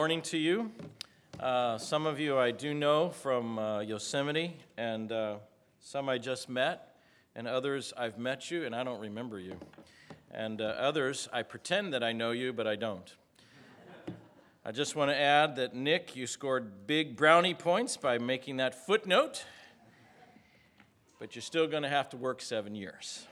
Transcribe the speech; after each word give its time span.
Morning 0.00 0.22
to 0.22 0.36
you. 0.36 0.72
Uh, 1.38 1.78
some 1.78 2.04
of 2.04 2.18
you 2.18 2.36
I 2.36 2.50
do 2.50 2.74
know 2.74 3.10
from 3.10 3.60
uh, 3.60 3.78
Yosemite, 3.78 4.56
and 4.76 5.12
uh, 5.12 5.36
some 5.78 6.08
I 6.08 6.18
just 6.18 6.48
met, 6.48 6.96
and 7.36 7.46
others 7.46 7.92
I've 7.96 8.18
met 8.18 8.50
you 8.50 8.66
and 8.66 8.74
I 8.74 8.82
don't 8.82 8.98
remember 8.98 9.38
you. 9.38 9.56
And 10.32 10.60
uh, 10.60 10.64
others 10.64 11.28
I 11.32 11.44
pretend 11.44 11.92
that 11.92 12.02
I 12.02 12.10
know 12.10 12.32
you, 12.32 12.52
but 12.52 12.66
I 12.66 12.74
don't. 12.74 13.14
I 14.64 14.72
just 14.72 14.96
want 14.96 15.12
to 15.12 15.16
add 15.16 15.54
that 15.56 15.76
Nick, 15.76 16.16
you 16.16 16.26
scored 16.26 16.88
big 16.88 17.14
brownie 17.14 17.54
points 17.54 17.96
by 17.96 18.18
making 18.18 18.56
that 18.56 18.86
footnote, 18.86 19.44
but 21.20 21.36
you're 21.36 21.42
still 21.42 21.68
going 21.68 21.84
to 21.84 21.88
have 21.88 22.08
to 22.08 22.16
work 22.16 22.42
seven 22.42 22.74
years. 22.74 23.28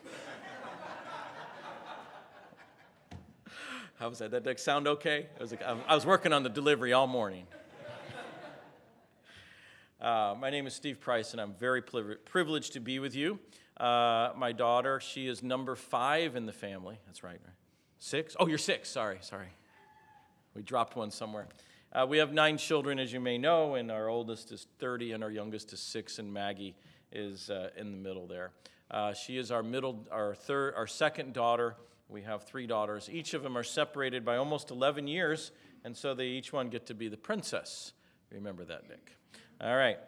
How 4.03 4.09
was 4.09 4.19
that? 4.19 4.33
Did 4.33 4.43
that 4.43 4.59
sound 4.59 4.89
okay? 4.89 5.29
I 5.39 5.41
was, 5.41 5.53
like, 5.53 5.63
I 5.63 5.95
was 5.95 6.05
working 6.05 6.33
on 6.33 6.43
the 6.43 6.49
delivery 6.49 6.93
all 6.93 7.07
morning. 7.07 7.47
Uh, 10.01 10.35
my 10.41 10.51
name 10.51 10.67
is 10.67 10.75
Steve 10.75 10.99
Price, 10.99 11.31
and 11.31 11.41
I'm 11.41 11.55
very 11.55 11.81
privileged 11.81 12.73
to 12.73 12.81
be 12.81 12.99
with 12.99 13.15
you. 13.15 13.39
Uh, 13.77 14.31
my 14.37 14.51
daughter, 14.51 14.99
she 14.99 15.29
is 15.29 15.45
number 15.45 15.77
five 15.77 16.35
in 16.35 16.47
the 16.47 16.53
family. 16.53 16.99
That's 17.07 17.23
right, 17.23 17.39
right? 17.45 17.55
Six? 18.01 18.35
Oh, 18.41 18.49
you're 18.49 18.59
six. 18.59 18.89
Sorry, 18.89 19.19
sorry. 19.21 19.51
We 20.57 20.63
dropped 20.63 20.97
one 20.97 21.13
somewhere. 21.13 21.47
Uh, 21.93 22.05
we 22.09 22.19
have 22.19 22.33
nine 22.33 22.59
children, 22.59 22.99
as 22.99 23.13
you 23.13 23.21
may 23.21 23.39
know, 23.39 23.77
and 23.77 23.89
our 23.93 24.09
oldest 24.09 24.51
is 24.51 24.67
30, 24.81 25.13
and 25.13 25.23
our 25.23 25.31
youngest 25.31 25.73
is 25.73 25.79
six, 25.79 26.19
and 26.19 26.35
Maggie 26.35 26.75
is 27.13 27.51
uh, 27.51 27.71
in 27.77 27.93
the 27.93 27.99
middle 27.99 28.27
there. 28.27 28.51
Uh, 28.91 29.15
she 29.15 29.39
is 29.39 29.53
our 29.53 29.63
middle, 29.63 30.05
our 30.11 30.35
third, 30.35 30.75
our 30.75 30.89
second 30.89 31.35
daughter. 31.35 31.77
We 32.13 32.23
have 32.23 32.43
three 32.43 32.67
daughters. 32.67 33.09
Each 33.11 33.33
of 33.33 33.43
them 33.43 33.57
are 33.57 33.63
separated 33.63 34.23
by 34.23 34.37
almost 34.37 34.71
11 34.71 35.09
years, 35.09 35.51
and 35.83 35.97
so 35.97 36.13
they 36.13 36.27
each 36.27 36.53
one 36.53 36.69
get 36.69 36.85
to 36.87 36.95
be 36.95 37.09
the 37.09 37.17
princess. 37.17 37.95
Remember 38.31 38.65
that, 38.65 38.87
Nick. 38.87 39.17
All 39.63 39.75
right. 39.75 39.99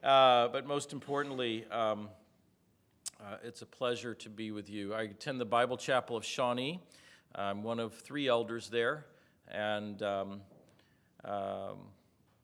Uh, 0.00 0.46
but 0.46 0.64
most 0.64 0.92
importantly, 0.92 1.64
um, 1.72 2.08
uh, 3.20 3.36
it's 3.42 3.62
a 3.62 3.66
pleasure 3.66 4.14
to 4.14 4.28
be 4.28 4.52
with 4.52 4.70
you. 4.70 4.94
I 4.94 5.02
attend 5.02 5.40
the 5.40 5.44
Bible 5.44 5.76
Chapel 5.76 6.16
of 6.16 6.24
Shawnee. 6.24 6.80
I'm 7.34 7.64
one 7.64 7.80
of 7.80 7.94
three 7.94 8.28
elders 8.28 8.68
there, 8.68 9.06
and 9.48 10.00
um, 10.04 10.40
um, 11.24 11.78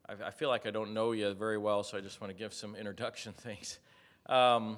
I, 0.09 0.25
I, 0.25 0.31
feel 0.31 0.49
like 0.49 0.65
I 0.65 0.71
don't 0.71 0.93
know 0.93 1.13
you 1.13 1.33
very 1.33 1.57
well, 1.57 1.81
so 1.83 1.97
I 1.97 2.01
just 2.01 2.19
want 2.19 2.31
to 2.31 2.37
give 2.37 2.53
some 2.53 2.75
introduction 2.79 3.31
things. 3.31 3.79
Um, 4.25 4.77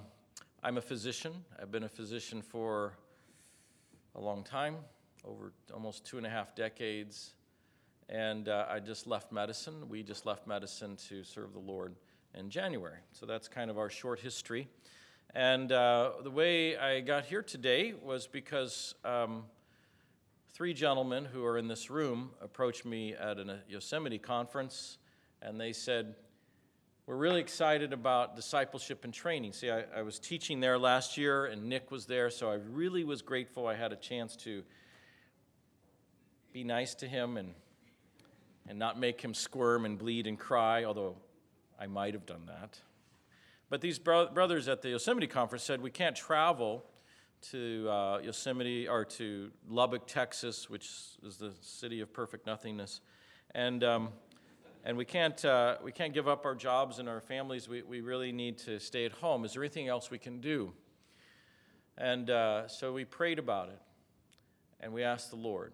I'm 0.63 0.77
a 0.77 0.81
physician. 0.81 1.33
I've 1.59 1.71
been 1.71 1.83
a 1.83 1.89
physician 1.89 2.43
for 2.43 2.93
a 4.15 4.21
long 4.21 4.43
time, 4.43 4.77
over 5.23 5.53
almost 5.73 6.05
two 6.05 6.17
and 6.17 6.25
a 6.25 6.29
half 6.29 6.55
decades. 6.55 7.33
And 8.09 8.49
uh, 8.49 8.65
I 8.69 8.79
just 8.79 9.05
left 9.05 9.31
medicine. 9.31 9.87
We 9.87 10.01
just 10.03 10.25
left 10.25 10.47
medicine 10.47 10.95
to 11.09 11.23
serve 11.23 11.53
the 11.53 11.59
Lord 11.59 11.95
in 12.33 12.49
January. 12.49 12.99
So 13.11 13.25
that's 13.25 13.47
kind 13.47 13.69
of 13.69 13.77
our 13.77 13.89
short 13.89 14.19
history. 14.19 14.67
And 15.35 15.71
uh, 15.71 16.13
the 16.23 16.31
way 16.31 16.75
I 16.75 17.01
got 17.01 17.25
here 17.25 17.43
today 17.43 17.93
was 17.93 18.25
because 18.25 18.95
um, 19.05 19.43
three 20.53 20.73
gentlemen 20.73 21.25
who 21.25 21.45
are 21.45 21.57
in 21.57 21.67
this 21.67 21.91
room 21.91 22.31
approached 22.41 22.83
me 22.83 23.13
at 23.13 23.37
a 23.37 23.59
Yosemite 23.67 24.17
conference, 24.17 24.97
and 25.41 25.61
they 25.61 25.71
said, 25.71 26.15
we're 27.09 27.15
really 27.15 27.41
excited 27.41 27.91
about 27.91 28.35
discipleship 28.35 29.03
and 29.03 29.11
training. 29.11 29.51
See, 29.51 29.71
I, 29.71 29.83
I, 29.95 30.03
was 30.03 30.19
teaching 30.19 30.59
there 30.59 30.77
last 30.77 31.17
year, 31.17 31.47
and 31.47 31.63
Nick 31.63 31.89
was 31.89 32.05
there, 32.05 32.29
so 32.29 32.51
I 32.51 32.59
really 32.71 33.03
was 33.03 33.23
grateful 33.23 33.65
I 33.65 33.73
had 33.73 33.91
a 33.91 33.95
chance 33.95 34.35
to 34.43 34.61
be 36.53 36.63
nice 36.63 36.93
to 36.93 37.07
him 37.07 37.37
and, 37.37 37.55
and 38.67 38.77
not 38.77 38.99
make 38.99 39.21
him 39.21 39.33
squirm 39.33 39.85
and 39.85 39.97
bleed 39.97 40.27
and 40.27 40.37
cry, 40.37 40.83
although 40.83 41.15
I 41.79 41.87
might 41.87 42.13
have 42.13 42.27
done 42.27 42.43
that. 42.45 42.79
But 43.71 43.81
these 43.81 43.97
bro- 43.97 44.29
brothers 44.29 44.67
at 44.67 44.83
the 44.83 44.89
Yosemite 44.89 45.25
conference 45.25 45.63
said 45.63 45.81
we 45.81 45.89
can't 45.89 46.15
travel 46.15 46.85
to 47.49 47.89
uh, 47.89 48.19
Yosemite 48.19 48.87
or 48.87 49.03
to 49.03 49.49
Lubbock, 49.67 50.05
Texas, 50.05 50.69
which 50.69 50.87
is 51.25 51.37
the 51.37 51.53
city 51.59 52.01
of 52.01 52.13
perfect 52.13 52.45
nothingness. 52.45 53.01
And 53.55 53.83
um, 53.83 54.09
and 54.83 54.97
we 54.97 55.05
can't, 55.05 55.43
uh, 55.43 55.77
we 55.83 55.91
can't 55.91 56.13
give 56.13 56.27
up 56.27 56.45
our 56.45 56.55
jobs 56.55 56.99
and 56.99 57.09
our 57.09 57.21
families. 57.21 57.67
We, 57.67 57.81
we 57.81 58.01
really 58.01 58.31
need 58.31 58.57
to 58.59 58.79
stay 58.79 59.05
at 59.05 59.11
home. 59.11 59.45
Is 59.45 59.53
there 59.53 59.63
anything 59.63 59.87
else 59.87 60.09
we 60.09 60.17
can 60.17 60.39
do? 60.39 60.73
And 61.97 62.29
uh, 62.29 62.67
so 62.67 62.93
we 62.93 63.03
prayed 63.03 63.39
about 63.39 63.69
it, 63.69 63.81
and 64.79 64.93
we 64.93 65.03
asked 65.03 65.31
the 65.31 65.35
Lord. 65.35 65.73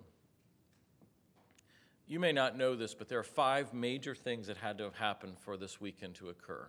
You 2.08 2.20
may 2.20 2.32
not 2.32 2.58
know 2.58 2.76
this, 2.76 2.94
but 2.94 3.08
there 3.08 3.20
are 3.20 3.24
five 3.24 3.74
major 3.74 4.16
things 4.16 4.48
that 4.48 4.58
had 4.58 4.78
to 4.80 4.84
have 4.84 4.96
happened 4.96 5.38
for 5.40 5.58
this 5.58 5.80
weekend 5.80 6.16
to 6.16 6.30
occur. 6.30 6.68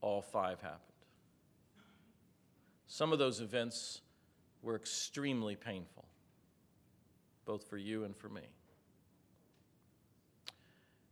All 0.00 0.22
five 0.22 0.60
happened. 0.60 0.80
Some 2.86 3.12
of 3.12 3.18
those 3.18 3.40
events 3.40 4.00
were 4.62 4.76
extremely 4.76 5.56
painful, 5.56 6.04
both 7.44 7.64
for 7.68 7.76
you 7.76 8.04
and 8.04 8.16
for 8.16 8.28
me. 8.28 8.42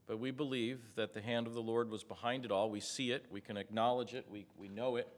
But 0.06 0.18
we 0.18 0.30
believe 0.30 0.80
that 0.96 1.14
the 1.14 1.20
hand 1.20 1.46
of 1.46 1.54
the 1.54 1.62
Lord 1.62 1.90
was 1.90 2.04
behind 2.04 2.44
it 2.44 2.50
all. 2.50 2.70
We 2.70 2.80
see 2.80 3.12
it, 3.12 3.26
we 3.30 3.40
can 3.40 3.56
acknowledge 3.56 4.14
it, 4.14 4.26
we, 4.30 4.46
we 4.58 4.68
know 4.68 4.96
it. 4.96 5.08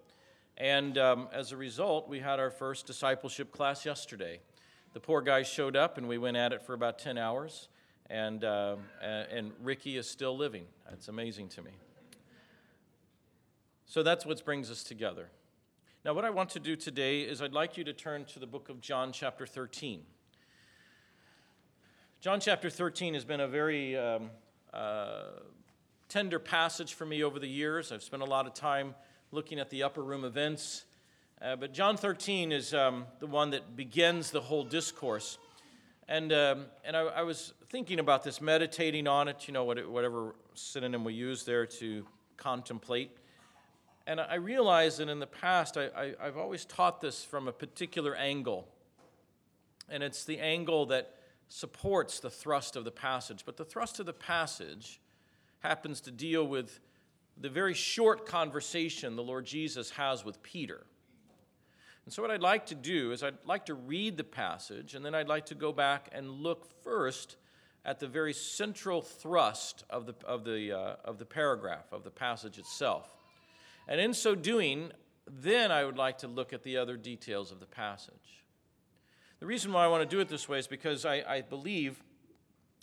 And 0.56 0.97
um, 0.99 1.28
as 1.33 1.53
a 1.53 1.56
result, 1.56 2.09
we 2.09 2.21
had 2.21 2.39
our 2.39 2.50
first 2.50 2.87
discipleship 2.87 3.50
class 3.50 3.84
yesterday. 3.84 4.41
The 4.93 5.00
poor 5.00 5.21
guys 5.21 5.49
showed 5.49 5.75
up, 5.75 5.99
and 5.99 6.06
we 6.06 6.19
went 6.19 6.37
at 6.37 6.53
it 6.53 6.62
for 6.62 6.75
about 6.75 6.99
10 6.99 7.19
hours. 7.19 7.69
And, 8.09 8.44
uh, 8.44 8.77
and 9.03 9.53
Ricky 9.62 9.97
is 9.97 10.09
still 10.09 10.37
living. 10.37 10.67
It's 10.93 11.09
amazing 11.09 11.49
to 11.50 11.62
me. 11.62 11.73
So 13.87 14.03
that's 14.03 14.25
what 14.25 14.44
brings 14.44 14.71
us 14.71 14.84
together. 14.84 15.31
Now, 16.05 16.12
what 16.12 16.25
I 16.25 16.31
want 16.31 16.50
to 16.50 16.61
do 16.61 16.77
today 16.77 17.23
is 17.23 17.41
I'd 17.41 17.53
like 17.53 17.77
you 17.77 17.84
to 17.84 17.93
turn 17.93 18.27
to 18.27 18.39
the 18.39 18.47
book 18.47 18.69
of 18.69 18.81
John, 18.81 19.11
chapter 19.11 19.47
13. 19.47 20.03
John 22.21 22.41
chapter 22.41 22.71
13 22.71 23.15
has 23.15 23.25
been 23.25 23.41
a 23.41 23.49
very 23.49 23.97
um, 23.97 24.31
tender 26.09 26.39
passage 26.39 26.95
for 26.95 27.07
me 27.07 27.25
over 27.25 27.39
the 27.39 27.49
years. 27.49 27.91
I've 27.91 28.03
spent 28.03 28.23
a 28.23 28.27
lot 28.27 28.47
of 28.47 28.55
time 28.55 28.95
looking 29.33 29.59
at 29.59 29.71
the 29.71 29.83
upper 29.83 30.03
room 30.03 30.25
events. 30.25 30.85
Uh, 31.43 31.57
but 31.57 31.75
John 31.75 31.97
13 31.97 32.53
is 32.53 32.73
um, 32.73 33.07
the 33.19 33.27
one 33.27 33.51
that 33.51 33.77
begins 33.77 34.31
the 34.31 34.41
whole 34.41 34.65
discourse. 34.65 35.39
And, 36.09 36.33
um, 36.33 36.67
and 36.85 36.97
I, 36.97 37.01
I, 37.01 37.23
was 37.23 37.55
thinking 37.71 37.99
about 37.99 38.23
this, 38.23 38.41
meditating 38.41 39.09
on 39.09 39.27
it, 39.27 39.49
you 39.49 39.55
know, 39.55 39.65
whatever 39.65 40.35
synonym 40.55 41.03
we 41.03 41.15
use 41.15 41.45
there 41.45 41.67
to 41.67 42.06
contemplate. 42.37 43.11
And 44.06 44.21
I 44.21 44.35
realized 44.35 44.99
that 44.99 45.09
in 45.09 45.19
the 45.19 45.27
past, 45.27 45.77
I, 45.77 45.87
I, 45.97 46.15
I've 46.21 46.37
always 46.37 46.65
taught 46.65 47.01
this 47.01 47.25
from 47.25 47.49
a 47.49 47.53
particular 47.53 48.15
angle. 48.15 48.69
And 49.89 50.03
it's 50.03 50.25
the 50.25 50.39
angle 50.39 50.87
that 50.87 51.15
supports 51.54 52.19
the 52.19 52.31
thrust 52.31 52.75
of 52.75 52.82
the 52.82 52.91
passage. 52.91 53.44
But 53.47 53.56
the 53.56 53.65
thrust 53.65 54.00
of 54.00 54.06
the 54.06 54.12
passage 54.12 55.00
happens 55.60 56.00
to 56.00 56.10
deal 56.10 56.44
with 56.44 56.81
the 57.37 57.48
very 57.48 57.75
short 57.75 58.26
conversation 58.26 59.15
the 59.15 59.22
Lord 59.22 59.47
Jesus 59.47 59.91
has 59.91 60.25
with 60.25 60.43
Peter. 60.43 60.84
And 62.04 62.12
so, 62.12 62.22
what 62.22 62.32
I'd 62.32 62.43
like 62.43 62.66
to 62.66 62.75
do 62.75 63.12
is, 63.12 63.22
I'd 63.22 63.38
like 63.44 63.66
to 63.66 63.75
read 63.75 64.16
the 64.16 64.25
passage, 64.25 64.97
and 64.97 65.06
then 65.06 65.14
I'd 65.14 65.28
like 65.28 65.47
to 65.47 65.54
go 65.54 65.72
back 65.72 66.09
and 66.10 66.28
look 66.28 66.66
first 66.82 67.37
at 67.84 68.00
the 68.00 68.09
very 68.09 68.32
central 68.32 69.00
thrust 69.00 69.84
of 69.88 70.06
the, 70.06 70.14
of 70.25 70.44
the, 70.44 70.76
uh, 70.76 70.97
of 71.04 71.19
the 71.19 71.25
paragraph, 71.25 71.93
of 71.93 72.03
the 72.03 72.10
passage 72.10 72.59
itself. 72.59 73.14
And 73.87 74.00
in 74.00 74.12
so 74.12 74.34
doing, 74.34 74.91
then 75.31 75.70
I 75.70 75.84
would 75.84 75.97
like 75.97 76.19
to 76.19 76.26
look 76.26 76.53
at 76.53 76.64
the 76.64 76.78
other 76.78 76.97
details 76.97 77.53
of 77.53 77.60
the 77.60 77.66
passage. 77.66 78.44
The 79.44 79.49
reason 79.49 79.75
why 79.75 79.84
I 79.84 79.88
want 79.88 80.00
to 80.00 80.09
do 80.09 80.21
it 80.21 80.28
this 80.31 80.49
way 80.49 80.59
is 80.59 80.66
because 80.66 81.05
I, 81.05 81.22
I 81.28 81.43
believe 81.43 82.03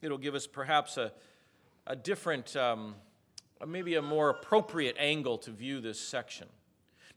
it'll 0.04 0.20
give 0.20 0.36
us 0.36 0.46
perhaps 0.46 0.96
a, 0.96 1.12
a 1.88 1.96
different, 1.96 2.56
um, 2.56 2.94
maybe 3.68 3.96
a 3.96 4.02
more 4.04 4.30
appropriate 4.30 4.96
angle 5.00 5.40
to 5.40 5.50
view 5.50 5.82
this 5.82 6.00
section. 6.00 6.48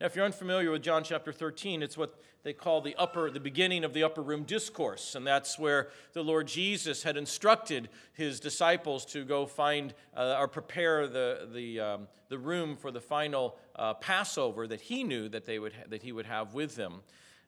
Now, 0.00 0.06
if 0.06 0.16
you're 0.16 0.24
unfamiliar 0.24 0.70
with 0.70 0.80
John 0.80 1.04
chapter 1.04 1.30
13, 1.30 1.82
it's 1.82 1.98
what 1.98 2.22
they 2.42 2.54
call 2.54 2.80
the 2.80 2.96
upper, 2.96 3.30
the 3.30 3.38
beginning 3.38 3.84
of 3.84 3.92
the 3.92 4.02
upper 4.02 4.22
room 4.22 4.44
discourse, 4.44 5.14
and 5.14 5.26
that's 5.26 5.58
where 5.58 5.90
the 6.14 6.24
Lord 6.24 6.48
Jesus 6.48 7.02
had 7.02 7.18
instructed 7.18 7.90
his 8.14 8.40
disciples 8.40 9.04
to 9.12 9.26
go 9.26 9.44
find 9.44 9.92
uh, 10.16 10.36
or 10.38 10.48
prepare 10.48 11.06
the 11.06 11.50
the 11.52 11.80
um, 11.80 12.08
the 12.30 12.38
room 12.38 12.76
for 12.76 12.90
the 12.90 13.00
final 13.02 13.58
uh, 13.76 13.92
Passover 13.92 14.66
that 14.66 14.80
he 14.80 15.04
knew 15.04 15.28
that 15.28 15.44
they 15.44 15.58
would 15.58 15.74
ha- 15.74 15.84
that 15.90 16.02
he 16.02 16.12
would 16.12 16.24
have 16.24 16.54
with 16.54 16.76
them. 16.76 17.02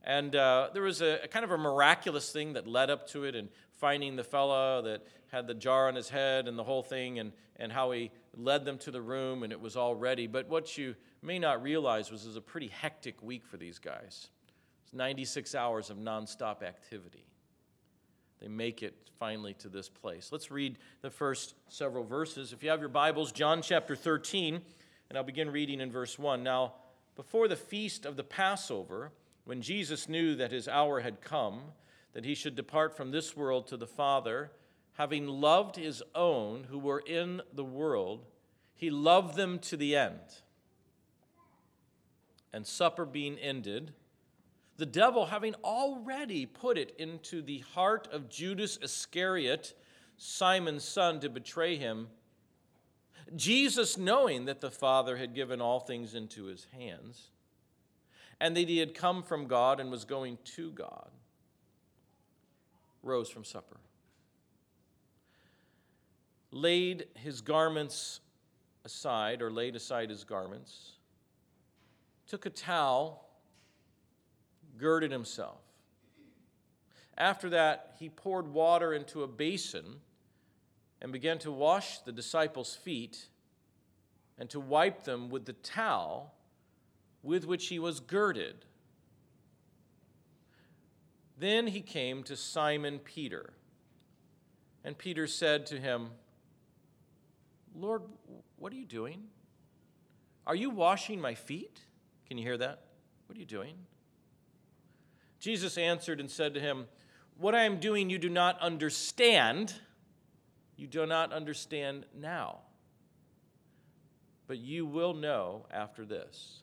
And 0.07 0.37
uh, 0.37 0.71
there 0.73 0.83
was 0.83 1.03
a, 1.03 1.25
a, 1.25 1.29
kind 1.29 1.45
of 1.45 1.51
a 1.51 1.59
miraculous 1.59 2.31
thing 2.31 2.53
that 2.53 2.69
led 2.69 2.91
up 2.91 3.09
to 3.09 3.25
it, 3.25 3.35
and 3.35 3.49
finding 3.73 4.15
the 4.15 4.23
fella 4.25 4.81
that 4.85 5.05
had 5.33 5.49
the 5.49 5.55
jar 5.55 5.89
on 5.89 5.97
his 5.97 6.09
head 6.09 6.47
and 6.47 6.57
the 6.57 6.63
whole 6.63 6.85
thing, 6.85 7.19
and, 7.19 7.33
and 7.57 7.73
how 7.73 7.91
he 7.91 8.13
led 8.37 8.65
them 8.65 8.79
to 8.79 8.93
the 8.93 9.03
room, 9.03 9.43
and 9.43 9.53
it 9.53 9.61
was 9.61 9.77
all 9.77 9.97
ready. 9.97 10.29
But 10.29 10.49
what 10.49 10.79
you 10.79 10.95
may 11.23 11.41
not 11.41 11.61
realize 11.61 12.13
was 12.13 12.23
it 12.23 12.29
was 12.29 12.37
a 12.37 12.41
pretty 12.41 12.69
hectic 12.69 13.21
week 13.21 13.45
for 13.45 13.57
these 13.57 13.81
guys. 13.81 14.29
It 14.85 14.93
was 14.93 14.95
96 14.95 15.55
hours 15.57 15.91
of 15.91 15.97
nonstop 15.97 16.63
activity. 16.63 17.27
They 18.41 18.49
make 18.49 18.85
it 18.85 18.95
finally 19.19 19.55
to 19.55 19.69
this 19.69 19.89
place. 19.89 20.29
Let's 20.31 20.51
read 20.51 20.79
the 21.01 21.11
first 21.11 21.55
several 21.69 22.05
verses. 22.05 22.53
If 22.53 22.63
you 22.63 22.71
have 22.71 22.81
your 22.81 22.91
Bibles, 22.91 23.33
John 23.33 23.61
chapter 23.61 23.97
13, 23.97 24.61
and 25.09 25.19
I'll 25.19 25.25
begin 25.25 25.51
reading 25.51 25.81
in 25.81 25.91
verse 25.91 26.17
1. 26.17 26.45
Now, 26.45 26.75
before 27.17 27.49
the 27.49 27.57
feast 27.57 28.05
of 28.05 28.17
the 28.17 28.25
Passover, 28.25 29.11
when 29.47 29.63
Jesus 29.63 30.09
knew 30.09 30.35
that 30.35 30.51
his 30.51 30.67
hour 30.67 31.01
had 31.01 31.21
come, 31.21 31.61
that 32.15 32.25
he 32.25 32.35
should 32.35 32.57
depart 32.57 32.97
from 32.97 33.13
this 33.13 33.37
world 33.37 33.69
to 33.69 33.77
the 33.77 33.87
Father, 33.87 34.51
having 34.95 35.29
loved 35.29 35.77
his 35.77 36.03
own 36.17 36.65
who 36.65 36.79
were 36.81 36.99
in 36.99 37.41
the 37.55 37.65
world, 37.65 38.27
he 38.75 38.91
loved 38.91 39.37
them 39.37 39.61
to 39.61 39.77
the 39.77 39.95
end. 39.95 40.19
And 42.53 42.67
supper 42.67 43.05
being 43.05 43.39
ended, 43.39 43.93
the 44.79 44.87
devil 44.87 45.27
having 45.27 45.55
already 45.63 46.45
put 46.45 46.77
it 46.77 46.93
into 46.99 47.41
the 47.41 47.61
heart 47.73 48.09
of 48.11 48.29
Judas 48.29 48.81
Iscariot, 48.83 49.75
Simon's 50.17 50.85
son, 50.85 51.21
to 51.21 51.29
betray 51.29 51.77
him, 51.77 52.09
Jesus, 53.37 53.97
knowing 53.97 54.47
that 54.47 54.61
the 54.61 54.73
Father 54.73 55.17
had 55.17 55.37
given 55.37 55.61
all 55.61 55.79
things 55.79 56.17
into 56.17 56.47
his 56.47 56.67
hands, 56.77 57.31
and 58.41 58.57
that 58.57 58.69
he 58.69 58.79
had 58.79 58.95
come 58.95 59.23
from 59.23 59.47
God 59.47 59.81
and 59.81 59.91
was 59.91 60.05
going 60.05 60.39
to 60.57 60.71
God, 60.73 61.11
rose 63.03 63.29
from 63.29 63.45
supper, 63.45 63.79
laid 66.51 67.07
his 67.15 67.41
garments 67.41 68.21
aside, 68.85 69.43
or 69.43 69.51
laid 69.51 69.75
aside 69.75 70.11
his 70.11 70.25
garments, 70.25 70.93
took 72.27 72.47
a 72.47 72.51
towel, 72.51 73.27
girded 74.79 75.11
himself. 75.11 75.61
After 77.19 77.49
that, 77.51 77.95
he 77.99 78.09
poured 78.09 78.53
water 78.53 78.93
into 78.93 79.23
a 79.23 79.27
basin 79.27 79.85
and 81.01 81.13
began 81.13 81.39
to 81.39 81.51
wash 81.51 82.01
the 82.01 82.13
disciples' 82.13 82.77
feet 82.77 83.27
and 84.39 84.51
to 84.51 84.61
wipe 84.61 85.05
them 85.05 85.31
with 85.31 85.47
the 85.47 85.55
towel 85.55 86.35
with 87.27 87.45
which 87.45 87.67
he 87.67 87.79
was 87.79 87.99
girded. 87.99 88.65
Then 91.37 91.67
he 91.67 91.81
came 91.81 92.23
to 92.23 92.37
Simon 92.37 93.01
Peter. 93.01 93.53
And 94.85 94.97
Peter 94.97 95.27
said 95.27 95.67
to 95.67 95.79
him, 95.79 96.11
Lord, 97.75 98.03
what 98.57 98.73
are 98.73 98.77
you 98.77 98.87
doing? 98.87 99.25
Are 100.47 100.55
you 100.55 100.71
washing 100.71 101.21
my 101.21 101.35
feet? 101.35 101.81
Can 102.29 102.39
you 102.39 102.45
hear 102.45 102.57
that? 102.57 102.85
What 103.27 103.37
are 103.37 103.41
you 103.41 103.47
doing? 103.47 103.75
Jesus 105.41 105.77
answered 105.77 106.21
and 106.21 106.31
said 106.31 106.55
to 106.55 106.61
him, 106.61 106.87
What 107.37 107.55
I 107.55 107.65
am 107.65 107.81
doing 107.81 108.09
you 108.09 108.19
do 108.19 108.31
not 108.31 108.59
understand. 108.61 109.75
You 110.77 110.87
do 110.87 111.05
not 111.05 111.33
understand 111.33 112.07
now. 112.15 112.61
But 114.47 114.59
you 114.59 114.87
will 114.87 115.13
know 115.13 115.67
after 115.73 116.05
this. 116.05 116.63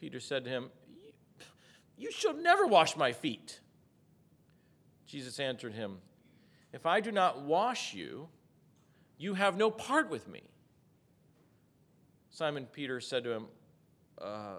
Peter 0.00 0.18
said 0.18 0.44
to 0.44 0.50
him, 0.50 0.70
You 1.98 2.10
shall 2.10 2.32
never 2.32 2.66
wash 2.66 2.96
my 2.96 3.12
feet. 3.12 3.60
Jesus 5.06 5.38
answered 5.38 5.74
him, 5.74 5.98
If 6.72 6.86
I 6.86 7.00
do 7.00 7.12
not 7.12 7.42
wash 7.42 7.92
you, 7.92 8.28
you 9.18 9.34
have 9.34 9.58
no 9.58 9.70
part 9.70 10.08
with 10.08 10.26
me. 10.26 10.42
Simon 12.30 12.66
Peter 12.72 13.00
said 13.00 13.24
to 13.24 13.32
him, 13.32 13.46
uh, 14.18 14.54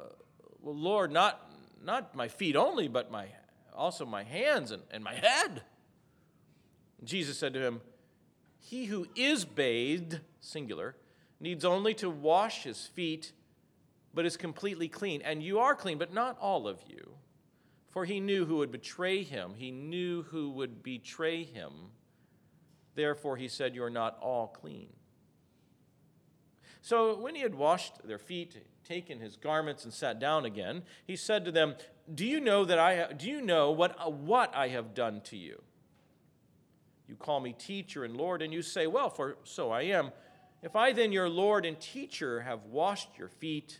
Well, 0.62 0.76
Lord, 0.76 1.12
not, 1.12 1.50
not 1.84 2.14
my 2.14 2.28
feet 2.28 2.56
only, 2.56 2.88
but 2.88 3.10
my, 3.10 3.26
also 3.74 4.06
my 4.06 4.24
hands 4.24 4.70
and, 4.70 4.84
and 4.92 5.04
my 5.04 5.16
head. 5.16 5.64
Jesus 7.04 7.40
said 7.40 7.54
to 7.54 7.66
him, 7.66 7.82
He 8.60 8.86
who 8.86 9.08
is 9.16 9.44
bathed, 9.46 10.20
singular, 10.40 10.96
needs 11.40 11.66
only 11.66 11.96
to 11.96 12.12
wash 12.12 12.64
his 12.64 12.86
feet, 12.86 13.32
but 14.14 14.26
is 14.26 14.38
completely 14.38 14.88
clean. 14.88 15.22
And 15.22 15.42
you 15.42 15.60
are 15.60 15.76
clean, 15.76 15.98
but 15.98 16.14
not 16.14 16.38
all 16.40 16.68
of 16.68 16.80
you. 16.88 17.16
For 17.90 18.06
he 18.06 18.20
knew 18.20 18.46
who 18.46 18.58
would 18.58 18.72
betray 18.72 19.24
him. 19.24 19.54
He 19.56 19.72
knew 19.72 20.24
who 20.24 20.52
would 20.52 20.82
betray 20.82 21.44
him. 21.44 21.72
Therefore, 22.96 23.38
he 23.38 23.48
said, 23.48 23.76
You 23.76 23.84
are 23.84 23.90
not 23.90 24.18
all 24.22 24.48
clean. 24.48 24.90
So 26.82 27.18
when 27.18 27.36
he 27.36 27.42
had 27.42 27.56
washed 27.56 28.06
their 28.08 28.18
feet, 28.18 28.58
taken 28.84 29.20
his 29.20 29.36
garments, 29.36 29.84
and 29.84 29.94
sat 29.94 30.20
down 30.20 30.46
again, 30.46 30.84
he 31.06 31.16
said 31.16 31.46
to 31.46 31.52
them, 31.52 31.76
Do 32.14 32.26
you 32.26 32.40
know 32.40 32.66
that 32.66 32.80
I 32.80 33.14
do 33.14 33.30
you 33.30 33.42
know 33.42 33.72
what, 33.72 34.14
what 34.14 34.56
I 34.56 34.70
have 34.70 34.94
done 34.94 35.22
to 35.26 35.38
you? 35.38 35.62
You 37.08 37.16
call 37.16 37.42
me 37.42 37.54
teacher 37.54 38.06
and 38.06 38.16
Lord, 38.16 38.42
and 38.42 38.54
you 38.54 38.62
say, 38.62 38.88
Well, 38.88 39.10
for 39.10 39.38
so 39.44 39.70
I 39.70 39.84
am. 39.84 40.12
If 40.64 40.76
I 40.76 40.94
then, 40.94 41.12
your 41.12 41.28
Lord 41.28 41.66
and 41.66 41.80
teacher, 41.80 42.42
have 42.42 42.66
washed 42.66 43.10
your 43.18 43.28
feet, 43.28 43.80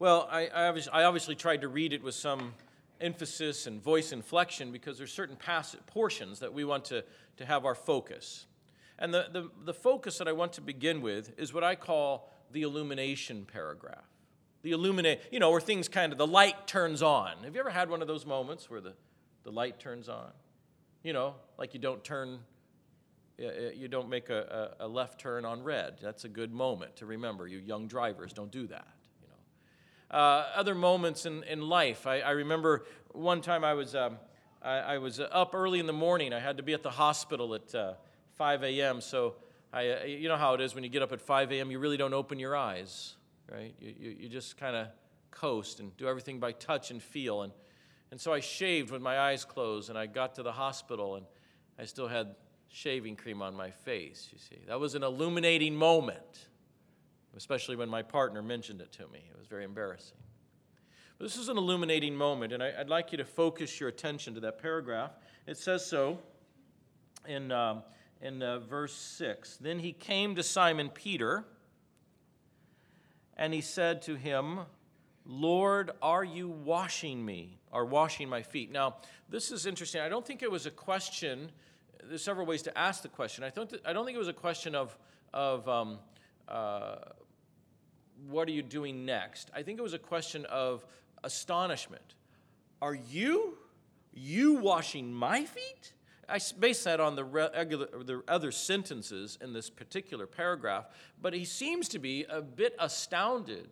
Well, 0.00 0.26
I, 0.30 0.46
I, 0.46 0.66
obviously, 0.66 0.92
I 0.94 1.04
obviously 1.04 1.34
tried 1.34 1.60
to 1.60 1.68
read 1.68 1.92
it 1.92 2.02
with 2.02 2.14
some 2.14 2.54
emphasis 3.02 3.66
and 3.66 3.82
voice 3.82 4.12
inflection 4.12 4.72
because 4.72 4.96
there's 4.96 5.12
certain 5.12 5.36
portions 5.86 6.38
that 6.38 6.54
we 6.54 6.64
want 6.64 6.86
to, 6.86 7.04
to 7.36 7.44
have 7.44 7.66
our 7.66 7.74
focus. 7.74 8.46
And 8.98 9.12
the, 9.12 9.26
the, 9.30 9.50
the 9.66 9.74
focus 9.74 10.16
that 10.16 10.26
I 10.26 10.32
want 10.32 10.54
to 10.54 10.62
begin 10.62 11.02
with 11.02 11.38
is 11.38 11.52
what 11.52 11.62
I 11.62 11.74
call 11.74 12.32
the 12.50 12.62
illumination 12.62 13.44
paragraph. 13.44 14.06
The 14.62 14.70
illuminate, 14.70 15.20
you 15.30 15.38
know, 15.38 15.50
where 15.50 15.60
things 15.60 15.86
kind 15.86 16.12
of, 16.12 16.18
the 16.18 16.26
light 16.26 16.66
turns 16.66 17.02
on. 17.02 17.44
Have 17.44 17.54
you 17.54 17.60
ever 17.60 17.68
had 17.68 17.90
one 17.90 18.00
of 18.00 18.08
those 18.08 18.24
moments 18.24 18.70
where 18.70 18.80
the, 18.80 18.94
the 19.42 19.52
light 19.52 19.78
turns 19.78 20.08
on? 20.08 20.30
You 21.02 21.12
know, 21.12 21.34
like 21.58 21.74
you 21.74 21.80
don't 21.80 22.02
turn, 22.02 22.38
you 23.36 23.86
don't 23.86 24.08
make 24.08 24.30
a, 24.30 24.76
a 24.80 24.88
left 24.88 25.20
turn 25.20 25.44
on 25.44 25.62
red. 25.62 25.98
That's 26.00 26.24
a 26.24 26.28
good 26.28 26.54
moment 26.54 26.96
to 26.96 27.06
remember. 27.06 27.46
You 27.46 27.58
young 27.58 27.86
drivers, 27.86 28.32
don't 28.32 28.50
do 28.50 28.66
that. 28.68 28.88
Uh, 30.10 30.46
other 30.56 30.74
moments 30.74 31.24
in, 31.24 31.44
in 31.44 31.60
life. 31.60 32.06
I, 32.06 32.20
I 32.20 32.30
remember 32.30 32.84
one 33.12 33.40
time 33.40 33.62
I 33.62 33.74
was, 33.74 33.94
um, 33.94 34.16
I, 34.60 34.78
I, 34.78 34.98
was 34.98 35.20
up 35.20 35.54
early 35.54 35.78
in 35.78 35.86
the 35.86 35.92
morning. 35.92 36.32
I 36.32 36.40
had 36.40 36.56
to 36.56 36.64
be 36.64 36.72
at 36.72 36.82
the 36.82 36.90
hospital 36.90 37.54
at 37.54 37.72
uh, 37.74 37.92
5 38.34 38.64
a.m. 38.64 39.00
So 39.00 39.36
I, 39.72 39.88
uh, 39.90 40.04
you 40.04 40.28
know 40.28 40.36
how 40.36 40.54
it 40.54 40.60
is 40.60 40.74
when 40.74 40.82
you 40.82 40.90
get 40.90 41.02
up 41.02 41.12
at 41.12 41.20
5 41.20 41.52
a.m., 41.52 41.70
you 41.70 41.78
really 41.78 41.96
don't 41.96 42.12
open 42.12 42.40
your 42.40 42.56
eyes, 42.56 43.14
right? 43.50 43.72
You, 43.80 43.94
you, 44.00 44.16
you 44.22 44.28
just 44.28 44.56
kind 44.56 44.74
of 44.74 44.88
coast 45.30 45.78
and 45.78 45.96
do 45.96 46.08
everything 46.08 46.40
by 46.40 46.52
touch 46.52 46.90
and 46.90 47.00
feel. 47.00 47.42
And, 47.42 47.52
and 48.10 48.20
so 48.20 48.32
I 48.32 48.40
shaved 48.40 48.90
with 48.90 49.02
my 49.02 49.18
eyes 49.18 49.44
closed, 49.44 49.90
and 49.90 49.98
I 49.98 50.06
got 50.06 50.34
to 50.34 50.42
the 50.42 50.52
hospital, 50.52 51.14
and 51.14 51.26
I 51.78 51.84
still 51.84 52.08
had 52.08 52.34
shaving 52.68 53.16
cream 53.16 53.42
on 53.42 53.54
my 53.54 53.70
face, 53.70 54.28
you 54.32 54.38
see. 54.38 54.62
That 54.66 54.80
was 54.80 54.94
an 54.94 55.02
illuminating 55.02 55.76
moment, 55.76 56.48
especially 57.36 57.76
when 57.76 57.88
my 57.88 58.02
partner 58.02 58.42
mentioned 58.42 58.80
it 58.80 58.92
to 58.92 59.06
me. 59.08 59.24
It 59.30 59.38
was 59.38 59.46
very 59.46 59.64
embarrassing. 59.64 60.18
But 61.18 61.24
this 61.24 61.36
is 61.36 61.48
an 61.48 61.58
illuminating 61.58 62.16
moment, 62.16 62.52
and 62.52 62.62
I, 62.62 62.72
would 62.78 62.88
like 62.88 63.12
you 63.12 63.18
to 63.18 63.24
focus 63.24 63.78
your 63.78 63.88
attention 63.88 64.34
to 64.34 64.40
that 64.40 64.60
paragraph. 64.60 65.12
It 65.46 65.56
says 65.58 65.84
so 65.84 66.18
in. 67.26 67.52
Um, 67.52 67.82
in 68.20 68.42
uh, 68.42 68.58
verse 68.58 68.94
6. 68.94 69.56
Then 69.58 69.78
he 69.78 69.92
came 69.92 70.34
to 70.34 70.42
Simon 70.42 70.90
Peter, 70.90 71.44
and 73.36 73.54
he 73.54 73.60
said 73.60 74.02
to 74.02 74.14
him, 74.14 74.60
Lord, 75.24 75.90
are 76.02 76.24
you 76.24 76.48
washing 76.48 77.24
me 77.24 77.58
or 77.72 77.84
washing 77.84 78.28
my 78.28 78.42
feet? 78.42 78.70
Now, 78.70 78.96
this 79.28 79.50
is 79.50 79.66
interesting. 79.66 80.00
I 80.00 80.08
don't 80.08 80.26
think 80.26 80.42
it 80.42 80.50
was 80.50 80.66
a 80.66 80.70
question. 80.70 81.50
There's 82.04 82.22
several 82.22 82.46
ways 82.46 82.62
to 82.62 82.76
ask 82.76 83.02
the 83.02 83.08
question. 83.08 83.44
I, 83.44 83.50
don't, 83.50 83.72
I 83.84 83.92
don't 83.92 84.04
think 84.04 84.16
it 84.16 84.18
was 84.18 84.28
a 84.28 84.32
question 84.32 84.74
of, 84.74 84.96
of 85.32 85.68
um, 85.68 85.98
uh, 86.48 86.96
what 88.28 88.48
are 88.48 88.52
you 88.52 88.62
doing 88.62 89.04
next? 89.04 89.50
I 89.54 89.62
think 89.62 89.78
it 89.78 89.82
was 89.82 89.94
a 89.94 89.98
question 89.98 90.44
of 90.46 90.84
astonishment. 91.24 92.14
Are 92.82 92.94
you, 92.94 93.58
you 94.12 94.54
washing 94.54 95.12
my 95.12 95.44
feet? 95.44 95.92
I 96.28 96.38
base 96.58 96.84
that 96.84 97.00
on 97.00 97.16
the, 97.16 97.24
regular, 97.24 97.88
the 98.04 98.22
other 98.28 98.52
sentences 98.52 99.36
in 99.40 99.52
this 99.52 99.68
particular 99.68 100.26
paragraph, 100.26 100.86
but 101.20 101.34
he 101.34 101.44
seems 101.44 101.88
to 101.88 101.98
be 101.98 102.24
a 102.30 102.40
bit 102.40 102.74
astounded. 102.78 103.68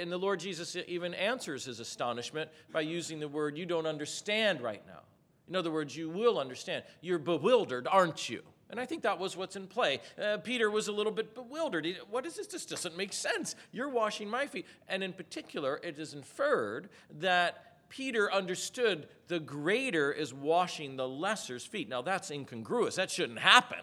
And 0.00 0.12
the 0.12 0.18
Lord 0.18 0.40
Jesus 0.40 0.76
even 0.86 1.14
answers 1.14 1.64
his 1.64 1.80
astonishment 1.80 2.50
by 2.72 2.82
using 2.82 3.18
the 3.18 3.28
word, 3.28 3.58
You 3.58 3.66
don't 3.66 3.86
understand 3.86 4.60
right 4.60 4.82
now. 4.86 5.00
In 5.48 5.56
other 5.56 5.70
words, 5.70 5.96
you 5.96 6.08
will 6.08 6.38
understand. 6.38 6.84
You're 7.00 7.18
bewildered, 7.18 7.86
aren't 7.90 8.28
you? 8.28 8.42
And 8.70 8.80
I 8.80 8.86
think 8.86 9.02
that 9.02 9.18
was 9.18 9.36
what's 9.36 9.56
in 9.56 9.66
play. 9.66 10.00
Uh, 10.20 10.38
Peter 10.38 10.70
was 10.70 10.88
a 10.88 10.92
little 10.92 11.12
bit 11.12 11.34
bewildered. 11.34 11.84
He, 11.84 11.96
what 12.10 12.26
is 12.26 12.36
this? 12.36 12.46
This 12.46 12.66
doesn't 12.66 12.96
make 12.96 13.12
sense. 13.12 13.54
You're 13.72 13.90
washing 13.90 14.28
my 14.28 14.46
feet. 14.46 14.66
And 14.88 15.02
in 15.02 15.12
particular, 15.12 15.80
it 15.82 15.98
is 15.98 16.14
inferred 16.14 16.88
that 17.18 17.88
Peter 17.88 18.32
understood 18.32 19.06
the 19.28 19.38
greater 19.38 20.10
is 20.10 20.32
washing 20.32 20.96
the 20.96 21.06
lesser's 21.06 21.64
feet. 21.64 21.88
Now, 21.88 22.02
that's 22.02 22.30
incongruous. 22.30 22.96
That 22.96 23.10
shouldn't 23.10 23.38
happen. 23.38 23.80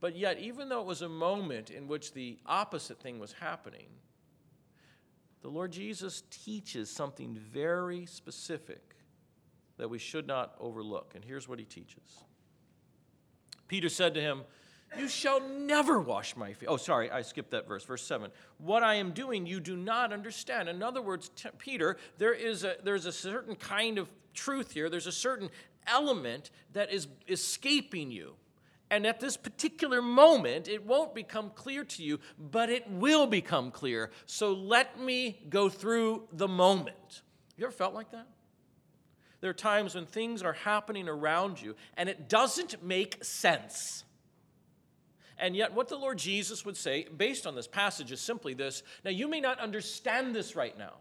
But 0.00 0.16
yet, 0.16 0.38
even 0.38 0.68
though 0.68 0.80
it 0.80 0.86
was 0.86 1.02
a 1.02 1.08
moment 1.08 1.70
in 1.70 1.88
which 1.88 2.12
the 2.12 2.38
opposite 2.46 3.00
thing 3.00 3.18
was 3.18 3.32
happening, 3.32 3.88
the 5.42 5.48
Lord 5.48 5.72
Jesus 5.72 6.22
teaches 6.30 6.90
something 6.90 7.34
very 7.34 8.06
specific 8.06 8.96
that 9.76 9.88
we 9.88 9.98
should 9.98 10.26
not 10.26 10.54
overlook. 10.60 11.12
And 11.14 11.24
here's 11.24 11.48
what 11.48 11.58
he 11.58 11.64
teaches 11.64 12.24
Peter 13.68 13.88
said 13.88 14.14
to 14.14 14.20
him, 14.20 14.42
You 14.98 15.08
shall 15.08 15.40
never 15.40 16.00
wash 16.00 16.34
my 16.34 16.52
feet. 16.54 16.68
Oh, 16.68 16.76
sorry, 16.78 17.10
I 17.10 17.22
skipped 17.22 17.52
that 17.52 17.68
verse. 17.68 17.84
Verse 17.84 18.02
7. 18.02 18.30
What 18.58 18.82
I 18.82 18.94
am 18.94 19.12
doing, 19.12 19.46
you 19.46 19.60
do 19.60 19.76
not 19.76 20.12
understand. 20.12 20.68
In 20.68 20.82
other 20.82 21.02
words, 21.02 21.30
t- 21.36 21.50
Peter, 21.58 21.96
there 22.16 22.32
is 22.32 22.64
a, 22.64 22.76
there's 22.82 23.06
a 23.06 23.12
certain 23.12 23.54
kind 23.54 23.98
of 23.98 24.08
truth 24.34 24.72
here, 24.72 24.88
there's 24.88 25.06
a 25.06 25.12
certain 25.12 25.50
element 25.86 26.50
that 26.72 26.92
is 26.92 27.06
escaping 27.28 28.10
you. 28.10 28.34
And 28.90 29.06
at 29.06 29.20
this 29.20 29.36
particular 29.36 30.00
moment, 30.00 30.66
it 30.66 30.86
won't 30.86 31.14
become 31.14 31.50
clear 31.50 31.84
to 31.84 32.02
you, 32.02 32.20
but 32.38 32.70
it 32.70 32.88
will 32.90 33.26
become 33.26 33.70
clear. 33.70 34.10
So 34.24 34.52
let 34.54 34.98
me 34.98 35.40
go 35.50 35.68
through 35.68 36.24
the 36.32 36.48
moment. 36.48 37.22
You 37.56 37.66
ever 37.66 37.72
felt 37.72 37.92
like 37.92 38.12
that? 38.12 38.26
There 39.40 39.50
are 39.50 39.54
times 39.54 39.94
when 39.94 40.06
things 40.06 40.42
are 40.42 40.52
happening 40.52 41.08
around 41.08 41.62
you 41.62 41.76
and 41.96 42.08
it 42.08 42.28
doesn't 42.28 42.82
make 42.82 43.22
sense. 43.24 44.04
And 45.38 45.54
yet, 45.54 45.72
what 45.72 45.88
the 45.88 45.96
Lord 45.96 46.18
Jesus 46.18 46.64
would 46.64 46.76
say, 46.76 47.06
based 47.16 47.46
on 47.46 47.54
this 47.54 47.68
passage, 47.68 48.10
is 48.10 48.20
simply 48.20 48.54
this. 48.54 48.82
Now, 49.04 49.12
you 49.12 49.28
may 49.28 49.40
not 49.40 49.60
understand 49.60 50.34
this 50.34 50.56
right 50.56 50.76
now. 50.76 50.94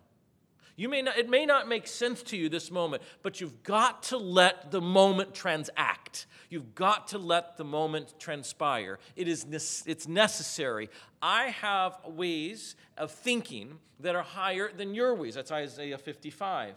You 0.75 0.89
may 0.89 1.01
not, 1.01 1.17
it 1.17 1.27
may 1.27 1.48
not 1.48 1.67
make 1.67 1.88
sense 1.88 2.22
to 2.24 2.38
you 2.38 2.50
this 2.50 2.70
moment, 2.70 3.01
but 3.24 3.41
you've 3.41 3.63
got 3.63 4.03
to 4.03 4.17
let 4.17 4.70
the 4.70 4.79
moment 4.79 5.34
transact. 5.34 6.27
You've 6.51 6.75
got 6.75 7.08
to 7.10 7.17
let 7.17 7.58
the 7.58 7.63
moment 7.63 8.13
transpire. 8.20 9.00
It 9.15 9.27
is 9.27 9.48
it's 9.88 10.08
necessary. 10.08 10.91
I 11.20 11.46
have 11.46 11.98
ways 12.06 12.75
of 12.96 13.10
thinking 13.10 13.79
that 14.01 14.15
are 14.15 14.22
higher 14.22 14.72
than 14.72 14.94
your 14.94 15.15
ways. 15.15 15.34
That's 15.34 15.51
Isaiah 15.51 15.98
55. 15.98 16.75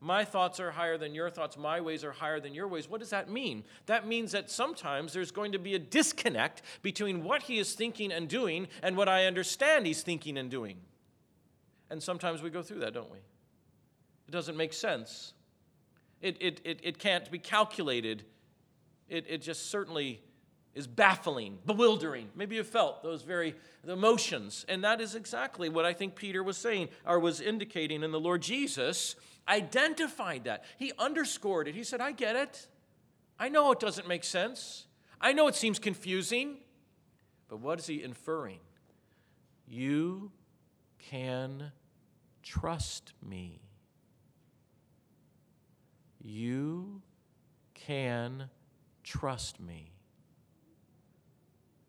My 0.00 0.24
thoughts 0.24 0.58
are 0.60 0.70
higher 0.70 0.96
than 0.96 1.14
your 1.14 1.28
thoughts. 1.28 1.58
My 1.58 1.80
ways 1.80 2.04
are 2.04 2.12
higher 2.12 2.40
than 2.40 2.54
your 2.54 2.66
ways. 2.66 2.88
What 2.88 3.00
does 3.00 3.10
that 3.10 3.30
mean? 3.30 3.64
That 3.84 4.06
means 4.06 4.32
that 4.32 4.50
sometimes 4.50 5.12
there's 5.12 5.30
going 5.30 5.52
to 5.52 5.58
be 5.58 5.74
a 5.74 5.78
disconnect 5.78 6.62
between 6.80 7.22
what 7.22 7.42
he 7.42 7.58
is 7.58 7.74
thinking 7.74 8.10
and 8.10 8.26
doing 8.26 8.68
and 8.82 8.96
what 8.96 9.10
I 9.10 9.26
understand 9.26 9.86
he's 9.86 10.02
thinking 10.02 10.38
and 10.38 10.50
doing. 10.50 10.78
And 11.90 12.02
sometimes 12.02 12.40
we 12.40 12.48
go 12.48 12.62
through 12.62 12.80
that, 12.80 12.94
don't 12.94 13.10
we? 13.10 13.18
It 13.18 14.30
doesn't 14.30 14.56
make 14.56 14.72
sense. 14.72 15.34
It, 16.22 16.38
it, 16.40 16.60
it, 16.64 16.80
it 16.82 16.98
can't 16.98 17.30
be 17.30 17.38
calculated. 17.38 18.24
It, 19.08 19.26
it 19.28 19.42
just 19.42 19.70
certainly 19.70 20.22
is 20.74 20.86
baffling, 20.86 21.58
bewildering. 21.66 22.28
Maybe 22.34 22.56
you 22.56 22.62
felt 22.62 23.02
those 23.02 23.22
very 23.22 23.54
emotions. 23.86 24.64
And 24.68 24.84
that 24.84 25.00
is 25.00 25.14
exactly 25.14 25.68
what 25.68 25.84
I 25.84 25.92
think 25.92 26.14
Peter 26.14 26.42
was 26.42 26.56
saying 26.56 26.88
or 27.04 27.18
was 27.18 27.40
indicating 27.40 28.02
in 28.02 28.12
the 28.12 28.20
Lord 28.20 28.40
Jesus 28.40 29.16
identified 29.50 30.44
that. 30.44 30.64
He 30.78 30.92
underscored 30.98 31.68
it. 31.68 31.74
He 31.74 31.84
said, 31.84 32.00
I 32.00 32.12
get 32.12 32.36
it. 32.36 32.68
I 33.38 33.48
know 33.48 33.72
it 33.72 33.80
doesn't 33.80 34.06
make 34.06 34.24
sense. 34.24 34.86
I 35.20 35.32
know 35.32 35.48
it 35.48 35.54
seems 35.54 35.78
confusing. 35.78 36.56
But 37.48 37.58
what 37.60 37.78
is 37.78 37.86
he 37.86 38.02
inferring? 38.02 38.60
You 39.66 40.30
can 40.98 41.72
trust 42.42 43.12
me. 43.26 43.60
You 46.22 47.02
can 47.74 48.48
trust 49.02 49.58
me. 49.58 49.90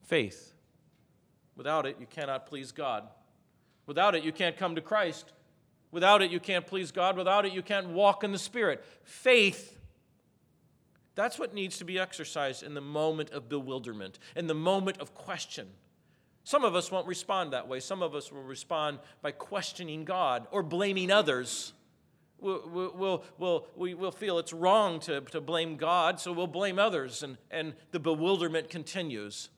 Faith. 0.03 0.53
Without 1.56 1.86
it, 1.86 1.98
you 2.00 2.08
cannot 2.08 2.48
please 2.48 2.72
God. 2.72 3.08
Without 3.86 4.15
it, 4.15 4.24
you 4.24 4.32
can't 4.32 4.58
come 4.58 4.75
to 4.75 4.82
Christ. 4.82 5.32
Without 5.92 6.22
it, 6.22 6.32
you 6.32 6.40
can't 6.40 6.66
please 6.66 6.92
God. 6.92 7.18
Without 7.18 7.46
it, 7.46 7.54
you 7.54 7.62
can't 7.62 7.90
walk 7.90 8.24
in 8.24 8.32
the 8.32 8.40
Spirit. 8.40 8.84
Faith. 9.04 9.78
That's 11.16 11.38
what 11.38 11.54
needs 11.54 11.78
to 11.80 11.86
be 11.86 12.00
exercised 12.00 12.64
in 12.64 12.74
the 12.74 12.82
moment 12.82 13.32
of 13.32 13.50
bewilderment, 13.50 14.18
in 14.36 14.48
the 14.48 14.56
moment 14.56 15.00
of 15.00 15.14
question. 15.14 15.68
Some 16.44 16.64
of 16.64 16.74
us 16.74 16.90
won't 16.90 17.08
respond 17.08 17.54
that 17.54 17.68
way. 17.68 17.80
Some 17.80 18.02
of 18.02 18.16
us 18.16 18.32
will 18.32 18.44
respond 18.44 19.00
by 19.22 19.32
questioning 19.32 20.06
God 20.06 20.48
or 20.52 20.64
blaming 20.64 21.12
others. 21.12 21.74
We'll, 22.40 22.92
we'll, 22.96 23.24
we'll, 23.38 23.68
we 23.76 23.94
will 23.94 24.12
feel 24.12 24.40
it's 24.40 24.54
wrong 24.54 25.00
to, 25.02 25.22
to 25.22 25.40
blame 25.40 25.76
God, 25.76 26.20
so 26.20 26.32
we'll 26.32 26.48
blame 26.48 26.80
others, 26.80 27.22
and, 27.22 27.38
and 27.52 27.76
the 27.92 28.00
bewilderment 28.00 28.70
continues. 28.70 29.50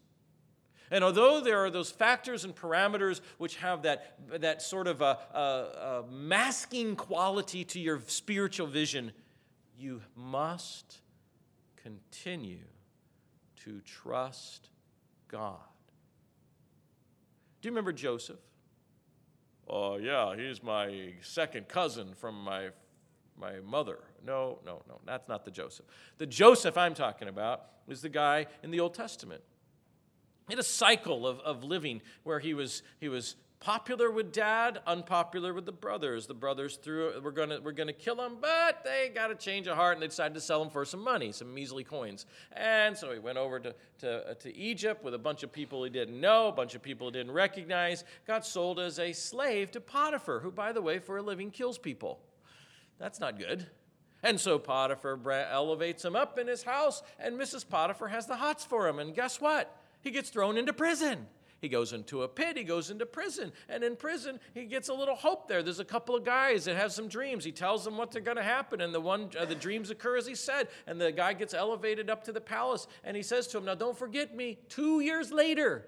And 0.92 1.04
although 1.04 1.42
there 1.42 1.60
are 1.60 1.70
those 1.70 1.90
factors 1.90 2.44
and 2.44 2.56
parameters 2.56 3.22
which 3.38 3.56
have 3.58 3.84
that, 3.84 4.18
that 4.30 4.62
sort 4.62 4.88
of 4.88 5.02
a, 5.02 5.18
a, 5.34 5.40
a 5.40 6.04
masking 6.12 6.96
quality 6.96 7.64
to 7.66 7.80
your 7.80 8.02
spiritual 8.08 8.68
vision, 8.68 9.12
you 9.78 10.02
must 10.16 11.02
continue 11.82 12.66
to 13.64 13.82
trust 13.82 14.70
God. 15.28 15.60
Do 17.62 17.68
you 17.68 17.72
remember 17.72 17.94
Joseph? 17.94 18.40
Oh, 19.68 19.96
yeah, 19.96 20.36
he's 20.36 20.62
my 20.62 21.14
second 21.22 21.70
cousin 21.70 22.14
from 22.14 22.44
my, 22.44 22.70
my 23.40 23.62
mother. 23.62 24.00
No, 24.26 24.60
no, 24.66 24.82
no, 24.88 25.00
that's 25.06 25.28
not 25.30 25.46
the 25.46 25.52
Joseph. 25.52 25.86
The 26.18 26.26
Joseph 26.26 26.78
I'm 26.78 26.94
talking 26.94 27.30
about 27.30 27.64
is 27.88 28.02
the 28.02 28.10
guy 28.10 28.48
in 28.62 28.72
the 28.72 28.82
Old 28.82 28.94
Testament 28.94 29.42
a 30.60 30.64
cycle 30.64 31.28
of, 31.28 31.40
of 31.40 31.64
living 31.64 32.02
where 32.24 32.40
he 32.40 32.54
was, 32.54 32.84
he 33.00 33.10
was 33.10 33.36
popular 33.64 34.12
with 34.12 34.34
dad, 34.34 34.82
unpopular 34.86 35.54
with 35.54 35.66
the 35.66 35.72
brothers. 35.72 36.28
The 36.28 36.34
brothers 36.34 36.76
threw, 36.76 37.18
were 37.22 37.32
to 37.32 37.60
were 37.62 37.72
gonna 37.72 37.94
kill 37.94 38.22
him, 38.22 38.34
but 38.42 38.84
they 38.84 39.10
got 39.16 39.32
a 39.32 39.36
change 39.36 39.68
of 39.68 39.78
heart 39.78 39.96
and 39.96 40.04
they 40.04 40.08
decided 40.08 40.34
to 40.34 40.42
sell 40.42 40.62
him 40.62 40.70
for 40.70 40.84
some 40.84 41.00
money, 41.00 41.32
some 41.32 41.54
measly 41.54 41.86
coins. 41.86 42.26
And 42.52 42.98
so 42.98 43.14
he 43.14 43.20
went 43.20 43.38
over 43.38 43.62
to, 43.62 43.74
to, 44.00 44.32
uh, 44.32 44.34
to 44.36 44.54
Egypt 44.56 45.02
with 45.02 45.14
a 45.14 45.18
bunch 45.18 45.44
of 45.44 45.52
people 45.54 45.84
he 45.86 45.90
didn't 45.90 46.20
know, 46.20 46.50
a 46.50 46.52
bunch 46.52 46.76
of 46.76 46.82
people 46.82 47.08
he 47.08 47.14
didn't 47.14 47.32
recognize, 47.32 48.04
got 48.28 48.46
sold 48.46 48.82
as 48.82 49.00
a 49.00 49.14
slave 49.14 49.72
to 49.72 49.80
Potiphar, 49.80 50.42
who, 50.42 50.52
by 50.52 50.74
the 50.74 50.82
way, 50.82 51.00
for 51.00 51.18
a 51.18 51.22
living 51.22 51.50
kills 51.50 51.78
people. 51.78 52.20
That's 53.00 53.22
not 53.22 53.40
good. 53.40 53.68
And 54.24 54.40
so 54.40 54.60
Potiphar 54.60 55.20
elevates 55.32 56.04
him 56.04 56.18
up 56.18 56.38
in 56.38 56.48
his 56.48 56.64
house, 56.64 57.02
and 57.18 57.40
Mrs. 57.40 57.68
Potiphar 57.68 58.10
has 58.10 58.26
the 58.26 58.36
hots 58.36 58.66
for 58.66 58.88
him. 58.88 59.00
And 59.00 59.16
guess 59.16 59.40
what? 59.40 59.83
He 60.04 60.12
gets 60.12 60.30
thrown 60.30 60.58
into 60.58 60.74
prison. 60.74 61.28
He 61.64 61.70
goes 61.70 61.94
into 61.94 62.24
a 62.24 62.28
pit, 62.28 62.58
he 62.58 62.66
goes 62.66 62.90
into 62.90 63.06
prison. 63.06 63.54
And 63.70 63.86
in 63.86 63.96
prison, 63.96 64.42
he 64.54 64.66
gets 64.66 64.90
a 64.90 64.94
little 64.94 65.16
hope 65.16 65.48
there. 65.48 65.64
There's 65.64 65.80
a 65.80 65.86
couple 65.86 66.14
of 66.14 66.26
guys 66.26 66.66
that 66.66 66.76
have 66.76 66.92
some 66.92 67.08
dreams. 67.08 67.46
He 67.46 67.54
tells 67.54 67.86
them 67.86 67.96
what 67.96 68.12
they're 68.12 68.22
going 68.22 68.36
to 68.36 68.44
happen, 68.44 68.82
and 68.82 68.94
the 68.94 69.00
one 69.00 69.30
uh, 69.40 69.46
the 69.46 69.56
dreams 69.56 69.90
occur 69.90 70.18
as 70.18 70.28
he 70.28 70.36
said. 70.36 70.68
And 70.88 71.00
the 71.00 71.14
guy 71.14 71.32
gets 71.32 71.54
elevated 71.54 72.10
up 72.10 72.26
to 72.26 72.34
the 72.34 72.42
palace, 72.42 72.86
and 73.06 73.16
he 73.16 73.24
says 73.24 73.48
to 73.48 73.58
him, 73.58 73.64
Now 73.64 73.76
don't 73.76 73.98
forget 73.98 74.36
me, 74.36 74.60
two 74.68 75.00
years 75.00 75.32
later, 75.32 75.88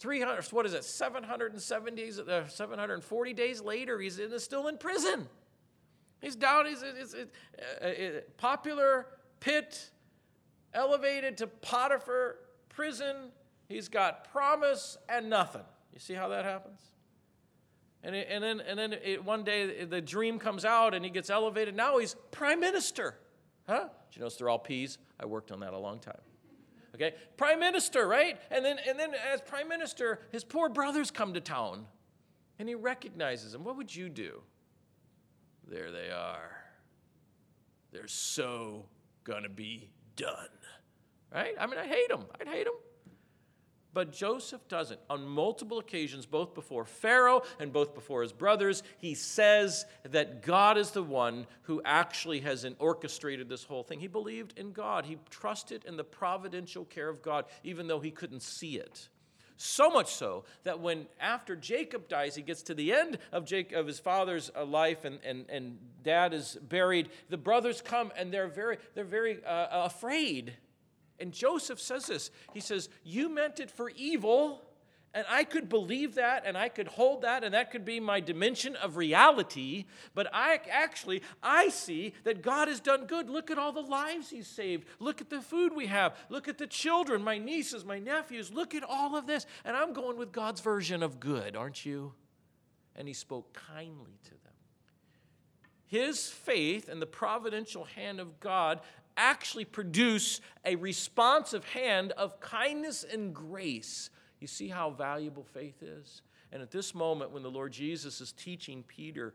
300, 0.00 0.44
what 0.46 0.66
is 0.66 0.74
it, 0.74 0.82
770 0.82 2.02
days, 2.02 2.18
uh, 2.18 2.48
740 2.48 3.34
days 3.34 3.60
later, 3.60 4.00
he's 4.00 4.18
in, 4.18 4.36
still 4.40 4.66
in 4.66 4.78
prison. 4.78 5.28
He's 6.20 6.34
down, 6.34 6.66
he's, 6.66 6.82
he's, 6.82 7.14
he's 7.14 7.26
uh, 7.80 7.86
uh, 7.86 8.20
popular 8.36 9.06
pit, 9.38 9.90
elevated 10.74 11.36
to 11.36 11.46
Potiphar 11.46 12.38
prison, 12.74 13.30
he's 13.68 13.88
got 13.88 14.30
promise 14.30 14.98
and 15.08 15.30
nothing. 15.30 15.62
You 15.92 16.00
see 16.00 16.14
how 16.14 16.28
that 16.28 16.44
happens? 16.44 16.80
And, 18.02 18.16
it, 18.16 18.26
and 18.30 18.42
then, 18.42 18.60
and 18.60 18.78
then 18.78 18.92
it, 18.92 19.24
one 19.24 19.44
day 19.44 19.84
the 19.84 20.00
dream 20.00 20.38
comes 20.38 20.64
out 20.64 20.94
and 20.94 21.04
he 21.04 21.10
gets 21.10 21.30
elevated. 21.30 21.76
Now 21.76 21.98
he's 21.98 22.16
prime 22.30 22.60
minister. 22.60 23.16
Huh? 23.68 23.88
Did 24.10 24.16
you 24.16 24.20
notice 24.20 24.36
they're 24.36 24.48
all 24.48 24.58
P's? 24.58 24.98
I 25.20 25.26
worked 25.26 25.52
on 25.52 25.60
that 25.60 25.72
a 25.72 25.78
long 25.78 26.00
time. 26.00 26.20
Okay? 26.94 27.14
Prime 27.36 27.60
minister, 27.60 28.06
right? 28.06 28.38
And 28.50 28.64
then, 28.64 28.78
and 28.86 28.98
then 28.98 29.12
as 29.32 29.40
prime 29.40 29.68
minister, 29.68 30.20
his 30.30 30.44
poor 30.44 30.68
brothers 30.68 31.10
come 31.10 31.34
to 31.34 31.40
town 31.40 31.86
and 32.58 32.68
he 32.68 32.74
recognizes 32.74 33.52
them. 33.52 33.64
What 33.64 33.76
would 33.76 33.94
you 33.94 34.08
do? 34.08 34.42
There 35.68 35.90
they 35.92 36.10
are. 36.10 36.56
They're 37.92 38.08
so 38.08 38.86
gonna 39.24 39.48
be 39.48 39.90
done 40.16 40.48
right? 41.34 41.54
I 41.58 41.66
mean, 41.66 41.78
I 41.78 41.86
hate 41.86 42.10
him. 42.10 42.24
I'd 42.40 42.48
hate 42.48 42.66
him. 42.66 42.74
But 43.94 44.12
Joseph 44.12 44.66
doesn't. 44.68 45.00
On 45.10 45.26
multiple 45.26 45.78
occasions, 45.78 46.24
both 46.24 46.54
before 46.54 46.84
Pharaoh 46.84 47.42
and 47.60 47.72
both 47.72 47.94
before 47.94 48.22
his 48.22 48.32
brothers, 48.32 48.82
he 48.98 49.14
says 49.14 49.84
that 50.08 50.42
God 50.42 50.78
is 50.78 50.92
the 50.92 51.02
one 51.02 51.46
who 51.62 51.82
actually 51.84 52.40
has 52.40 52.66
orchestrated 52.78 53.48
this 53.48 53.64
whole 53.64 53.82
thing. 53.82 54.00
He 54.00 54.06
believed 54.06 54.58
in 54.58 54.72
God, 54.72 55.04
he 55.04 55.18
trusted 55.28 55.84
in 55.84 55.96
the 55.96 56.04
providential 56.04 56.86
care 56.86 57.08
of 57.08 57.22
God, 57.22 57.44
even 57.64 57.86
though 57.86 58.00
he 58.00 58.10
couldn't 58.10 58.42
see 58.42 58.76
it. 58.76 59.08
So 59.58 59.90
much 59.90 60.12
so 60.14 60.44
that 60.64 60.80
when 60.80 61.06
after 61.20 61.54
Jacob 61.54 62.08
dies, 62.08 62.34
he 62.34 62.42
gets 62.42 62.62
to 62.62 62.74
the 62.74 62.92
end 62.92 63.18
of, 63.30 63.44
Jacob, 63.44 63.78
of 63.78 63.86
his 63.86 64.00
father's 64.00 64.50
uh, 64.56 64.64
life 64.64 65.04
and, 65.04 65.20
and, 65.22 65.48
and 65.50 65.78
dad 66.02 66.32
is 66.32 66.58
buried, 66.62 67.10
the 67.28 67.36
brothers 67.36 67.80
come 67.82 68.10
and 68.16 68.32
they're 68.32 68.48
very, 68.48 68.78
they're 68.94 69.04
very 69.04 69.44
uh, 69.44 69.84
afraid 69.84 70.54
and 71.22 71.32
Joseph 71.32 71.80
says 71.80 72.06
this 72.06 72.30
He 72.52 72.60
says, 72.60 72.88
You 73.04 73.28
meant 73.28 73.60
it 73.60 73.70
for 73.70 73.90
evil, 73.90 74.60
and 75.14 75.24
I 75.30 75.44
could 75.44 75.68
believe 75.68 76.16
that, 76.16 76.42
and 76.44 76.58
I 76.58 76.68
could 76.68 76.88
hold 76.88 77.22
that, 77.22 77.44
and 77.44 77.54
that 77.54 77.70
could 77.70 77.84
be 77.84 78.00
my 78.00 78.18
dimension 78.18 78.74
of 78.76 78.96
reality. 78.96 79.84
But 80.14 80.28
I 80.32 80.58
actually, 80.70 81.22
I 81.42 81.68
see 81.68 82.14
that 82.24 82.42
God 82.42 82.66
has 82.66 82.80
done 82.80 83.06
good. 83.06 83.30
Look 83.30 83.50
at 83.50 83.58
all 83.58 83.72
the 83.72 83.80
lives 83.80 84.30
He's 84.30 84.48
saved. 84.48 84.86
Look 84.98 85.20
at 85.20 85.30
the 85.30 85.40
food 85.40 85.74
we 85.76 85.86
have. 85.86 86.16
Look 86.28 86.48
at 86.48 86.58
the 86.58 86.66
children, 86.66 87.22
my 87.22 87.38
nieces, 87.38 87.84
my 87.84 88.00
nephews. 88.00 88.52
Look 88.52 88.74
at 88.74 88.82
all 88.82 89.16
of 89.16 89.26
this. 89.26 89.46
And 89.64 89.76
I'm 89.76 89.92
going 89.92 90.18
with 90.18 90.32
God's 90.32 90.60
version 90.60 91.02
of 91.04 91.20
good, 91.20 91.54
aren't 91.56 91.86
you? 91.86 92.14
And 92.96 93.06
He 93.06 93.14
spoke 93.14 93.52
kindly 93.52 94.18
to 94.24 94.30
them. 94.30 94.38
His 95.86 96.26
faith 96.26 96.88
and 96.88 97.00
the 97.02 97.06
providential 97.06 97.84
hand 97.84 98.18
of 98.18 98.40
God 98.40 98.80
actually 99.16 99.64
produce 99.64 100.40
a 100.64 100.76
responsive 100.76 101.64
hand 101.64 102.12
of 102.12 102.40
kindness 102.40 103.04
and 103.04 103.34
grace. 103.34 104.10
You 104.40 104.46
see 104.46 104.68
how 104.68 104.90
valuable 104.90 105.44
faith 105.44 105.82
is? 105.82 106.22
And 106.52 106.62
at 106.62 106.70
this 106.70 106.94
moment, 106.94 107.30
when 107.30 107.42
the 107.42 107.50
Lord 107.50 107.72
Jesus 107.72 108.20
is 108.20 108.32
teaching 108.32 108.84
Peter, 108.86 109.34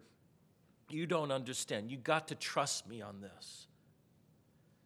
you 0.89 1.05
don't 1.05 1.31
understand. 1.31 1.89
You 1.89 1.97
got 1.97 2.27
to 2.29 2.35
trust 2.35 2.87
me 2.87 3.01
on 3.01 3.21
this. 3.21 3.67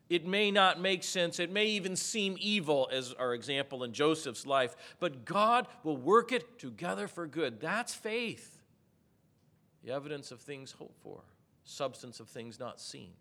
It 0.09 0.25
may 0.25 0.51
not 0.51 0.79
make 0.79 1.03
sense. 1.03 1.39
It 1.39 1.51
may 1.51 1.67
even 1.67 1.95
seem 1.95 2.35
evil, 2.39 2.89
as 2.91 3.13
our 3.13 3.33
example 3.33 3.83
in 3.83 3.93
Joseph's 3.93 4.45
life, 4.45 4.75
but 4.99 5.23
God 5.23 5.67
will 5.83 5.95
work 5.95 6.31
it 6.31 6.59
together 6.59 7.07
for 7.07 7.27
good. 7.27 7.61
That's 7.61 7.93
faith. 7.93 8.59
The 9.85 9.93
evidence 9.93 10.31
of 10.31 10.41
things 10.41 10.73
hoped 10.73 11.01
for, 11.01 11.21
substance 11.63 12.19
of 12.19 12.27
things 12.27 12.59
not 12.59 12.81
seen. 12.81 13.11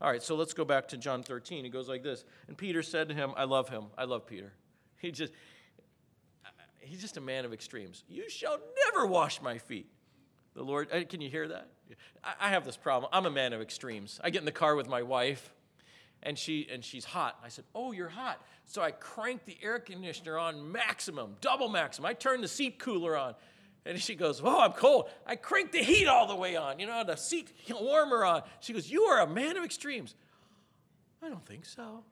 All 0.00 0.10
right, 0.10 0.22
so 0.22 0.34
let's 0.34 0.52
go 0.52 0.64
back 0.64 0.88
to 0.88 0.96
John 0.96 1.22
13. 1.22 1.64
It 1.64 1.70
goes 1.70 1.88
like 1.88 2.02
this. 2.02 2.24
And 2.48 2.56
Peter 2.56 2.82
said 2.82 3.08
to 3.08 3.14
him, 3.14 3.32
I 3.36 3.44
love 3.44 3.68
him. 3.68 3.84
I 3.96 4.04
love 4.04 4.26
Peter. 4.26 4.52
He 5.02 5.10
just, 5.10 5.32
he's 6.78 7.00
just 7.00 7.16
a 7.16 7.20
man 7.20 7.44
of 7.44 7.52
extremes. 7.52 8.04
You 8.08 8.30
shall 8.30 8.56
never 8.86 9.04
wash 9.04 9.42
my 9.42 9.58
feet. 9.58 9.90
The 10.54 10.62
Lord, 10.62 10.88
uh, 10.92 11.00
can 11.08 11.20
you 11.20 11.28
hear 11.28 11.48
that? 11.48 11.70
I 12.40 12.50
have 12.50 12.64
this 12.64 12.76
problem. 12.76 13.10
I'm 13.12 13.26
a 13.26 13.30
man 13.30 13.52
of 13.52 13.60
extremes. 13.60 14.20
I 14.22 14.30
get 14.30 14.40
in 14.40 14.44
the 14.44 14.52
car 14.52 14.76
with 14.76 14.88
my 14.88 15.02
wife, 15.02 15.52
and 16.22 16.38
she 16.38 16.68
and 16.70 16.84
she's 16.84 17.04
hot. 17.04 17.38
I 17.42 17.48
said, 17.48 17.64
"Oh, 17.74 17.92
you're 17.92 18.08
hot." 18.08 18.40
So 18.64 18.82
I 18.82 18.90
crank 18.92 19.44
the 19.44 19.56
air 19.62 19.78
conditioner 19.78 20.38
on 20.38 20.70
maximum, 20.70 21.36
double 21.40 21.68
maximum. 21.68 22.06
I 22.06 22.14
turn 22.14 22.42
the 22.42 22.48
seat 22.48 22.78
cooler 22.78 23.16
on. 23.16 23.34
And 23.84 24.00
she 24.00 24.14
goes, 24.14 24.40
Oh, 24.42 24.60
I'm 24.60 24.72
cold. 24.72 25.08
I 25.26 25.36
cranked 25.36 25.72
the 25.72 25.82
heat 25.82 26.06
all 26.06 26.26
the 26.26 26.36
way 26.36 26.56
on, 26.56 26.78
you 26.78 26.86
know, 26.86 27.02
the 27.04 27.16
seat 27.16 27.52
warmer 27.68 28.24
on. 28.24 28.42
She 28.60 28.72
goes, 28.72 28.90
You 28.90 29.04
are 29.04 29.20
a 29.20 29.26
man 29.26 29.56
of 29.56 29.64
extremes. 29.64 30.14
I 31.22 31.28
don't 31.28 31.44
think 31.46 31.66
so. 31.66 32.04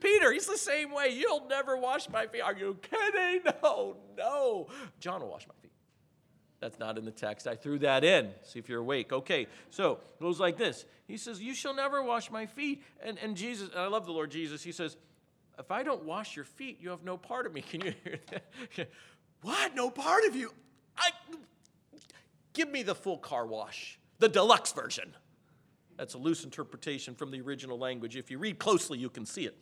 Peter, 0.00 0.32
he's 0.32 0.46
the 0.46 0.58
same 0.58 0.92
way. 0.92 1.08
You'll 1.08 1.46
never 1.48 1.76
wash 1.76 2.08
my 2.10 2.26
feet. 2.26 2.42
Are 2.42 2.54
you 2.54 2.78
kidding? 2.82 3.52
No, 3.62 3.96
no. 4.16 4.66
John 5.00 5.22
will 5.22 5.30
wash 5.30 5.46
my 5.46 5.54
feet. 5.62 5.72
That's 6.60 6.78
not 6.78 6.98
in 6.98 7.04
the 7.04 7.10
text. 7.10 7.46
I 7.46 7.54
threw 7.54 7.78
that 7.80 8.04
in. 8.04 8.30
See 8.42 8.58
if 8.58 8.68
you're 8.68 8.80
awake. 8.80 9.12
Okay, 9.12 9.46
so 9.70 9.92
it 9.92 10.22
goes 10.22 10.40
like 10.40 10.56
this. 10.56 10.84
He 11.06 11.16
says, 11.16 11.40
You 11.40 11.54
shall 11.54 11.74
never 11.74 12.02
wash 12.02 12.30
my 12.30 12.46
feet. 12.46 12.82
And, 13.02 13.18
and 13.18 13.36
Jesus, 13.36 13.70
and 13.70 13.78
I 13.78 13.86
love 13.86 14.06
the 14.06 14.12
Lord 14.12 14.30
Jesus, 14.30 14.62
he 14.62 14.72
says, 14.72 14.96
If 15.58 15.70
I 15.70 15.82
don't 15.82 16.04
wash 16.04 16.34
your 16.34 16.44
feet, 16.44 16.78
you 16.80 16.90
have 16.90 17.04
no 17.04 17.16
part 17.16 17.46
of 17.46 17.52
me. 17.52 17.60
Can 17.70 17.82
you 17.82 17.94
hear 18.04 18.18
that? 18.30 18.90
What? 19.42 19.74
No 19.74 19.90
part 19.90 20.24
of 20.24 20.34
you? 20.34 20.52
I 20.96 21.10
give 22.52 22.70
me 22.70 22.82
the 22.82 22.94
full 22.94 23.18
car 23.18 23.46
wash, 23.46 23.98
the 24.18 24.28
deluxe 24.28 24.72
version. 24.72 25.14
That's 25.96 26.14
a 26.14 26.18
loose 26.18 26.44
interpretation 26.44 27.14
from 27.14 27.30
the 27.30 27.40
original 27.40 27.78
language. 27.78 28.16
If 28.16 28.30
you 28.30 28.38
read 28.38 28.58
closely, 28.58 28.98
you 28.98 29.08
can 29.08 29.24
see 29.24 29.46
it. 29.46 29.56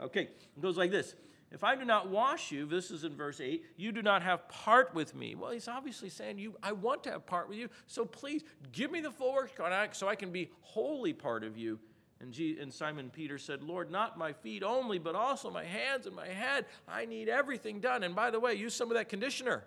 Okay, 0.00 0.22
it 0.22 0.60
goes 0.60 0.76
like 0.76 0.90
this. 0.90 1.14
If 1.52 1.64
I 1.64 1.74
do 1.74 1.84
not 1.84 2.08
wash 2.08 2.52
you, 2.52 2.64
this 2.64 2.92
is 2.92 3.02
in 3.02 3.16
verse 3.16 3.40
8, 3.40 3.64
you 3.76 3.90
do 3.90 4.02
not 4.02 4.22
have 4.22 4.48
part 4.48 4.94
with 4.94 5.16
me. 5.16 5.34
Well, 5.34 5.50
he's 5.50 5.66
obviously 5.66 6.08
saying, 6.08 6.38
you, 6.38 6.54
I 6.62 6.70
want 6.70 7.02
to 7.04 7.10
have 7.10 7.26
part 7.26 7.48
with 7.48 7.58
you, 7.58 7.68
so 7.88 8.04
please 8.04 8.44
give 8.70 8.92
me 8.92 9.00
the 9.00 9.10
full 9.10 9.32
work 9.32 9.50
so 9.92 10.08
I 10.08 10.14
can 10.14 10.30
be 10.30 10.50
wholly 10.60 11.12
part 11.12 11.42
of 11.42 11.58
you. 11.58 11.80
And, 12.20 12.36
and 12.38 12.72
Simon 12.72 13.10
Peter 13.10 13.38
said, 13.38 13.62
Lord, 13.62 13.90
not 13.90 14.18
my 14.18 14.32
feet 14.32 14.62
only, 14.62 14.98
but 14.98 15.14
also 15.14 15.50
my 15.50 15.64
hands 15.64 16.06
and 16.06 16.14
my 16.14 16.26
head. 16.26 16.66
I 16.86 17.06
need 17.06 17.28
everything 17.28 17.80
done. 17.80 18.02
And 18.02 18.14
by 18.14 18.30
the 18.30 18.38
way, 18.38 18.54
use 18.54 18.74
some 18.74 18.90
of 18.90 18.96
that 18.96 19.08
conditioner. 19.08 19.64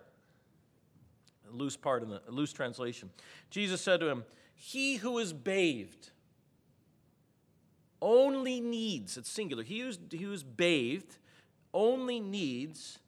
A 1.52 1.54
loose 1.54 1.76
part 1.76 2.02
in 2.02 2.10
the 2.10 2.20
loose 2.28 2.52
translation. 2.52 3.10
Jesus 3.50 3.80
said 3.80 4.00
to 4.00 4.08
him, 4.08 4.24
He 4.54 4.96
who 4.96 5.18
is 5.18 5.32
bathed 5.32 6.10
only 8.00 8.60
needs, 8.60 9.16
it's 9.16 9.30
singular, 9.30 9.62
he 9.62 9.80
who's, 9.80 9.98
he 10.10 10.18
who's 10.18 10.42
bathed 10.42 11.16
only 11.72 12.20
needs 12.20 12.98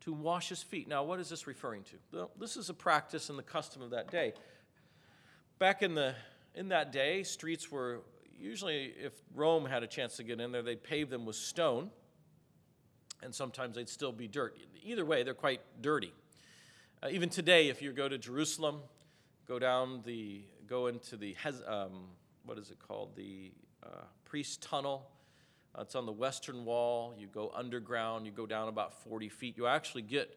to 0.00 0.12
wash 0.12 0.48
his 0.48 0.62
feet. 0.62 0.88
Now, 0.88 1.04
what 1.04 1.20
is 1.20 1.28
this 1.28 1.46
referring 1.46 1.84
to? 1.84 1.96
Well, 2.12 2.30
this 2.38 2.56
is 2.56 2.68
a 2.68 2.74
practice 2.74 3.30
and 3.30 3.38
the 3.38 3.44
custom 3.44 3.82
of 3.82 3.90
that 3.90 4.10
day. 4.10 4.32
Back 5.60 5.82
in, 5.82 5.94
the, 5.94 6.16
in 6.56 6.68
that 6.70 6.90
day, 6.90 7.22
streets 7.22 7.70
were 7.70 8.00
usually, 8.42 8.92
if 9.02 9.12
Rome 9.34 9.64
had 9.64 9.82
a 9.82 9.86
chance 9.86 10.16
to 10.16 10.22
get 10.22 10.40
in 10.40 10.52
there, 10.52 10.62
they'd 10.62 10.82
pave 10.82 11.08
them 11.08 11.24
with 11.24 11.36
stone, 11.36 11.90
and 13.22 13.34
sometimes 13.34 13.76
they'd 13.76 13.88
still 13.88 14.12
be 14.12 14.26
dirt. 14.26 14.56
Either 14.82 15.04
way, 15.04 15.22
they're 15.22 15.34
quite 15.34 15.60
dirty. 15.80 16.12
Uh, 17.02 17.08
even 17.10 17.28
today, 17.28 17.68
if 17.68 17.80
you 17.80 17.92
go 17.92 18.08
to 18.08 18.18
Jerusalem, 18.18 18.80
go 19.46 19.58
down 19.58 20.02
the, 20.04 20.42
go 20.66 20.88
into 20.88 21.16
the, 21.16 21.36
um, 21.66 22.08
what 22.44 22.58
is 22.58 22.70
it 22.70 22.78
called? 22.78 23.14
The 23.16 23.52
uh, 23.82 24.04
priest 24.24 24.62
tunnel. 24.62 25.08
Uh, 25.76 25.82
it's 25.82 25.94
on 25.94 26.06
the 26.06 26.12
western 26.12 26.64
wall. 26.64 27.14
You 27.16 27.28
go 27.28 27.52
underground, 27.54 28.26
you 28.26 28.32
go 28.32 28.46
down 28.46 28.68
about 28.68 28.92
40 29.04 29.28
feet. 29.28 29.56
You 29.56 29.66
actually 29.66 30.02
get 30.02 30.36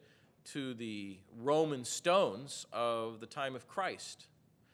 to 0.54 0.76
the 0.76 1.18
Roman 1.42 1.84
stones 1.84 2.68
of 2.72 3.20
the 3.20 3.26
time 3.26 3.56
of 3.56 3.68
Christ, 3.68 4.28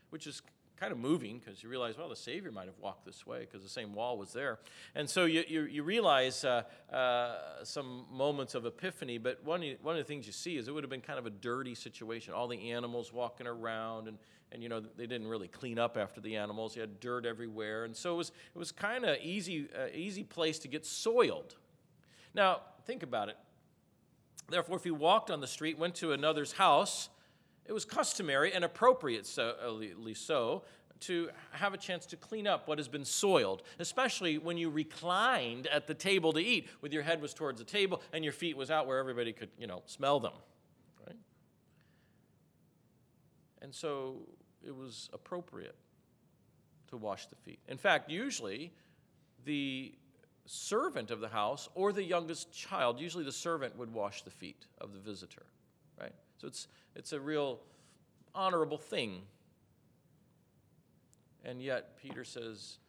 which 0.10 0.28
is 0.28 0.42
kind 0.82 0.92
of 0.92 0.98
moving 0.98 1.38
because 1.38 1.62
you 1.62 1.70
realize, 1.70 1.96
well, 1.96 2.10
the 2.10 2.16
Savior 2.16 2.52
might 2.52 2.66
have 2.66 2.80
walked 2.82 3.06
this 3.06 3.28
way 3.28 3.42
because 3.42 3.62
the 3.62 3.70
same 3.70 3.94
wall 3.94 4.18
was 4.18 4.34
there. 4.34 4.58
And 4.96 5.08
so 5.08 5.26
you, 5.26 5.44
you, 5.48 5.62
you 5.62 5.84
realize 5.84 6.44
uh, 6.44 6.64
uh, 6.92 7.64
some 7.64 8.08
moments 8.12 8.56
of 8.56 8.66
epiphany, 8.66 9.20
but 9.20 9.46
one, 9.46 9.62
one 9.84 9.96
of 9.96 10.00
the 10.00 10.08
things 10.08 10.26
you 10.26 10.34
see 10.34 10.58
is 10.58 10.68
it 10.68 10.72
would 10.72 10.84
have 10.84 10.90
been 10.90 11.00
kind 11.00 11.20
of 11.20 11.28
a 11.28 11.30
dirty 11.30 11.76
situation. 11.76 12.34
All 12.34 12.48
the 12.48 12.72
animals 12.72 13.14
walking 13.14 13.46
around, 13.46 14.08
and, 14.08 14.18
and 14.52 14.64
you 14.64 14.70
know, 14.70 14.80
they 14.80 15.06
didn't 15.06 15.28
really 15.28 15.48
clean 15.48 15.78
up 15.78 15.98
after 15.98 16.20
the 16.20 16.36
animals. 16.36 16.76
You 16.76 16.82
had 16.82 17.00
dirt 17.00 17.28
everywhere. 17.28 17.84
And 17.86 17.96
so 17.96 18.16
it 18.16 18.18
was, 18.18 18.32
it 18.56 18.58
was 18.58 18.72
kind 18.72 19.06
of 19.06 19.18
easy, 19.22 19.70
uh, 19.78 19.86
easy 19.94 20.24
place 20.24 20.58
to 20.60 20.68
get 20.68 20.84
soiled. 20.84 21.58
Now, 22.34 22.62
think 22.88 23.04
about 23.04 23.30
it. 23.30 23.38
Therefore, 24.50 24.78
if 24.78 24.86
you 24.88 24.96
walked 24.96 25.30
on 25.30 25.42
the 25.42 25.48
street, 25.48 25.78
went 25.78 25.94
to 25.96 26.12
another's 26.12 26.54
house, 26.54 27.10
it 27.66 27.74
was 27.74 27.86
customary 27.86 28.54
and 28.54 28.64
appropriate, 28.64 29.26
so, 29.26 29.80
so, 30.14 30.64
to 31.02 31.30
have 31.52 31.74
a 31.74 31.78
chance 31.78 32.06
to 32.08 32.16
clean 32.16 32.48
up 32.48 32.68
what 32.68 32.78
has 32.78 32.88
been 32.88 33.06
soiled, 33.06 33.64
especially 33.80 34.38
when 34.38 34.58
you 34.58 34.70
reclined 34.70 35.68
at 35.68 35.88
the 35.88 35.94
table 35.94 36.32
to 36.34 36.40
eat, 36.40 36.68
with 36.82 36.94
your 36.94 37.04
head 37.04 37.22
was 37.22 37.34
towards 37.34 37.60
the 37.60 37.66
table 37.66 38.02
and 38.14 38.24
your 38.24 38.34
feet 38.34 38.56
was 38.56 38.70
out 38.70 38.88
where 38.88 39.00
everybody 39.00 39.34
could, 39.34 39.50
you 39.58 39.68
know, 39.68 39.82
smell 39.86 40.20
them. 40.20 40.34
Right? 41.08 41.18
And 43.62 43.74
so 43.74 44.18
it 44.64 44.76
was 44.76 45.10
appropriate 45.12 45.76
to 46.90 46.98
wash 46.98 47.26
the 47.28 47.36
feet. 47.36 47.60
In 47.68 47.78
fact, 47.78 48.10
usually 48.10 48.72
the 49.46 49.94
servant 50.46 51.10
of 51.10 51.20
the 51.20 51.30
house 51.30 51.70
or 51.74 51.94
the 51.94 52.04
youngest 52.04 52.54
child, 52.54 53.00
usually 53.00 53.24
the 53.24 53.32
servant 53.32 53.76
would 53.78 53.92
wash 53.92 54.22
the 54.22 54.30
feet 54.30 54.66
of 54.80 54.94
the 54.94 55.00
visitor, 55.00 55.46
right? 56.00 56.14
So 56.42 56.48
it's, 56.48 56.68
it's 56.96 57.14
a 57.14 57.20
real 57.20 57.60
honorable 58.34 58.80
thing. 58.80 59.22
And 61.46 61.62
yet, 61.62 61.98
Peter 62.02 62.24
says, 62.24 62.80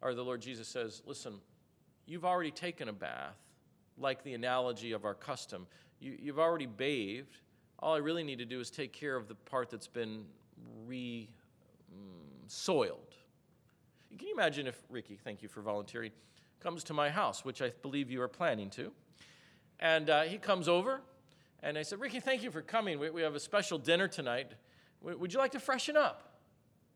or 0.00 0.14
the 0.14 0.24
Lord 0.24 0.40
Jesus 0.40 0.66
says, 0.66 1.00
listen, 1.06 1.34
you've 2.06 2.24
already 2.24 2.50
taken 2.50 2.88
a 2.88 2.92
bath, 2.92 3.36
like 3.96 4.24
the 4.24 4.34
analogy 4.34 4.90
of 4.90 5.04
our 5.04 5.14
custom. 5.14 5.68
You, 6.00 6.16
you've 6.20 6.40
already 6.40 6.66
bathed. 6.66 7.36
All 7.78 7.94
I 7.94 7.98
really 7.98 8.24
need 8.24 8.38
to 8.38 8.44
do 8.44 8.58
is 8.58 8.68
take 8.68 8.92
care 8.92 9.14
of 9.14 9.28
the 9.28 9.36
part 9.36 9.70
that's 9.70 9.86
been 9.86 10.24
re 10.84 11.28
mm, 11.94 12.50
soiled. 12.50 13.14
Can 14.18 14.26
you 14.26 14.34
imagine 14.34 14.66
if 14.66 14.82
Ricky, 14.90 15.16
thank 15.22 15.40
you 15.40 15.48
for 15.48 15.60
volunteering, 15.60 16.10
comes 16.58 16.82
to 16.84 16.94
my 16.94 17.10
house, 17.10 17.44
which 17.44 17.62
I 17.62 17.70
believe 17.80 18.10
you 18.10 18.20
are 18.22 18.28
planning 18.28 18.70
to? 18.70 18.90
And 19.78 20.10
uh, 20.10 20.22
he 20.22 20.36
comes 20.36 20.66
over, 20.66 21.00
and 21.62 21.78
I 21.78 21.82
said, 21.82 22.00
Ricky, 22.00 22.20
thank 22.20 22.42
you 22.42 22.50
for 22.50 22.60
coming. 22.60 22.98
We, 22.98 23.10
we 23.10 23.22
have 23.22 23.34
a 23.34 23.40
special 23.40 23.78
dinner 23.78 24.08
tonight. 24.08 24.50
W- 25.00 25.18
would 25.18 25.32
you 25.32 25.38
like 25.38 25.52
to 25.52 25.60
freshen 25.60 25.96
up? 25.96 26.40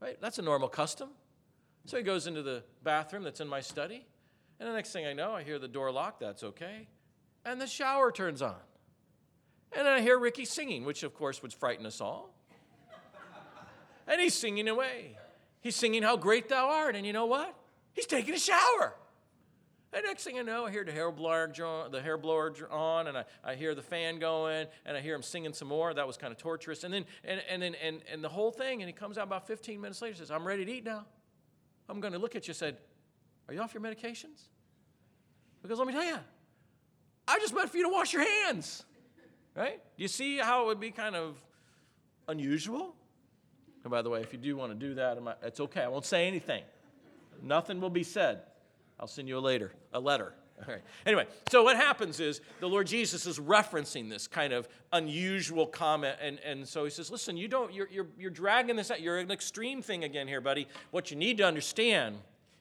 Right? 0.00 0.20
That's 0.20 0.38
a 0.38 0.42
normal 0.42 0.68
custom. 0.68 1.10
So 1.86 1.96
he 1.96 2.02
goes 2.02 2.26
into 2.26 2.42
the 2.42 2.64
bathroom 2.82 3.22
that's 3.22 3.40
in 3.40 3.48
my 3.48 3.60
study. 3.60 4.04
And 4.58 4.68
the 4.68 4.72
next 4.72 4.92
thing 4.92 5.06
I 5.06 5.12
know, 5.12 5.32
I 5.32 5.44
hear 5.44 5.58
the 5.58 5.68
door 5.68 5.90
lock. 5.92 6.18
That's 6.18 6.42
okay. 6.42 6.88
And 7.44 7.60
the 7.60 7.66
shower 7.66 8.10
turns 8.10 8.42
on. 8.42 8.56
And 9.72 9.86
I 9.86 10.00
hear 10.00 10.18
Ricky 10.18 10.44
singing, 10.44 10.84
which 10.84 11.02
of 11.02 11.14
course 11.14 11.42
would 11.42 11.52
frighten 11.52 11.86
us 11.86 12.00
all. 12.00 12.34
and 14.08 14.20
he's 14.20 14.34
singing 14.34 14.68
away. 14.68 15.16
He's 15.60 15.76
singing 15.76 16.02
how 16.02 16.16
great 16.16 16.48
thou 16.48 16.68
art. 16.70 16.96
And 16.96 17.06
you 17.06 17.12
know 17.12 17.26
what? 17.26 17.54
He's 17.92 18.06
taking 18.06 18.34
a 18.34 18.38
shower. 18.38 18.94
And 19.92 20.04
next 20.04 20.24
thing 20.24 20.38
I 20.38 20.42
know, 20.42 20.66
I 20.66 20.70
hear 20.70 20.84
the 20.84 20.92
hair 20.92 21.10
blower, 21.10 21.50
the 21.90 22.02
hair 22.02 22.18
blower 22.18 22.52
on, 22.70 23.06
and 23.06 23.18
I, 23.18 23.24
I 23.44 23.54
hear 23.54 23.74
the 23.74 23.82
fan 23.82 24.18
going, 24.18 24.66
and 24.84 24.96
I 24.96 25.00
hear 25.00 25.14
him 25.14 25.22
singing 25.22 25.52
some 25.52 25.68
more. 25.68 25.94
That 25.94 26.06
was 26.06 26.16
kind 26.16 26.32
of 26.32 26.38
torturous. 26.38 26.84
And 26.84 26.92
then, 26.92 27.04
and, 27.24 27.40
and 27.48 27.62
then, 27.62 27.74
and, 27.82 28.00
and 28.12 28.22
the 28.22 28.28
whole 28.28 28.50
thing, 28.50 28.82
and 28.82 28.88
he 28.88 28.92
comes 28.92 29.16
out 29.16 29.24
about 29.24 29.46
15 29.46 29.80
minutes 29.80 30.02
later, 30.02 30.16
says, 30.16 30.30
"I'm 30.30 30.46
ready 30.46 30.64
to 30.64 30.72
eat 30.72 30.84
now." 30.84 31.06
I'm 31.88 32.00
going 32.00 32.12
to 32.12 32.18
look 32.18 32.34
at 32.34 32.48
you. 32.48 32.54
Said, 32.54 32.76
"Are 33.48 33.54
you 33.54 33.60
off 33.60 33.74
your 33.74 33.82
medications?" 33.82 34.42
Because 35.62 35.78
let 35.78 35.86
me 35.86 35.94
tell 35.94 36.04
you, 36.04 36.18
I 37.28 37.38
just 37.38 37.54
meant 37.54 37.70
for 37.70 37.76
you 37.76 37.84
to 37.84 37.92
wash 37.92 38.12
your 38.12 38.24
hands. 38.24 38.84
Right? 39.54 39.80
Do 39.96 40.02
you 40.02 40.08
see 40.08 40.38
how 40.38 40.64
it 40.64 40.66
would 40.66 40.80
be 40.80 40.90
kind 40.90 41.16
of 41.16 41.36
unusual? 42.28 42.94
And 43.82 43.90
by 43.90 44.02
the 44.02 44.10
way, 44.10 44.20
if 44.20 44.32
you 44.32 44.38
do 44.38 44.56
want 44.56 44.72
to 44.72 44.78
do 44.78 44.94
that, 44.94 45.18
it's 45.42 45.60
okay. 45.60 45.82
I 45.82 45.88
won't 45.88 46.04
say 46.04 46.26
anything. 46.26 46.62
Nothing 47.42 47.80
will 47.80 47.90
be 47.90 48.02
said. 48.02 48.42
I'll 48.98 49.06
send 49.06 49.28
you 49.28 49.38
a 49.38 49.40
later, 49.40 49.72
a 49.92 50.00
letter. 50.00 50.32
All 50.58 50.72
right. 50.72 50.82
Anyway, 51.04 51.26
so 51.50 51.62
what 51.64 51.76
happens 51.76 52.18
is 52.18 52.40
the 52.60 52.66
Lord 52.66 52.86
Jesus 52.86 53.26
is 53.26 53.38
referencing 53.38 54.08
this 54.08 54.26
kind 54.26 54.54
of 54.54 54.66
unusual 54.90 55.66
comment, 55.66 56.16
and, 56.20 56.38
and 56.40 56.66
so 56.66 56.84
he 56.84 56.90
says, 56.90 57.10
"Listen, 57.10 57.36
you 57.36 57.46
don't. 57.46 57.74
You're, 57.74 57.88
you're, 57.90 58.06
you're 58.18 58.30
dragging 58.30 58.76
this 58.76 58.90
out. 58.90 59.02
You're 59.02 59.18
an 59.18 59.30
extreme 59.30 59.82
thing 59.82 60.04
again 60.04 60.26
here, 60.26 60.40
buddy. 60.40 60.66
What 60.92 61.10
you 61.10 61.16
need 61.18 61.36
to 61.38 61.44
understand 61.44 62.16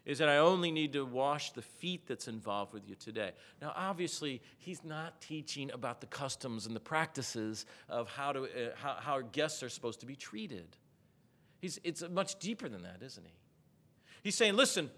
is 0.05 0.17
that 0.17 0.27
I 0.27 0.37
only 0.37 0.71
need 0.71 0.91
to 0.93 1.05
wash 1.05 1.51
the 1.51 1.61
feet 1.61 2.05
that's 2.05 2.27
involved 2.27 2.73
with 2.73 2.85
you 2.85 2.95
today." 2.95 3.31
Now, 3.61 3.71
obviously, 3.73 4.41
he's 4.57 4.83
not 4.83 5.21
teaching 5.21 5.71
about 5.71 6.01
the 6.01 6.07
customs 6.07 6.65
and 6.65 6.75
the 6.75 6.81
practices 6.81 7.65
of 7.87 8.09
how 8.09 8.33
to 8.33 8.43
uh, 8.43 8.75
how, 8.75 8.97
how 8.99 9.21
guests 9.21 9.63
are 9.63 9.69
supposed 9.69 10.01
to 10.01 10.05
be 10.05 10.17
treated. 10.17 10.75
He's, 11.61 11.79
it's 11.85 12.03
much 12.09 12.39
deeper 12.39 12.67
than 12.67 12.83
that, 12.83 13.01
isn't 13.01 13.25
he? 13.25 13.33
He's 14.21 14.35
saying, 14.35 14.57
"Listen." 14.57 14.89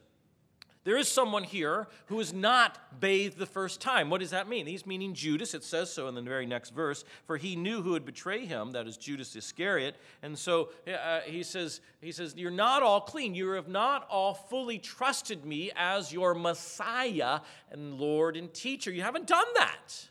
There 0.87 0.95
is 0.95 1.09
someone 1.09 1.43
here 1.43 1.89
who 2.05 2.17
is 2.21 2.31
not 2.31 3.01
bathed 3.01 3.37
the 3.37 3.45
first 3.45 3.81
time. 3.81 4.09
What 4.09 4.21
does 4.21 4.29
that 4.29 4.47
mean? 4.47 4.65
He's 4.65 4.85
meaning 4.85 5.13
Judas. 5.13 5.53
It 5.53 5.65
says 5.65 5.91
so 5.91 6.07
in 6.07 6.15
the 6.15 6.21
very 6.21 6.45
next 6.45 6.69
verse. 6.69 7.03
For 7.25 7.35
he 7.35 7.57
knew 7.57 7.81
who 7.81 7.91
would 7.91 8.05
betray 8.05 8.45
him, 8.45 8.71
that 8.71 8.87
is 8.87 8.95
Judas 8.95 9.35
Iscariot. 9.35 9.97
And 10.21 10.39
so 10.39 10.69
uh, 10.87 11.19
he 11.25 11.43
says, 11.43 11.81
he 11.99 12.13
says, 12.13 12.35
You're 12.37 12.51
not 12.51 12.83
all 12.83 13.01
clean. 13.01 13.35
You 13.35 13.49
have 13.49 13.67
not 13.67 14.07
all 14.09 14.33
fully 14.33 14.79
trusted 14.79 15.43
me 15.43 15.71
as 15.75 16.13
your 16.13 16.33
Messiah 16.33 17.41
and 17.69 17.95
Lord 17.95 18.37
and 18.37 18.53
teacher. 18.53 18.89
You 18.89 19.01
haven't 19.01 19.27
done 19.27 19.47
that. 19.55 20.07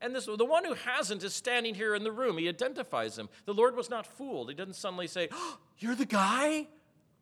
And 0.00 0.14
this, 0.14 0.26
the 0.26 0.44
one 0.44 0.64
who 0.64 0.74
hasn't 0.74 1.24
is 1.24 1.34
standing 1.34 1.74
here 1.74 1.96
in 1.96 2.04
the 2.04 2.12
room. 2.12 2.38
He 2.38 2.48
identifies 2.48 3.18
him. 3.18 3.28
The 3.44 3.54
Lord 3.54 3.74
was 3.74 3.90
not 3.90 4.06
fooled. 4.06 4.50
He 4.50 4.54
doesn't 4.54 4.74
suddenly 4.74 5.08
say, 5.08 5.30
oh, 5.32 5.58
You're 5.78 5.96
the 5.96 6.06
guy? 6.06 6.68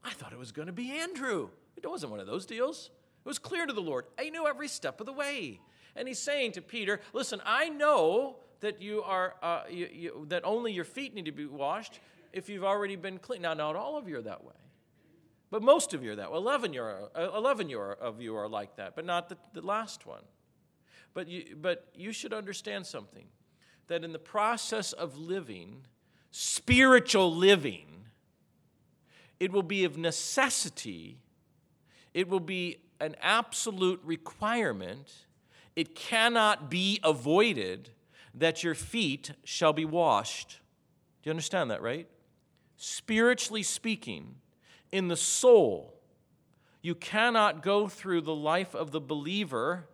I 0.05 0.11
thought 0.11 0.35
it 0.35 0.39
was 0.39 0.53
going 0.53 0.67
to 0.67 0.73
be 0.75 0.91
Andrew. 0.91 1.49
It 1.83 1.89
wasn't 1.89 2.11
one 2.11 2.21
of 2.21 2.27
those 2.27 2.47
deals. 2.47 2.91
It 3.25 3.29
was 3.29 3.39
clear 3.39 3.67
to 3.67 3.73
the 3.73 3.81
Lord. 3.81 4.07
I 4.19 4.31
knew 4.31 4.47
every 4.47 4.69
step 4.69 5.01
of 5.01 5.07
the 5.07 5.13
way. 5.13 5.61
And 5.97 6.07
he's 6.07 6.19
saying 6.19 6.53
to 6.53 6.63
Peter, 6.63 7.01
Listen, 7.13 7.41
I 7.45 7.69
know 7.69 8.37
that 8.61 8.81
you 8.83 9.03
are 9.03 9.35
uh, 9.43 9.63
you, 9.71 9.89
you, 9.93 10.27
that 10.29 10.45
only 10.45 10.73
your 10.73 10.85
feet 10.85 11.15
need 11.15 11.27
to 11.27 11.33
be 11.33 11.47
washed 11.47 12.01
if 12.33 12.49
you've 12.49 12.65
already 12.65 12.97
been 12.97 13.19
clean. 13.19 13.43
Now, 13.43 13.55
not 13.55 13.77
all 13.77 13.97
of 13.97 14.09
you 14.09 14.19
are 14.19 14.23
that 14.23 14.45
way, 14.45 14.55
but 15.51 15.63
most 15.63 15.95
of 15.95 16.03
you 16.03 16.13
are 16.13 16.17
that 16.17 16.31
way. 16.31 16.39
Eleven, 16.39 16.73
you 16.73 16.83
are, 16.83 17.11
uh, 17.15 17.31
11 17.37 17.69
you 17.69 17.79
are, 17.81 17.93
of 17.93 18.21
you 18.21 18.37
are 18.37 18.49
like 18.49 18.77
that, 18.77 18.95
but 18.97 19.05
not 19.05 19.29
the, 19.29 19.37
the 19.55 19.63
last 19.63 20.07
one. 20.07 20.23
But 21.15 21.29
you, 21.29 21.57
but 21.61 21.89
you 21.95 22.13
should 22.13 22.33
understand 22.33 22.87
something 22.87 23.27
that 23.89 24.05
in 24.05 24.13
the 24.13 24.19
process 24.19 24.93
of 24.93 25.17
living, 25.17 25.87
spiritual 26.31 27.35
living, 27.35 27.87
it 29.41 29.53
will 29.53 29.63
be 29.63 29.85
of 29.85 29.97
necessity 29.97 31.19
it 32.19 32.29
will 32.29 32.41
be 32.41 32.79
an 32.99 33.15
absolute 33.23 34.01
requirement. 34.03 35.09
It 35.77 35.95
cannot 35.95 36.69
be 36.69 36.99
avoided 37.05 37.91
that 38.35 38.65
your 38.65 38.75
feet 38.75 39.31
shall 39.45 39.73
be 39.73 39.85
washed. 39.85 40.59
Do 41.23 41.29
you 41.29 41.31
understand 41.31 41.71
that, 41.71 41.81
right? 41.81 42.09
Spiritually 42.77 43.63
speaking, 43.63 44.35
in 44.91 45.07
the 45.07 45.17
soul, 45.17 45.95
you 46.83 46.97
cannot 46.97 47.63
go 47.63 47.87
through 47.87 48.23
the 48.23 48.35
life 48.35 48.75
of 48.75 48.91
the 48.91 49.01
believer, 49.01 49.87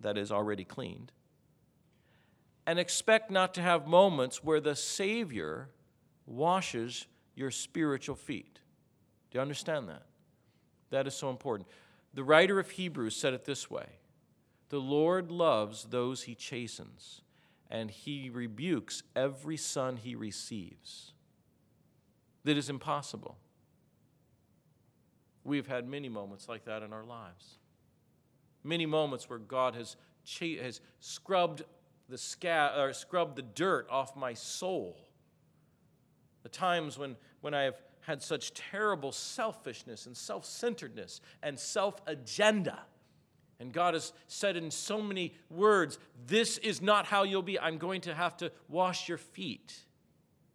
that 0.00 0.18
is 0.18 0.32
already 0.32 0.64
cleaned, 0.64 1.12
and 2.66 2.80
expect 2.80 3.30
not 3.30 3.54
to 3.54 3.60
have 3.60 3.86
moments 3.86 4.42
where 4.42 4.60
the 4.60 4.74
Savior 4.74 5.68
washes 6.26 7.06
your 7.36 7.52
spiritual 7.52 8.16
feet. 8.16 8.58
Do 9.30 9.38
you 9.38 9.42
understand 9.42 9.88
that? 9.90 10.07
That 10.90 11.06
is 11.06 11.14
so 11.14 11.30
important. 11.30 11.68
The 12.14 12.24
writer 12.24 12.58
of 12.58 12.70
Hebrews 12.70 13.16
said 13.16 13.34
it 13.34 13.44
this 13.44 13.70
way 13.70 13.86
The 14.70 14.80
Lord 14.80 15.30
loves 15.30 15.84
those 15.84 16.22
he 16.22 16.34
chastens, 16.34 17.22
and 17.70 17.90
he 17.90 18.30
rebukes 18.30 19.02
every 19.14 19.56
son 19.56 19.96
he 19.96 20.14
receives. 20.14 21.12
That 22.44 22.56
is 22.56 22.70
impossible. 22.70 23.36
We've 25.44 25.66
had 25.66 25.88
many 25.88 26.08
moments 26.08 26.48
like 26.48 26.64
that 26.66 26.82
in 26.82 26.92
our 26.92 27.04
lives. 27.04 27.58
Many 28.64 28.86
moments 28.86 29.30
where 29.30 29.38
God 29.38 29.74
has, 29.74 29.96
cha- 30.24 30.62
has 30.62 30.80
scrubbed 31.00 31.62
the 32.08 32.18
sca- 32.18 32.74
or 32.76 32.92
scrubbed 32.92 33.36
the 33.36 33.42
dirt 33.42 33.86
off 33.90 34.16
my 34.16 34.34
soul. 34.34 34.98
The 36.42 36.48
times 36.48 36.98
when, 36.98 37.16
when 37.40 37.54
I 37.54 37.62
have 37.62 37.80
had 38.08 38.22
such 38.22 38.54
terrible 38.54 39.12
selfishness 39.12 40.06
and 40.06 40.16
self 40.16 40.46
centeredness 40.46 41.20
and 41.42 41.58
self 41.58 42.00
agenda. 42.06 42.80
And 43.60 43.70
God 43.70 43.92
has 43.94 44.14
said 44.28 44.56
in 44.56 44.70
so 44.70 45.02
many 45.02 45.34
words, 45.50 45.98
This 46.26 46.56
is 46.58 46.80
not 46.80 47.04
how 47.04 47.24
you'll 47.24 47.42
be. 47.42 47.60
I'm 47.60 47.76
going 47.76 48.00
to 48.02 48.14
have 48.14 48.36
to 48.38 48.50
wash 48.66 49.08
your 49.08 49.18
feet. 49.18 49.74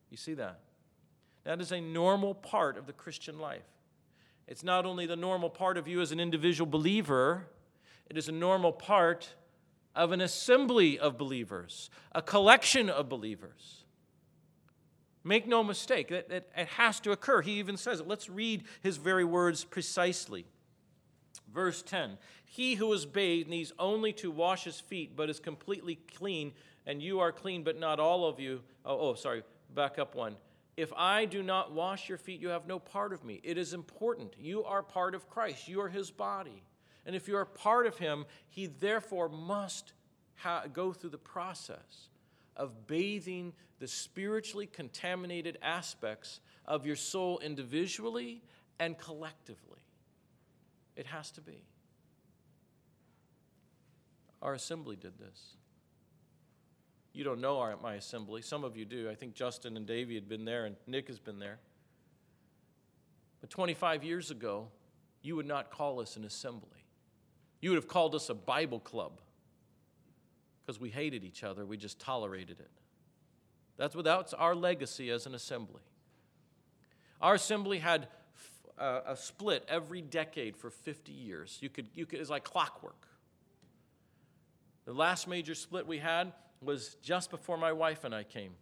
You 0.10 0.18
see 0.18 0.34
that? 0.34 0.62
That 1.44 1.62
is 1.62 1.72
a 1.72 1.80
normal 1.80 2.34
part 2.34 2.76
of 2.76 2.88
the 2.88 2.94
Christian 2.94 3.38
life. 3.38 3.62
It's 4.48 4.64
not 4.64 4.86
only 4.86 5.06
the 5.06 5.16
normal 5.16 5.50
part 5.52 5.78
of 5.78 5.88
you 5.88 6.02
as 6.02 6.12
an 6.12 6.20
individual 6.20 6.70
believer, 6.70 7.46
it 8.10 8.18
is 8.18 8.30
a 8.30 8.32
normal 8.34 8.72
part 8.72 9.36
of 9.96 10.12
an 10.12 10.22
assembly 10.22 10.98
of 10.98 11.20
believers, 11.20 11.92
a 12.14 12.22
collection 12.22 12.90
of 12.90 13.10
believers. 13.10 13.83
Make 15.24 15.48
no 15.48 15.64
mistake, 15.64 16.12
it, 16.12 16.28
it, 16.30 16.52
it 16.56 16.68
has 16.68 17.00
to 17.02 17.12
occur. 17.12 17.42
He 17.42 17.54
even 17.54 17.78
says 17.78 18.02
it. 18.02 18.08
Let's 18.08 18.30
read 18.30 18.64
his 18.82 18.98
very 18.98 19.24
words 19.24 19.64
precisely. 19.64 20.46
Verse 21.54 21.82
10 21.82 22.18
He 22.46 22.76
who 22.76 22.92
is 22.92 23.06
bathed 23.06 23.50
needs 23.50 23.72
only 23.80 24.12
to 24.14 24.30
wash 24.32 24.66
his 24.66 24.80
feet, 24.80 25.16
but 25.16 25.30
is 25.30 25.40
completely 25.40 25.96
clean, 26.16 26.52
and 26.86 27.02
you 27.02 27.20
are 27.22 27.32
clean, 27.32 27.64
but 27.64 27.80
not 27.80 28.00
all 28.00 28.28
of 28.28 28.40
you. 28.40 28.62
Oh, 28.86 29.00
oh, 29.00 29.14
sorry, 29.14 29.44
back 29.74 29.98
up 29.98 30.14
one. 30.14 30.36
If 30.76 30.92
I 30.98 31.26
do 31.26 31.44
not 31.44 31.72
wash 31.72 32.10
your 32.10 32.18
feet, 32.18 32.42
you 32.42 32.50
have 32.50 32.68
no 32.68 32.80
part 32.80 33.14
of 33.14 33.24
me. 33.24 33.40
It 33.44 33.58
is 33.58 33.74
important. 33.74 34.34
You 34.40 34.64
are 34.64 34.82
part 34.82 35.16
of 35.16 35.30
Christ, 35.30 35.68
you 35.68 35.80
are 35.82 35.90
his 35.90 36.12
body. 36.12 36.64
And 37.06 37.16
if 37.16 37.28
you 37.28 37.36
are 37.36 37.46
part 37.46 37.86
of 37.86 37.98
him, 37.98 38.26
he 38.50 38.66
therefore 38.66 39.28
must 39.28 39.94
ha- 40.36 40.64
go 40.72 40.94
through 40.94 41.10
the 41.10 41.18
process 41.18 42.10
of 42.56 42.88
bathing 42.88 43.54
the 43.80 43.88
spiritually 43.88 44.68
contaminated 44.68 45.58
aspects 45.62 46.40
of 46.66 46.86
your 46.86 46.96
soul 46.96 47.40
individually 47.40 48.42
and 48.80 48.98
collectively. 48.98 49.80
It 50.96 51.06
has 51.08 51.32
to 51.32 51.42
be. 51.42 51.64
Our 54.42 54.54
assembly 54.54 54.96
did 54.96 55.18
this. 55.18 55.56
You 57.14 57.24
don't 57.24 57.42
know 57.42 57.60
our, 57.60 57.76
my 57.82 57.96
assembly. 57.96 58.42
Some 58.42 58.64
of 58.64 58.76
you 58.76 58.86
do. 58.86 59.10
I 59.10 59.16
think 59.16 59.36
Justin 59.36 59.78
and 59.78 59.86
Davey 59.86 60.16
had 60.16 60.28
been 60.28 60.46
there, 60.46 60.66
and 60.66 60.76
Nick 60.88 61.08
has 61.08 61.20
been 61.20 61.40
there. 61.40 61.60
But 63.40 63.50
25 63.50 64.04
years 64.04 64.32
ago, 64.32 64.68
you 65.22 65.36
would 65.36 65.46
not 65.46 65.70
call 65.70 66.00
us 66.00 66.16
an 66.16 66.26
assembly. 66.26 66.86
You 67.62 67.70
would 67.70 67.78
have 67.78 67.88
called 67.88 68.16
us 68.16 68.30
a 68.30 68.34
Bible 68.34 68.80
club 68.80 69.22
because 70.66 70.80
we 70.80 70.90
hated 70.90 71.24
each 71.24 71.44
other, 71.44 71.66
we 71.66 71.78
just 71.78 72.00
tolerated 72.00 72.60
it. 72.60 72.72
That's 73.78 73.96
without 73.96 74.34
our 74.38 74.56
legacy 74.56 75.10
as 75.10 75.26
an 75.26 75.36
assembly. 75.36 75.82
Our 77.22 77.36
assembly 77.36 77.80
had 77.80 78.08
uh, 78.78 79.02
a 79.08 79.16
split 79.16 79.66
every 79.68 80.02
decade 80.02 80.56
for 80.56 80.70
50 80.70 81.12
years. 81.12 81.58
You 81.62 81.70
could, 81.70 81.88
you 81.94 82.06
could, 82.06 82.20
it's 82.20 82.30
like 82.30 82.44
clockwork. 82.44 83.08
The 84.86 84.94
last 84.94 85.28
major 85.28 85.56
split 85.56 85.88
we 85.88 86.00
had 86.00 86.34
was 86.62 86.96
just 87.02 87.30
before 87.30 87.58
my 87.58 87.72
wife 87.72 88.04
and 88.04 88.14
I 88.14 88.24
came. 88.24 88.54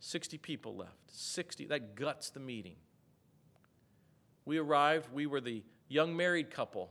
60 0.00 0.38
people 0.38 0.76
left. 0.76 1.10
60. 1.10 1.66
That 1.66 1.94
guts 1.94 2.30
the 2.30 2.40
meeting. 2.40 2.76
We 4.44 4.58
arrived, 4.58 5.12
we 5.12 5.26
were 5.26 5.40
the 5.40 5.62
young 5.88 6.16
married 6.16 6.50
couple. 6.50 6.90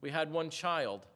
We 0.00 0.10
had 0.10 0.32
one 0.32 0.50
child. 0.50 1.06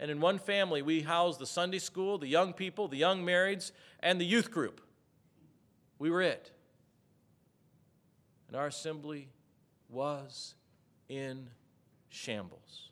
And 0.00 0.10
in 0.10 0.20
one 0.20 0.38
family, 0.38 0.82
we 0.82 1.02
housed 1.02 1.38
the 1.38 1.46
Sunday 1.46 1.78
school, 1.78 2.18
the 2.18 2.26
young 2.26 2.52
people, 2.52 2.88
the 2.88 2.96
young 2.96 3.24
marrieds, 3.24 3.72
and 4.00 4.20
the 4.20 4.24
youth 4.24 4.50
group. 4.50 4.80
We 5.98 6.10
were 6.10 6.22
it. 6.22 6.50
And 8.48 8.56
our 8.56 8.66
assembly 8.66 9.28
was 9.88 10.54
in 11.08 11.48
shambles. 12.08 12.90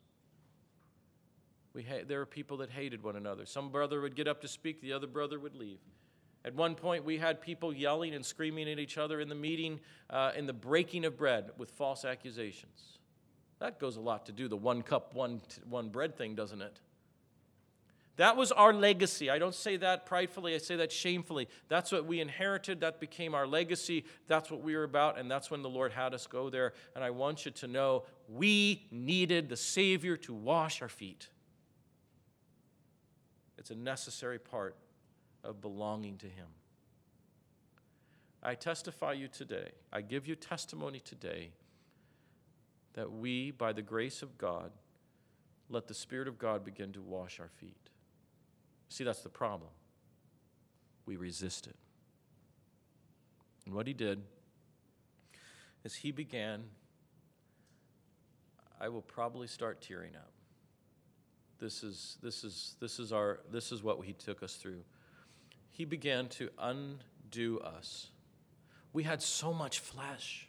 We 1.75 1.83
ha- 1.83 2.05
there 2.07 2.19
were 2.19 2.27
people 2.27 2.59
that 2.59 2.71
hated 2.71 3.03
one 3.03 3.17
another. 3.17 3.47
Some 3.47 3.71
brother 3.71 4.01
would 4.01 4.15
get 4.15 4.29
up 4.29 4.41
to 4.43 4.49
speak, 4.49 4.81
the 4.81 4.93
other 4.93 5.07
brother 5.07 5.39
would 5.41 5.55
leave. 5.55 5.79
At 6.45 6.55
one 6.55 6.75
point, 6.75 7.05
we 7.05 7.19
had 7.19 7.41
people 7.41 7.73
yelling 7.73 8.15
and 8.15 8.25
screaming 8.25 8.69
at 8.69 8.79
each 8.79 8.99
other 8.99 9.21
in 9.21 9.29
the 9.29 9.35
meeting, 9.35 9.81
uh, 10.11 10.33
in 10.37 10.47
the 10.47 10.53
breaking 10.53 11.05
of 11.05 11.17
bread 11.17 11.51
with 11.57 11.71
false 11.71 12.05
accusations. 12.05 12.99
That 13.61 13.79
goes 13.79 13.97
a 13.97 14.01
lot 14.01 14.27
to 14.27 14.33
do 14.33 14.49
the 14.49 14.57
one 14.57 14.83
cup, 14.83 15.15
one, 15.15 15.41
one 15.69 15.89
bread 15.89 16.17
thing, 16.17 16.35
doesn't 16.35 16.61
it? 16.61 16.81
That 18.17 18.37
was 18.37 18.53
our 18.53 18.75
legacy. 18.75 19.31
I 19.31 19.39
don't 19.39 19.55
say 19.55 19.79
that 19.79 20.05
pridefully, 20.05 20.55
I 20.55 20.59
say 20.59 20.77
that 20.77 20.93
shamefully. 20.93 21.49
That's 21.69 21.91
what 21.91 22.05
we 22.05 22.21
inherited. 22.21 22.81
That 22.81 23.01
became 23.01 23.35
our 23.35 23.47
legacy. 23.47 24.05
That's 24.29 24.51
what 24.51 24.63
we 24.63 24.77
were 24.77 24.85
about, 24.85 25.19
and 25.19 25.31
that's 25.31 25.51
when 25.51 25.63
the 25.63 25.71
Lord 25.71 25.93
had 25.93 26.13
us 26.13 26.27
go 26.27 26.51
there. 26.51 26.75
And 26.95 27.03
I 27.03 27.11
want 27.11 27.47
you 27.47 27.53
to 27.53 27.67
know 27.67 28.05
we 28.29 28.87
needed 28.91 29.49
the 29.49 29.57
Savior 29.57 30.17
to 30.19 30.35
wash 30.35 30.83
our 30.83 30.89
feet. 30.89 31.29
It's 33.57 33.71
a 33.71 33.77
necessary 33.77 34.39
part 34.39 34.77
of 35.43 35.61
belonging 35.61 36.19
to 36.19 36.27
Him. 36.27 36.49
I 38.43 38.57
testify 38.57 39.13
you 39.13 39.29
today, 39.29 39.71
I 39.93 40.01
give 40.01 40.27
you 40.27 40.35
testimony 40.35 41.01
today 41.01 41.53
that 42.95 43.11
we, 43.11 43.53
by 43.53 43.73
the 43.73 43.83
grace 43.83 44.21
of 44.21 44.37
God, 44.37 44.71
let 45.71 45.87
the 45.87 45.95
Spirit 45.95 46.29
of 46.29 46.39
God 46.39 46.65
begin 46.65 46.93
to 46.93 47.01
wash 47.01 47.41
our 47.41 47.49
feet. 47.49 47.82
See, 48.93 49.05
that's 49.05 49.23
the 49.23 49.29
problem. 49.29 49.71
We 51.07 51.17
resist 51.17 51.67
it. 51.67 51.77
And 53.67 53.75
what 53.75 53.87
He 53.87 53.93
did 53.93 54.23
is 55.85 55.95
He 55.95 56.11
began, 56.13 56.65
I 58.81 58.89
will 58.89 59.03
probably 59.03 59.47
start 59.47 59.81
tearing 59.81 60.17
up. 60.17 60.33
This 61.59 61.83
is, 61.83 62.19
this 62.23 62.45
is, 62.45 62.77
this 62.81 62.99
is, 62.99 63.13
our, 63.13 63.41
this 63.51 63.73
is 63.73 63.83
what 63.83 64.05
He 64.05 64.13
took 64.13 64.43
us 64.43 64.55
through 64.57 64.83
he 65.73 65.87
began 65.87 66.29
to 66.29 66.51
undo 66.59 67.59
us. 67.61 68.09
We 68.93 69.03
had 69.03 69.23
so 69.23 69.53
much 69.55 69.81
flesh. 69.81 70.49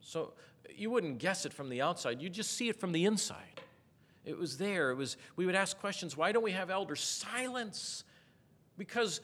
So 0.00 0.34
you 0.74 0.90
wouldn't 0.90 1.18
guess 1.18 1.46
it 1.46 1.52
from 1.52 1.68
the 1.68 1.80
outside, 1.80 2.20
you 2.20 2.28
just 2.28 2.52
see 2.52 2.68
it 2.68 2.78
from 2.78 2.92
the 2.92 3.04
inside. 3.04 3.62
It 4.26 4.36
was 4.36 4.58
there. 4.58 4.90
It 4.90 4.96
was 4.96 5.16
we 5.36 5.46
would 5.46 5.54
ask 5.54 5.78
questions, 5.78 6.16
why 6.16 6.32
don't 6.32 6.42
we 6.42 6.52
have 6.52 6.68
elders? 6.68 7.00
Silence. 7.00 8.04
Because 8.76 9.20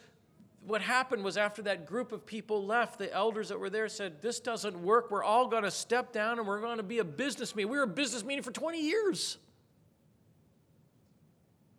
what 0.65 0.81
happened 0.81 1.23
was 1.23 1.37
after 1.37 1.61
that 1.63 1.85
group 1.85 2.13
of 2.13 2.25
people 2.25 2.65
left, 2.65 2.97
the 2.97 3.13
elders 3.13 3.49
that 3.49 3.59
were 3.59 3.69
there 3.69 3.89
said, 3.89 4.21
This 4.21 4.39
doesn't 4.39 4.81
work. 4.81 5.11
We're 5.11 5.23
all 5.23 5.47
going 5.47 5.63
to 5.63 5.71
step 5.71 6.13
down 6.13 6.39
and 6.39 6.47
we're 6.47 6.61
going 6.61 6.77
to 6.77 6.83
be 6.83 6.99
a 6.99 7.03
business 7.03 7.55
meeting. 7.55 7.69
We 7.69 7.77
were 7.77 7.83
a 7.83 7.87
business 7.87 8.23
meeting 8.23 8.43
for 8.43 8.51
20 8.51 8.81
years. 8.81 9.37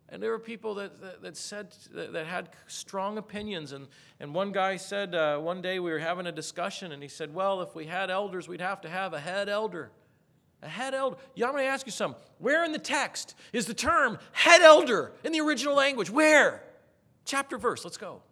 And 0.07 0.21
there 0.21 0.29
were 0.29 0.39
people 0.39 0.75
that, 0.75 1.01
that, 1.01 1.21
that 1.23 1.35
said, 1.35 1.75
that, 1.93 2.13
that, 2.13 2.27
had 2.27 2.49
strong 2.67 3.17
opinions. 3.17 3.71
And, 3.71 3.87
and 4.19 4.35
one 4.35 4.51
guy 4.51 4.77
said, 4.77 5.15
uh, 5.15 5.39
one 5.39 5.63
day 5.63 5.79
we 5.79 5.89
were 5.89 5.99
having 5.99 6.27
a 6.27 6.31
discussion, 6.31 6.91
and 6.91 7.01
he 7.01 7.09
said, 7.09 7.33
Well, 7.33 7.61
if 7.61 7.73
we 7.73 7.85
had 7.87 8.11
elders, 8.11 8.47
we'd 8.47 8.61
have 8.61 8.81
to 8.81 8.89
have 8.89 9.13
a 9.13 9.19
head 9.19 9.49
elder. 9.49 9.91
A 10.65 10.67
head 10.67 10.95
elder. 10.95 11.17
Yeah, 11.35 11.45
I'm 11.45 11.51
going 11.51 11.63
to 11.63 11.69
ask 11.69 11.85
you 11.85 11.91
something. 11.91 12.19
Where 12.39 12.65
in 12.65 12.71
the 12.71 12.79
text 12.79 13.35
is 13.53 13.67
the 13.67 13.73
term 13.75 14.17
head 14.31 14.61
elder 14.61 15.11
in 15.23 15.31
the 15.31 15.39
original 15.39 15.75
language? 15.75 16.09
Where? 16.09 16.63
Chapter, 17.23 17.59
verse. 17.59 17.85
Let's 17.85 17.97
go. 17.97 18.23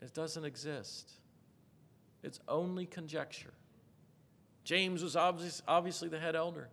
It 0.00 0.14
doesn't 0.14 0.44
exist, 0.44 1.12
it's 2.22 2.40
only 2.48 2.86
conjecture. 2.86 3.52
James 4.64 5.02
was 5.02 5.16
obviously, 5.16 5.64
obviously 5.66 6.08
the 6.08 6.18
head 6.18 6.36
elder. 6.36 6.68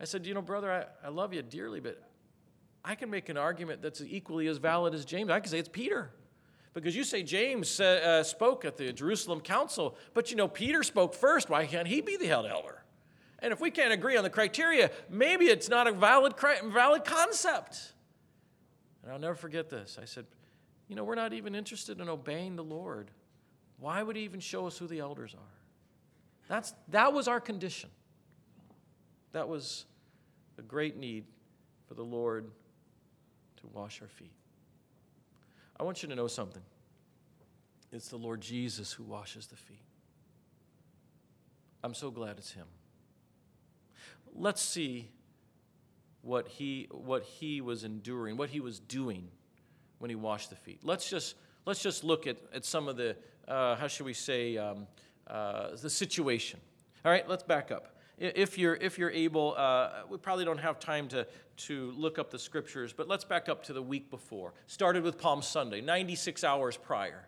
I 0.00 0.04
said, 0.04 0.26
You 0.26 0.34
know, 0.34 0.42
brother, 0.42 0.70
I, 0.72 1.06
I 1.06 1.10
love 1.10 1.34
you 1.34 1.42
dearly, 1.42 1.80
but 1.80 2.00
I 2.84 2.94
can 2.94 3.10
make 3.10 3.28
an 3.28 3.36
argument 3.36 3.82
that's 3.82 4.00
equally 4.00 4.46
as 4.46 4.58
valid 4.58 4.94
as 4.94 5.04
James. 5.04 5.30
I 5.30 5.40
can 5.40 5.50
say 5.50 5.58
it's 5.58 5.68
Peter. 5.68 6.10
Because 6.72 6.94
you 6.94 7.04
say 7.04 7.22
James 7.22 7.80
uh, 7.80 8.22
spoke 8.22 8.66
at 8.66 8.76
the 8.76 8.92
Jerusalem 8.92 9.40
council, 9.40 9.96
but 10.12 10.30
you 10.30 10.36
know, 10.36 10.46
Peter 10.46 10.82
spoke 10.82 11.14
first. 11.14 11.48
Why 11.48 11.66
can't 11.66 11.88
he 11.88 12.02
be 12.02 12.18
the 12.18 12.26
head 12.26 12.44
elder? 12.44 12.75
And 13.40 13.52
if 13.52 13.60
we 13.60 13.70
can't 13.70 13.92
agree 13.92 14.16
on 14.16 14.24
the 14.24 14.30
criteria, 14.30 14.90
maybe 15.10 15.46
it's 15.46 15.68
not 15.68 15.86
a 15.86 15.92
valid, 15.92 16.34
valid 16.72 17.04
concept. 17.04 17.92
And 19.02 19.12
I'll 19.12 19.18
never 19.18 19.34
forget 19.34 19.68
this. 19.68 19.98
I 20.00 20.04
said, 20.04 20.26
You 20.88 20.96
know, 20.96 21.04
we're 21.04 21.14
not 21.14 21.32
even 21.32 21.54
interested 21.54 22.00
in 22.00 22.08
obeying 22.08 22.56
the 22.56 22.64
Lord. 22.64 23.10
Why 23.78 24.02
would 24.02 24.16
he 24.16 24.22
even 24.22 24.40
show 24.40 24.66
us 24.66 24.78
who 24.78 24.86
the 24.86 25.00
elders 25.00 25.34
are? 25.34 25.56
That's, 26.48 26.74
that 26.88 27.12
was 27.12 27.28
our 27.28 27.40
condition. 27.40 27.90
That 29.32 29.48
was 29.48 29.84
a 30.58 30.62
great 30.62 30.96
need 30.96 31.24
for 31.86 31.94
the 31.94 32.02
Lord 32.02 32.50
to 33.58 33.66
wash 33.66 34.00
our 34.00 34.08
feet. 34.08 34.32
I 35.78 35.82
want 35.82 36.02
you 36.02 36.08
to 36.08 36.14
know 36.14 36.26
something. 36.26 36.62
It's 37.92 38.08
the 38.08 38.16
Lord 38.16 38.40
Jesus 38.40 38.92
who 38.92 39.04
washes 39.04 39.46
the 39.46 39.56
feet. 39.56 39.84
I'm 41.84 41.94
so 41.94 42.10
glad 42.10 42.38
it's 42.38 42.52
Him. 42.52 42.66
Let's 44.38 44.62
see 44.62 45.10
what 46.22 46.48
he, 46.48 46.88
what 46.90 47.22
he 47.22 47.60
was 47.60 47.84
enduring, 47.84 48.36
what 48.36 48.50
he 48.50 48.60
was 48.60 48.78
doing 48.78 49.28
when 49.98 50.10
he 50.10 50.16
washed 50.16 50.50
the 50.50 50.56
feet. 50.56 50.80
Let's 50.82 51.08
just, 51.08 51.36
let's 51.64 51.82
just 51.82 52.04
look 52.04 52.26
at, 52.26 52.36
at 52.52 52.64
some 52.64 52.88
of 52.88 52.96
the, 52.96 53.16
uh, 53.48 53.76
how 53.76 53.86
should 53.86 54.06
we 54.06 54.12
say, 54.12 54.56
um, 54.56 54.86
uh, 55.26 55.76
the 55.76 55.90
situation. 55.90 56.60
All 57.04 57.10
right, 57.10 57.28
let's 57.28 57.42
back 57.42 57.70
up 57.70 57.96
if 58.18 58.56
you're, 58.56 58.76
if 58.76 58.98
you're 58.98 59.10
able, 59.10 59.54
uh, 59.56 59.90
we 60.08 60.16
probably 60.16 60.44
don't 60.44 60.58
have 60.58 60.78
time 60.78 61.08
to, 61.08 61.26
to 61.56 61.92
look 61.96 62.18
up 62.18 62.30
the 62.30 62.38
scriptures, 62.38 62.92
but 62.92 63.08
let's 63.08 63.24
back 63.24 63.48
up 63.48 63.62
to 63.64 63.72
the 63.72 63.82
week 63.82 64.10
before. 64.10 64.54
Started 64.66 65.02
with 65.02 65.18
Palm 65.18 65.42
Sunday, 65.42 65.80
96 65.80 66.42
hours 66.42 66.76
prior. 66.76 67.26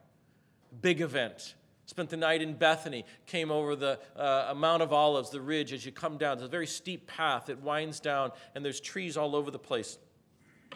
Big 0.81 1.01
event. 1.01 1.55
Spent 1.88 2.11
the 2.11 2.18
night 2.18 2.42
in 2.42 2.53
Bethany, 2.53 3.07
came 3.24 3.51
over 3.51 3.74
the 3.74 3.98
uh, 4.14 4.53
Mount 4.55 4.83
of 4.83 4.92
Olives, 4.92 5.31
the 5.31 5.40
ridge 5.40 5.72
as 5.72 5.87
you 5.87 5.90
come 5.90 6.18
down. 6.18 6.35
It's 6.35 6.42
a 6.42 6.48
very 6.48 6.66
steep 6.66 7.07
path. 7.07 7.48
It 7.48 7.62
winds 7.62 7.98
down, 7.98 8.33
and 8.55 8.62
there's 8.62 8.79
trees 8.79 9.16
all 9.16 9.35
over 9.35 9.51
the 9.51 9.59
place 9.59 9.96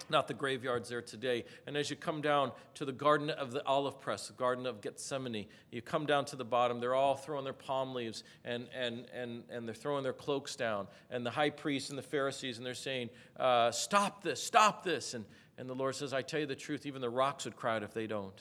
not 0.09 0.27
the 0.27 0.33
graveyards 0.35 0.89
there 0.89 1.03
today. 1.03 1.45
And 1.67 1.77
as 1.77 1.91
you 1.91 1.97
come 1.97 2.23
down 2.23 2.53
to 2.75 2.87
the 2.87 2.93
Garden 2.93 3.29
of 3.29 3.53
the 3.53 3.65
Olive 3.67 4.01
Press, 4.01 4.27
the 4.27 4.33
Garden 4.33 4.67
of 4.67 4.81
Gethsemane, 4.81 5.47
you 5.71 5.83
come 5.83 6.07
down 6.07 6.25
to 6.27 6.37
the 6.37 6.47
bottom, 6.47 6.81
they're 6.81 6.95
all 6.95 7.15
throwing 7.15 7.45
their 7.45 7.53
palm 7.53 7.95
leaves 7.95 8.25
and, 8.43 8.67
and, 8.75 9.05
and, 9.15 9.45
and 9.51 9.69
they're 9.69 9.75
throwing 9.75 10.03
their 10.03 10.15
cloaks 10.15 10.57
down. 10.57 10.89
And 11.11 11.27
the 11.27 11.31
high 11.31 11.51
priests 11.51 11.91
and 11.91 11.99
the 11.99 12.03
Pharisees, 12.03 12.57
and 12.57 12.67
they're 12.67 12.73
saying, 12.73 13.11
uh, 13.39 13.71
Stop 13.71 14.23
this, 14.23 14.43
stop 14.43 14.83
this. 14.83 15.13
And, 15.13 15.27
and 15.59 15.69
the 15.69 15.75
Lord 15.75 15.95
says, 15.95 16.15
I 16.15 16.23
tell 16.23 16.41
you 16.41 16.47
the 16.47 16.57
truth, 16.57 16.87
even 16.87 17.03
the 17.03 17.11
rocks 17.11 17.45
would 17.45 17.57
cry 17.57 17.77
out 17.77 17.83
if 17.83 17.93
they 17.93 18.07
don't. 18.07 18.41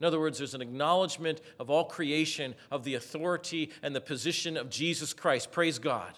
In 0.00 0.06
other 0.06 0.20
words, 0.20 0.38
there's 0.38 0.54
an 0.54 0.62
acknowledgement 0.62 1.40
of 1.58 1.70
all 1.70 1.84
creation 1.84 2.54
of 2.70 2.84
the 2.84 2.94
authority 2.94 3.70
and 3.82 3.94
the 3.94 4.00
position 4.00 4.56
of 4.56 4.70
Jesus 4.70 5.12
Christ. 5.12 5.50
Praise 5.50 5.78
God. 5.78 6.12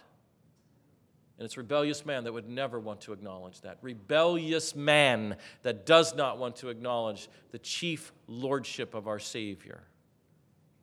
And 1.38 1.46
it's 1.46 1.56
rebellious 1.56 2.04
man 2.04 2.24
that 2.24 2.34
would 2.34 2.50
never 2.50 2.78
want 2.78 3.00
to 3.02 3.14
acknowledge 3.14 3.62
that. 3.62 3.78
Rebellious 3.80 4.76
man 4.76 5.36
that 5.62 5.86
does 5.86 6.14
not 6.14 6.36
want 6.36 6.56
to 6.56 6.68
acknowledge 6.68 7.30
the 7.50 7.58
chief 7.58 8.12
lordship 8.26 8.92
of 8.92 9.08
our 9.08 9.18
Savior. 9.18 9.80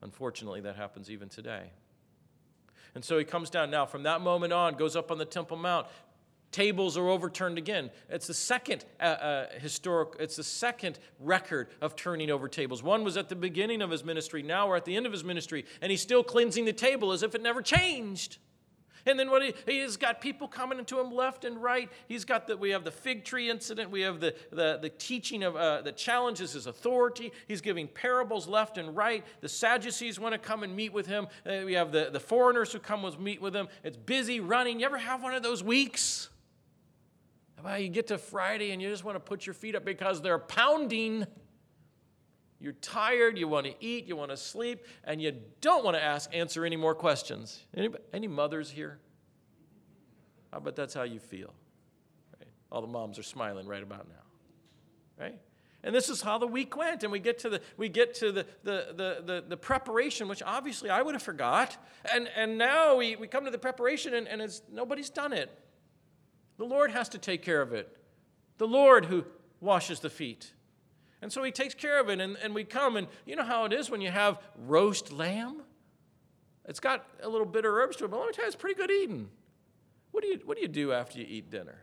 Unfortunately, 0.02 0.62
that 0.62 0.76
happens 0.76 1.12
even 1.12 1.30
today. 1.30 1.70
And 2.96 3.06
so 3.06 3.20
he 3.20 3.24
comes 3.24 3.52
down 3.52 3.70
now. 3.70 3.86
From 3.86 4.02
that 4.04 4.22
moment 4.22 4.52
on, 4.52 4.74
goes 4.74 4.96
up 4.96 5.12
on 5.12 5.20
the 5.20 5.26
Temple 5.26 5.58
Mount. 5.58 5.86
Tables 6.58 6.98
are 6.98 7.08
overturned 7.08 7.60
again. 7.60 7.92
It's 8.10 8.26
the 8.26 8.34
second 8.34 8.84
uh, 9.00 9.04
uh, 9.04 9.46
historic. 9.60 10.16
It's 10.20 10.38
the 10.38 10.44
second 10.44 10.98
record 11.20 11.68
of 11.82 11.96
turning 11.96 12.32
over 12.32 12.48
tables. 12.48 12.82
One 12.82 13.04
was 13.04 13.16
at 13.16 13.30
the 13.30 13.36
beginning 13.36 13.84
of 13.84 13.92
his 13.92 14.04
ministry. 14.04 14.42
Now 14.42 14.68
we're 14.68 14.78
at 14.78 14.84
the 14.84 14.96
end 14.96 15.06
of 15.06 15.12
his 15.12 15.24
ministry, 15.24 15.66
and 15.84 15.92
he's 15.92 16.02
still 16.02 16.24
cleansing 16.24 16.66
the 16.66 16.74
table 16.74 17.12
as 17.12 17.22
if 17.22 17.36
it 17.36 17.44
never 17.44 17.62
changed. 17.62 18.40
And 19.06 19.20
then 19.20 19.30
what 19.30 19.44
he, 19.44 19.54
he's 19.68 19.98
got 19.98 20.20
people 20.20 20.48
coming 20.48 20.80
into 20.80 21.00
him 21.00 21.12
left 21.12 21.46
and 21.46 21.62
right. 21.62 21.92
He's 22.08 22.26
got 22.26 22.48
that 22.48 22.60
we 22.60 22.72
have 22.72 22.84
the 22.84 22.90
fig 22.90 23.24
tree 23.24 23.52
incident. 23.52 23.92
We 23.92 24.02
have 24.02 24.20
the, 24.20 24.34
the, 24.50 24.80
the 24.82 24.90
teaching 24.90 25.44
of 25.44 25.56
uh, 25.56 25.84
the 25.84 25.92
challenges 25.92 26.54
his 26.54 26.66
authority. 26.66 27.34
He's 27.48 27.62
giving 27.62 27.88
parables 27.88 28.48
left 28.48 28.80
and 28.80 28.98
right. 28.98 29.24
The 29.42 29.50
Sadducees 29.50 30.20
want 30.20 30.34
to 30.34 30.40
come 30.40 30.64
and 30.64 30.76
meet 30.76 30.92
with 30.92 31.06
him. 31.06 31.28
Uh, 31.46 31.66
we 31.66 31.74
have 31.74 31.92
the, 31.92 32.10
the 32.12 32.20
foreigners 32.20 32.74
who 32.74 32.80
come 32.80 33.04
with 33.04 33.20
meet 33.20 33.44
with 33.44 33.56
him. 33.56 33.68
It's 33.84 33.96
busy 33.96 34.40
running. 34.40 34.80
You 34.80 34.88
ever 34.88 34.98
have 34.98 35.22
one 35.22 35.36
of 35.36 35.44
those 35.44 35.64
weeks? 35.64 36.30
About 37.58 37.82
you 37.82 37.90
get 37.90 38.08
to 38.08 38.18
Friday 38.18 38.72
and 38.72 38.82
you 38.82 38.90
just 38.90 39.04
want 39.04 39.16
to 39.16 39.20
put 39.20 39.46
your 39.46 39.54
feet 39.54 39.76
up 39.76 39.84
because 39.84 40.22
they're 40.22 40.40
pounding. 40.40 41.26
You're 42.60 42.74
tired, 42.74 43.38
you 43.38 43.48
want 43.48 43.66
to 43.66 43.74
eat, 43.80 44.06
you 44.06 44.16
want 44.16 44.32
to 44.32 44.38
sleep, 44.38 44.86
and 45.04 45.22
you 45.22 45.34
don't 45.62 45.84
want 45.84 45.96
to 45.96 46.04
ask, 46.04 46.30
answer 46.34 46.66
any 46.66 46.76
more 46.76 46.96
questions. 46.96 47.66
Any, 47.76 47.90
any 48.14 48.28
mothers 48.28 48.70
here? 48.72 49.00
I 50.52 50.60
bet 50.60 50.76
that's 50.76 50.94
how 50.94 51.04
you 51.04 51.20
feel. 51.20 51.54
Right? 52.40 52.48
All 52.72 52.82
the 52.82 52.88
moms 52.88 53.20
are 53.20 53.24
smiling 53.24 53.68
right 53.68 53.84
about 53.84 54.08
now. 54.08 55.24
Right? 55.24 55.40
And 55.84 55.94
this 55.94 56.10
is 56.10 56.22
how 56.22 56.38
the 56.38 56.48
week 56.48 56.76
went. 56.76 57.04
And 57.04 57.12
we 57.12 57.20
get 57.20 57.40
to 57.40 57.50
the 57.50 57.62
we 57.78 57.90
get 57.90 58.16
to 58.16 58.32
the 58.32 58.46
the 58.64 58.88
the, 58.96 59.24
the, 59.26 59.44
the 59.48 59.58
preparation, 59.58 60.28
which 60.28 60.42
obviously 60.44 60.90
I 60.90 61.02
would 61.02 61.14
have 61.14 61.24
forgot. 61.24 61.78
And 62.12 62.28
and 62.36 62.58
now 62.58 62.98
we, 62.98 63.16
we 63.16 63.28
come 63.28 63.46
to 63.46 63.52
the 63.52 63.58
preparation 63.58 64.14
and, 64.16 64.28
and 64.28 64.42
it's 64.42 64.64
nobody's 64.72 65.10
done 65.10 65.34
it. 65.34 65.52
The 66.58 66.66
Lord 66.66 66.92
has 66.92 67.10
to 67.10 67.18
take 67.18 67.44
care 67.44 67.62
of 67.62 67.74
it. 67.74 67.96
The 68.58 68.68
Lord 68.68 69.06
who 69.06 69.26
washes 69.60 70.00
the 70.00 70.10
feet. 70.10 70.54
And 71.22 71.32
so 71.32 71.44
he 71.44 71.52
takes 71.52 71.74
care 71.74 72.00
of 72.00 72.10
it, 72.10 72.20
and, 72.20 72.38
and 72.38 72.54
we 72.54 72.64
come, 72.64 72.96
and 72.96 73.08
you 73.26 73.36
know 73.36 73.44
how 73.44 73.66
it 73.66 73.74
is 73.74 73.90
when 73.90 74.02
you 74.02 74.12
have 74.12 74.40
roast 74.56 75.12
lamb? 75.12 75.64
It's 76.66 76.80
got 76.80 77.08
a 77.24 77.30
little 77.30 77.48
bitter 77.48 77.82
herbs 77.82 77.96
to 77.98 78.06
it, 78.06 78.12
but 78.12 78.20
let 78.20 78.28
me 78.28 78.34
tell 78.34 78.46
you, 78.46 78.48
it's 78.48 78.56
pretty 78.56 78.76
good 78.80 78.92
eating. 78.92 79.30
What 80.12 80.22
do 80.22 80.30
you, 80.30 80.40
what 80.46 80.58
do, 80.58 80.62
you 80.62 80.68
do 80.68 80.92
after 80.92 81.20
you 81.20 81.26
eat 81.28 81.50
dinner? 81.50 81.78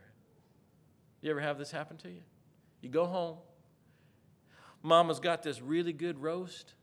You 1.21 1.31
ever 1.31 1.39
have 1.39 1.57
this 1.57 1.71
happen 1.71 1.97
to 1.97 2.09
you? 2.09 2.21
You 2.81 2.89
go 2.89 3.05
home, 3.05 3.37
mama's 4.83 5.19
got 5.19 5.43
this 5.43 5.61
really 5.61 5.93
good 5.93 6.21
roast, 6.21 6.75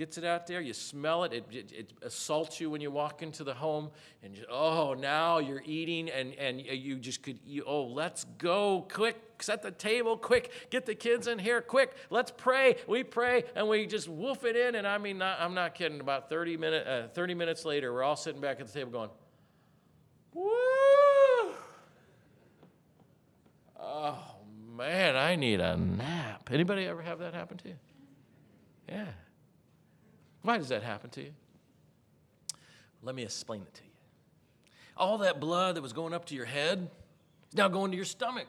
gets 0.00 0.16
it 0.16 0.24
out 0.24 0.46
there. 0.46 0.62
You 0.62 0.72
smell 0.72 1.24
it. 1.24 1.34
It, 1.34 1.44
it, 1.52 1.72
it, 1.72 1.92
assaults 2.00 2.58
you 2.58 2.70
when 2.70 2.80
you 2.80 2.90
walk 2.90 3.22
into 3.22 3.44
the 3.44 3.52
home. 3.52 3.90
And 4.22 4.34
you, 4.34 4.46
oh, 4.50 4.94
now 4.94 5.40
you're 5.40 5.62
eating, 5.62 6.08
and, 6.08 6.32
and 6.36 6.58
you 6.58 6.96
just 6.96 7.22
could, 7.22 7.38
you, 7.44 7.64
oh, 7.66 7.84
let's 7.84 8.24
go. 8.38 8.86
Quick, 8.90 9.42
set 9.42 9.62
the 9.62 9.70
table. 9.70 10.16
Quick, 10.16 10.70
get 10.70 10.86
the 10.86 10.94
kids 10.94 11.26
in 11.26 11.38
here. 11.38 11.60
Quick, 11.60 11.94
let's 12.08 12.32
pray. 12.34 12.76
We 12.88 13.04
pray, 13.04 13.44
and 13.54 13.68
we 13.68 13.84
just 13.84 14.08
woof 14.08 14.44
it 14.44 14.56
in. 14.56 14.74
And 14.74 14.86
I 14.86 14.96
mean, 14.96 15.18
not, 15.18 15.38
I'm 15.38 15.52
not 15.52 15.74
kidding. 15.74 16.00
About 16.00 16.30
30, 16.30 16.56
minute, 16.56 16.86
uh, 16.86 17.08
30 17.08 17.34
minutes 17.34 17.66
later, 17.66 17.92
we're 17.92 18.02
all 18.02 18.16
sitting 18.16 18.40
back 18.40 18.58
at 18.58 18.68
the 18.68 18.72
table 18.72 18.90
going, 18.90 19.10
woo! 20.32 20.50
Oh, 23.78 24.18
man, 24.74 25.14
I 25.14 25.36
need 25.36 25.60
a 25.60 25.76
nap. 25.76 26.48
Anybody 26.50 26.86
ever 26.86 27.02
have 27.02 27.18
that 27.18 27.34
happen 27.34 27.58
to 27.58 27.68
you? 27.68 27.76
Yeah. 28.88 29.04
Why 30.42 30.58
does 30.58 30.68
that 30.68 30.82
happen 30.82 31.10
to 31.10 31.22
you? 31.22 31.32
Let 33.02 33.14
me 33.14 33.22
explain 33.22 33.62
it 33.62 33.74
to 33.74 33.82
you. 33.82 33.90
All 34.96 35.18
that 35.18 35.40
blood 35.40 35.76
that 35.76 35.82
was 35.82 35.92
going 35.92 36.12
up 36.12 36.26
to 36.26 36.34
your 36.34 36.44
head 36.44 36.90
is 37.48 37.56
now 37.56 37.68
going 37.68 37.90
to 37.90 37.96
your 37.96 38.06
stomach 38.06 38.48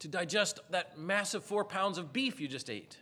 to 0.00 0.08
digest 0.08 0.60
that 0.70 0.98
massive 0.98 1.44
four 1.44 1.64
pounds 1.64 1.96
of 1.96 2.12
beef 2.12 2.40
you 2.40 2.48
just 2.48 2.68
ate. 2.68 2.98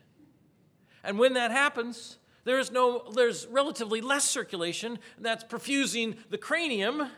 And 1.03 1.19
when 1.19 1.33
that 1.35 1.51
happens, 1.51 2.19
there's 2.45 2.71
no 2.71 3.11
there's 3.15 3.47
relatively 3.47 4.01
less 4.01 4.25
circulation 4.25 4.99
that's 5.19 5.45
perfusing 5.45 6.17
the 6.31 6.39
cranium 6.39 7.09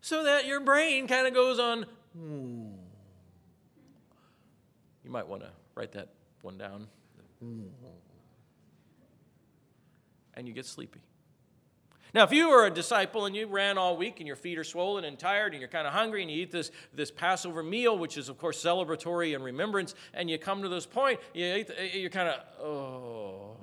so 0.00 0.24
that 0.24 0.46
your 0.46 0.60
brain 0.60 1.06
kind 1.06 1.26
of 1.26 1.34
goes 1.34 1.58
on 1.58 1.86
hmm. 2.16 2.68
you 5.04 5.10
might 5.10 5.26
want 5.26 5.42
to 5.42 5.50
write 5.74 5.92
that 5.92 6.08
one 6.42 6.58
down 6.58 6.86
and 10.34 10.46
you 10.46 10.54
get 10.54 10.66
sleepy. 10.66 11.00
Now, 12.14 12.24
if 12.24 12.32
you 12.32 12.50
are 12.50 12.66
a 12.66 12.70
disciple 12.70 13.24
and 13.24 13.34
you 13.34 13.46
ran 13.46 13.78
all 13.78 13.96
week 13.96 14.16
and 14.18 14.26
your 14.26 14.36
feet 14.36 14.58
are 14.58 14.64
swollen 14.64 15.04
and 15.04 15.18
tired 15.18 15.52
and 15.52 15.60
you're 15.60 15.68
kind 15.68 15.86
of 15.86 15.94
hungry 15.94 16.20
and 16.20 16.30
you 16.30 16.42
eat 16.42 16.50
this, 16.50 16.70
this 16.92 17.10
Passover 17.10 17.62
meal, 17.62 17.96
which 17.96 18.18
is, 18.18 18.28
of 18.28 18.36
course, 18.36 18.62
celebratory 18.62 19.34
and 19.34 19.42
remembrance, 19.42 19.94
and 20.12 20.28
you 20.28 20.36
come 20.36 20.62
to 20.62 20.68
this 20.68 20.84
point, 20.84 21.20
you 21.32 21.64
you're 21.94 22.10
kind 22.10 22.28
of, 22.28 22.62
oh. 22.62 23.56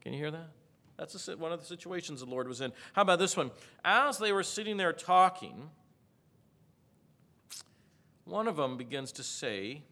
Can 0.00 0.12
you 0.12 0.20
hear 0.20 0.30
that? 0.30 0.50
That's 0.96 1.28
a, 1.28 1.36
one 1.36 1.50
of 1.50 1.58
the 1.58 1.66
situations 1.66 2.20
the 2.20 2.26
Lord 2.26 2.46
was 2.46 2.60
in. 2.60 2.72
How 2.92 3.02
about 3.02 3.18
this 3.18 3.36
one? 3.36 3.50
As 3.84 4.18
they 4.18 4.30
were 4.30 4.44
sitting 4.44 4.76
there 4.76 4.92
talking, 4.92 5.70
one 8.24 8.46
of 8.46 8.56
them 8.56 8.76
begins 8.76 9.10
to 9.12 9.24
say, 9.24 9.82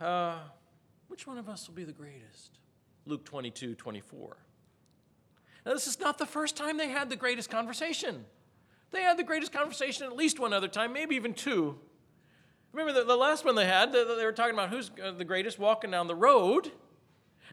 uh, 0.00 0.38
Which 1.08 1.26
one 1.26 1.36
of 1.36 1.50
us 1.50 1.68
will 1.68 1.74
be 1.74 1.84
the 1.84 1.92
greatest? 1.92 2.58
Luke 3.06 3.24
22, 3.24 3.74
24. 3.74 4.36
Now, 5.64 5.72
this 5.72 5.86
is 5.86 5.98
not 5.98 6.18
the 6.18 6.26
first 6.26 6.56
time 6.56 6.76
they 6.76 6.88
had 6.88 7.08
the 7.08 7.16
greatest 7.16 7.50
conversation. 7.50 8.24
They 8.90 9.02
had 9.02 9.16
the 9.16 9.24
greatest 9.24 9.52
conversation 9.52 10.04
at 10.06 10.16
least 10.16 10.38
one 10.38 10.52
other 10.52 10.68
time, 10.68 10.92
maybe 10.92 11.16
even 11.16 11.34
two. 11.34 11.78
Remember 12.72 13.00
the, 13.00 13.06
the 13.06 13.16
last 13.16 13.44
one 13.44 13.54
they 13.54 13.66
had, 13.66 13.92
they, 13.92 14.04
they 14.04 14.24
were 14.24 14.32
talking 14.32 14.54
about 14.54 14.70
who's 14.70 14.90
uh, 15.02 15.12
the 15.12 15.24
greatest 15.24 15.58
walking 15.58 15.90
down 15.90 16.06
the 16.06 16.14
road. 16.14 16.70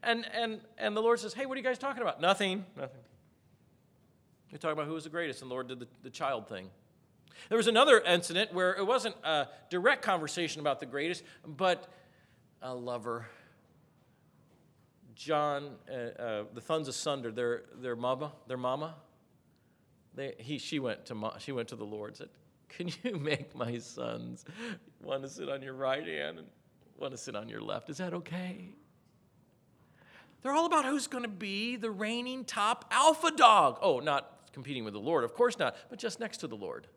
And, 0.04 0.26
and, 0.34 0.60
and 0.78 0.98
the 0.98 1.02
Lord 1.02 1.20
says, 1.20 1.34
Hey, 1.34 1.46
what 1.46 1.56
are 1.56 1.62
you 1.62 1.64
guys 1.64 1.78
talking 1.80 2.02
about? 2.02 2.20
Nothing. 2.20 2.66
Nothing. 2.76 3.00
You're 4.52 4.60
talking 4.60 4.74
about 4.74 4.88
who 4.88 4.94
was 4.94 5.06
the 5.06 5.10
greatest, 5.10 5.42
and 5.42 5.50
the 5.50 5.54
Lord 5.54 5.68
did 5.68 5.80
the, 5.80 5.88
the 6.04 6.10
child 6.10 6.48
thing. 6.48 6.70
There 7.50 7.58
was 7.58 7.68
another 7.68 8.00
incident 8.02 8.54
where 8.54 8.76
it 8.76 8.86
wasn't 8.86 9.16
a 9.24 9.48
direct 9.70 10.04
conversation 10.04 10.62
about 10.62 10.80
the 10.80 10.86
greatest, 10.86 11.24
but 11.46 11.88
a 12.62 12.74
lover 12.74 13.26
John, 15.16 15.76
uh, 15.90 15.94
uh, 15.94 16.44
the 16.54 16.62
sons 16.62 16.88
of 16.88 16.96
Thunder, 16.96 17.32
their, 17.32 17.64
their 17.76 17.96
mama, 17.96 18.32
their 18.48 18.58
mama, 18.58 18.96
they, 20.16 20.36
he, 20.38 20.58
she, 20.58 20.80
went 20.80 21.06
to, 21.08 21.32
she 21.40 21.52
went 21.52 21.70
to 21.70 21.76
the 21.76 21.86
Lord 21.86 22.12
and 22.12 22.18
said, 22.18 22.30
Can 22.70 22.90
you 23.04 23.20
make 23.20 23.56
my 23.56 23.78
sons 23.80 24.46
want 25.02 25.24
to 25.24 25.30
sit 25.30 25.50
on 25.50 25.62
your 25.62 25.74
right 25.74 26.06
hand 26.06 26.40
and 26.40 26.48
want 26.98 27.12
to 27.12 27.18
sit 27.18 27.36
on 27.36 27.50
your 27.50 27.62
left? 27.62 27.90
Is 27.90 27.98
that 27.98 28.14
okay? 28.14 28.70
They're 30.42 30.54
all 30.54 30.66
about 30.66 30.86
who's 30.86 31.08
going 31.08 31.24
to 31.24 31.30
be 31.30 31.78
the 31.78 31.90
reigning 31.90 32.44
top 32.44 32.86
alpha 32.92 33.32
dog. 33.32 33.80
Oh, 33.82 34.00
not 34.00 34.52
competing 34.52 34.84
with 34.84 34.94
the 34.94 35.00
Lord, 35.00 35.24
of 35.24 35.34
course 35.34 35.58
not, 35.58 35.76
but 35.90 35.98
just 35.98 36.20
next 36.20 36.38
to 36.38 36.48
the 36.48 36.56
Lord. 36.56 36.88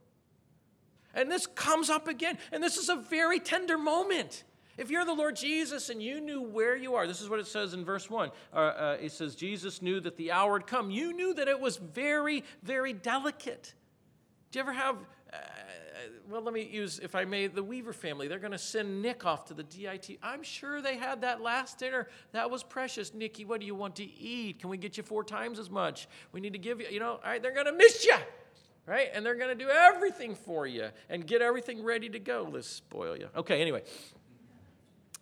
And 1.14 1.30
this 1.30 1.46
comes 1.46 1.88
up 1.88 2.08
again, 2.08 2.36
and 2.52 2.62
this 2.62 2.76
is 2.76 2.90
a 2.90 2.96
very 2.96 3.40
tender 3.40 3.78
moment. 3.78 4.44
If 4.76 4.90
you're 4.90 5.06
the 5.06 5.14
Lord 5.14 5.36
Jesus 5.36 5.88
and 5.88 6.02
you 6.02 6.20
knew 6.20 6.42
where 6.42 6.76
you 6.76 6.94
are, 6.94 7.06
this 7.06 7.22
is 7.22 7.30
what 7.30 7.40
it 7.40 7.46
says 7.46 7.72
in 7.72 7.84
verse 7.84 8.10
1. 8.10 8.30
Uh, 8.52 8.56
uh, 8.56 8.96
it 9.00 9.12
says, 9.12 9.34
Jesus 9.34 9.80
knew 9.80 10.00
that 10.00 10.16
the 10.16 10.32
hour 10.32 10.58
had 10.58 10.66
come. 10.66 10.90
You 10.90 11.14
knew 11.14 11.32
that 11.34 11.48
it 11.48 11.58
was 11.58 11.78
very, 11.78 12.44
very 12.62 12.92
delicate. 12.92 13.72
Do 14.50 14.58
you 14.58 14.60
ever 14.62 14.74
have, 14.74 14.96
uh, 15.32 15.36
well, 16.28 16.42
let 16.42 16.52
me 16.52 16.68
use, 16.70 16.98
if 16.98 17.14
I 17.14 17.24
may, 17.24 17.46
the 17.46 17.62
Weaver 17.62 17.94
family. 17.94 18.28
They're 18.28 18.38
going 18.38 18.52
to 18.52 18.58
send 18.58 19.00
Nick 19.00 19.24
off 19.24 19.46
to 19.46 19.54
the 19.54 19.62
DIT. 19.62 20.18
I'm 20.22 20.42
sure 20.42 20.82
they 20.82 20.98
had 20.98 21.22
that 21.22 21.40
last 21.40 21.78
dinner. 21.78 22.08
That 22.32 22.50
was 22.50 22.62
precious. 22.62 23.14
Nicky, 23.14 23.46
what 23.46 23.60
do 23.60 23.66
you 23.66 23.74
want 23.74 23.96
to 23.96 24.04
eat? 24.04 24.60
Can 24.60 24.68
we 24.68 24.76
get 24.76 24.98
you 24.98 25.02
four 25.02 25.24
times 25.24 25.58
as 25.58 25.70
much? 25.70 26.06
We 26.32 26.40
need 26.40 26.52
to 26.52 26.58
give 26.58 26.82
you, 26.82 26.88
you 26.90 27.00
know, 27.00 27.12
all 27.12 27.20
right, 27.24 27.42
they're 27.42 27.54
going 27.54 27.66
to 27.66 27.72
miss 27.72 28.04
you 28.04 28.16
right? 28.86 29.08
And 29.12 29.26
they're 29.26 29.34
going 29.34 29.56
to 29.56 29.64
do 29.64 29.68
everything 29.68 30.34
for 30.34 30.66
you 30.66 30.90
and 31.10 31.26
get 31.26 31.42
everything 31.42 31.82
ready 31.82 32.08
to 32.08 32.20
go. 32.20 32.48
Let's 32.50 32.68
spoil 32.68 33.16
you. 33.16 33.28
Okay, 33.36 33.60
anyway. 33.60 33.82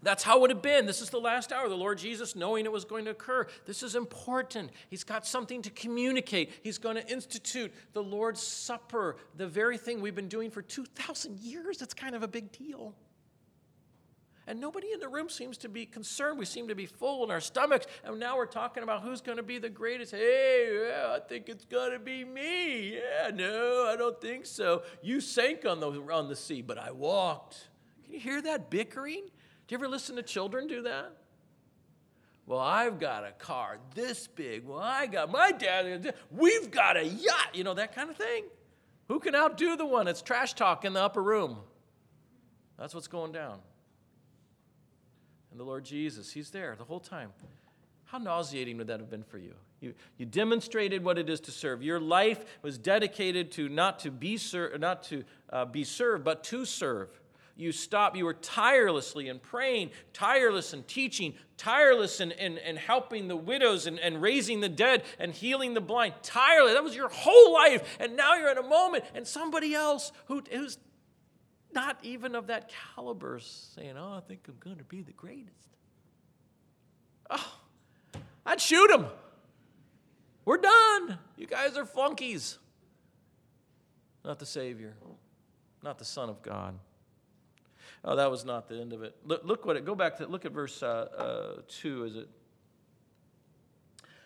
That's 0.04 0.22
how 0.22 0.36
it 0.36 0.40
would 0.42 0.50
have 0.50 0.62
been. 0.62 0.84
This 0.84 1.00
is 1.00 1.08
the 1.08 1.18
last 1.18 1.50
hour. 1.50 1.68
The 1.68 1.74
Lord 1.74 1.96
Jesus, 1.96 2.36
knowing 2.36 2.66
it 2.66 2.72
was 2.72 2.84
going 2.84 3.06
to 3.06 3.12
occur, 3.12 3.46
this 3.66 3.82
is 3.82 3.96
important. 3.96 4.70
He's 4.90 5.02
got 5.02 5.26
something 5.26 5.62
to 5.62 5.70
communicate. 5.70 6.52
He's 6.62 6.76
going 6.76 6.96
to 6.96 7.10
institute 7.10 7.72
the 7.94 8.02
Lord's 8.02 8.42
Supper, 8.42 9.16
the 9.36 9.46
very 9.46 9.78
thing 9.78 10.02
we've 10.02 10.14
been 10.14 10.28
doing 10.28 10.50
for 10.50 10.60
2,000 10.60 11.40
years. 11.40 11.80
It's 11.80 11.94
kind 11.94 12.14
of 12.14 12.22
a 12.22 12.28
big 12.28 12.52
deal. 12.52 12.94
And 14.46 14.60
nobody 14.60 14.92
in 14.92 15.00
the 15.00 15.08
room 15.08 15.30
seems 15.30 15.56
to 15.58 15.70
be 15.70 15.86
concerned. 15.86 16.38
We 16.38 16.44
seem 16.44 16.68
to 16.68 16.74
be 16.74 16.84
full 16.84 17.24
in 17.24 17.30
our 17.30 17.40
stomachs. 17.40 17.86
And 18.04 18.20
now 18.20 18.36
we're 18.36 18.44
talking 18.44 18.82
about 18.82 19.02
who's 19.02 19.22
going 19.22 19.38
to 19.38 19.42
be 19.42 19.58
the 19.58 19.70
greatest. 19.70 20.12
Hey, 20.12 20.86
yeah, 20.86 21.16
I 21.16 21.20
think 21.20 21.48
it's 21.48 21.64
going 21.64 21.92
to 21.92 21.98
be 21.98 22.24
me. 22.24 22.96
Yeah, 22.96 23.30
no, 23.32 23.88
I 23.90 23.96
don't 23.96 24.20
think 24.20 24.44
so. 24.44 24.82
You 25.02 25.22
sank 25.22 25.64
on 25.64 25.80
the, 25.80 25.90
on 26.12 26.28
the 26.28 26.36
sea, 26.36 26.60
but 26.60 26.76
I 26.76 26.90
walked. 26.90 27.68
Can 28.04 28.12
you 28.12 28.20
hear 28.20 28.42
that 28.42 28.68
bickering? 28.68 29.30
Do 29.66 29.74
you 29.74 29.79
ever 29.79 29.88
listen 29.88 30.16
to 30.16 30.22
children 30.22 30.66
do 30.66 30.83
that? 30.83 31.16
Well, 32.46 32.61
I've 32.61 33.00
got 33.00 33.24
a 33.24 33.33
car 33.33 33.79
this 33.94 34.27
big. 34.27 34.66
Well, 34.66 34.79
I 34.79 35.07
got 35.07 35.30
my 35.30 35.53
dad. 35.53 36.14
We've 36.30 36.70
got 36.70 36.97
a 36.97 37.05
yacht. 37.05 37.55
You 37.55 37.64
know, 37.64 37.74
that 37.74 37.95
kind 37.95 38.11
of 38.11 38.16
thing. 38.16 38.45
Who 39.09 39.18
can 39.18 39.34
outdo 39.34 39.76
the 39.76 39.86
one 39.86 40.09
It's 40.09 40.22
trash 40.22 40.55
talk 40.55 40.84
in 40.84 40.93
the 40.93 41.03
upper 41.03 41.22
room? 41.22 41.59
That's 42.78 42.95
what's 42.95 43.07
going 43.07 43.32
down. 43.32 43.59
And 45.51 45.61
the 45.61 45.64
Lord 45.64 45.84
Jesus, 45.84 46.32
He's 46.32 46.51
there 46.51 46.74
the 46.76 46.84
whole 46.84 47.01
time. 47.01 47.30
How 48.05 48.18
nauseating 48.18 48.76
would 48.76 48.88
that 48.88 49.01
have 49.01 49.11
been 49.11 49.22
for 49.22 49.38
you? 49.38 49.55
You, 49.80 49.95
you 50.18 50.26
demonstrated 50.26 51.05
what 51.05 51.18
it 51.18 51.30
is 51.30 51.41
to 51.41 51.51
serve. 51.51 51.82
Your 51.82 52.01
life 52.01 52.45
was 52.62 52.78
dedicated 52.78 53.53
to 53.53 53.68
not 53.68 54.01
to 54.01 54.11
be, 54.11 54.36
ser- 54.36 54.76
not 54.78 55.03
to, 55.05 55.24
uh, 55.51 55.64
be 55.64 55.84
served, 55.84 56.24
but 56.24 56.45
to 56.45 56.64
serve 56.64 57.09
you 57.57 57.70
stopped, 57.70 58.16
you 58.16 58.24
were 58.24 58.34
tirelessly 58.34 59.28
in 59.28 59.38
praying, 59.38 59.90
tireless 60.12 60.74
in 60.74 60.82
teaching, 60.82 61.34
tireless 61.57 62.20
in, 62.20 62.32
in, 62.32 62.59
in 62.59 62.76
helping 62.76 63.28
the 63.28 63.36
widows 63.36 63.86
and, 63.86 63.98
and 64.00 64.20
raising 64.20 64.61
the 64.61 64.68
dead 64.68 65.05
and 65.20 65.32
healing 65.32 65.74
the 65.74 65.80
blind. 65.80 66.14
Tireless. 66.22 66.74
That 66.74 66.82
was 66.82 66.96
your 66.96 67.09
whole 67.09 67.52
life. 67.52 67.96
And 68.00 68.16
now 68.16 68.34
you're 68.34 68.50
in 68.50 68.59
a 68.59 68.68
moment 68.68 69.05
and 69.14 69.26
somebody 69.26 69.72
else 69.74 70.11
who, 70.26 70.42
who's 70.50 70.78
not 71.72 71.98
even 72.02 72.34
of 72.34 72.48
that 72.48 72.72
caliber 72.94 73.38
saying, 73.38 73.94
Oh, 73.96 74.14
I 74.16 74.20
think 74.20 74.46
I'm 74.48 74.57
going 74.59 74.78
to 74.78 74.84
be 74.84 75.02
the 75.02 75.12
greatest. 75.12 75.76
Oh, 77.30 77.55
I'd 78.44 78.61
shoot 78.61 78.90
him. 78.90 79.07
We're 80.44 80.59
done. 80.59 81.18
You 81.36 81.46
guys 81.46 81.76
are 81.76 81.86
flunkies. 81.86 82.59
Not 84.24 84.38
the 84.38 84.46
Savior, 84.46 84.94
not 85.82 85.98
the 85.98 86.05
Son 86.05 86.28
of 86.28 86.42
God. 86.42 86.78
Oh, 88.05 88.16
that 88.16 88.30
was 88.30 88.44
not 88.44 88.68
the 88.68 88.78
end 88.78 88.92
of 88.92 89.02
it. 89.02 89.16
Look, 89.24 89.42
look 89.44 89.64
what 89.64 89.76
it, 89.76 89.84
go 89.84 89.94
back 89.94 90.18
to, 90.18 90.26
look 90.26 90.44
at 90.44 90.52
verse 90.52 90.82
uh, 90.82 91.57
uh, 91.57 91.62
2, 91.68 92.05
is 92.05 92.16
it? 92.16 92.28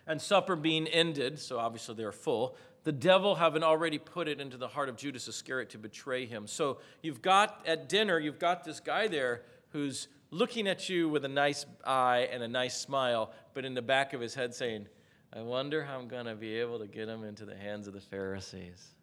And 0.07 0.21
supper 0.21 0.57
being 0.57 0.89
ended, 0.89 1.39
so 1.39 1.59
obviously 1.59 1.95
they're 1.95 2.11
full, 2.11 2.57
the 2.85 2.93
devil 2.93 3.35
having 3.35 3.63
already 3.63 3.99
put 3.99 4.27
it 4.27 4.41
into 4.41 4.57
the 4.57 4.67
heart 4.67 4.89
of 4.89 4.97
Judas 4.97 5.29
Iscariot 5.29 5.71
to 5.71 5.79
betray 5.79 6.27
him. 6.27 6.47
So 6.47 6.79
you've 7.03 7.23
got 7.23 7.63
at 7.67 7.89
dinner, 7.89 8.19
you've 8.19 8.39
got 8.39 8.65
this 8.65 8.81
guy 8.81 9.07
there 9.07 9.43
who's 9.69 10.09
looking 10.31 10.67
at 10.67 10.89
you 10.89 11.09
with 11.09 11.25
a 11.25 11.29
nice 11.29 11.67
eye 11.85 12.29
and 12.33 12.43
a 12.43 12.49
nice 12.49 12.77
smile, 12.77 13.33
but 13.55 13.65
in 13.65 13.75
the 13.75 13.83
back 13.83 14.13
of 14.13 14.21
his 14.21 14.35
head 14.35 14.55
saying, 14.55 14.87
I 15.33 15.43
wonder 15.43 15.85
how 15.85 15.99
I'm 15.99 16.09
going 16.09 16.27
to 16.27 16.35
be 16.35 16.55
able 16.57 16.79
to 16.79 16.87
get 16.87 17.09
him 17.09 17.23
into 17.23 17.45
the 17.45 17.57
hands 17.57 17.87
of 17.87 17.93
the 17.93 18.01
Pharisees. 18.01 18.95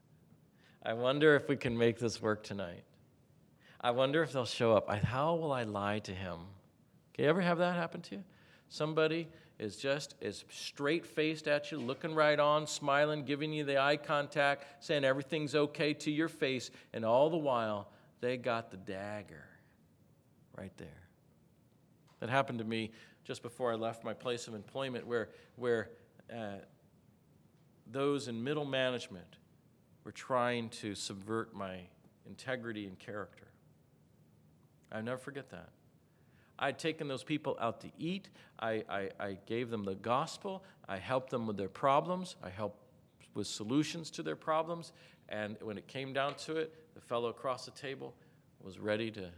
I 0.84 0.94
wonder 0.94 1.36
if 1.36 1.48
we 1.48 1.56
can 1.56 1.78
make 1.78 2.00
this 2.00 2.22
work 2.22 2.44
tonight. 2.44 2.84
I 3.82 3.92
wonder 3.92 4.24
if 4.24 4.32
they'll 4.34 4.46
show 4.46 4.76
up. 4.76 4.90
I, 4.90 4.98
how 4.98 5.36
will 5.36 5.52
I 5.52 5.64
lie 5.64 6.00
to 6.00 6.12
him? 6.12 6.40
You 7.18 7.26
ever 7.26 7.42
have 7.42 7.60
that 7.60 7.76
happen 7.76 8.02
to 8.02 8.16
you? 8.16 8.24
Somebody 8.70 9.28
is 9.58 9.78
just 9.78 10.16
as 10.22 10.44
straight 10.50 11.06
faced 11.06 11.48
at 11.48 11.72
you, 11.72 11.78
looking 11.78 12.14
right 12.14 12.40
on, 12.40 12.68
smiling, 12.68 13.24
giving 13.24 13.54
you 13.54 13.64
the 13.64 13.80
eye 13.80 13.98
contact, 13.98 14.84
saying 14.84 15.06
everything's 15.06 15.56
okay 15.56 15.94
to 15.94 16.12
your 16.12 16.28
face, 16.28 16.72
and 16.94 17.06
all 17.06 17.30
the 17.30 17.38
while, 17.38 17.90
they 18.22 18.38
got 18.38 18.72
the 18.72 18.78
dagger 18.78 19.46
right 20.58 20.76
there. 20.78 21.08
That 22.20 22.30
happened 22.30 22.60
to 22.60 22.66
me 22.66 22.92
just 23.24 23.42
before 23.42 23.72
I 23.72 23.76
left 23.76 24.04
my 24.04 24.14
place 24.14 24.48
of 24.48 24.56
employment, 24.56 25.08
where, 25.08 25.30
where 25.56 25.90
uh, 26.34 26.58
those 27.92 28.28
in 28.28 28.44
middle 28.44 28.66
management 28.66 29.38
were 30.04 30.12
trying 30.12 30.70
to 30.70 30.96
subvert 30.96 31.56
my 31.56 31.80
integrity 32.26 32.88
and 32.88 32.98
character. 33.00 33.45
I'll 34.92 35.04
never 35.04 35.18
forget 35.18 35.50
that. 35.50 35.70
I'd 36.58 36.80
taken 36.80 37.08
those 37.08 37.24
people 37.24 37.58
out 37.60 37.82
to 37.82 37.92
eat. 37.98 38.30
I, 38.60 38.84
I, 38.90 39.10
I, 39.20 39.38
gave 39.46 39.70
them 39.70 39.84
the 39.84 39.96
gospel. 39.96 40.64
I 40.88 40.98
helped 40.98 41.30
them 41.30 41.48
with 41.48 41.58
their 41.58 41.68
problems. 41.68 42.38
I 42.42 42.50
helped 42.50 42.80
with 43.34 43.48
solutions 43.48 44.10
to 44.12 44.24
their 44.24 44.38
problems. 44.38 44.94
And 45.28 45.58
when 45.62 45.78
it 45.78 45.88
came 45.88 46.14
down 46.14 46.36
to 46.36 46.56
it, 46.56 46.74
the 46.94 47.02
fellow 47.02 47.30
across 47.30 47.66
the 47.66 47.72
table 47.72 48.14
was 48.62 48.80
ready 48.80 49.12
to 49.12 49.30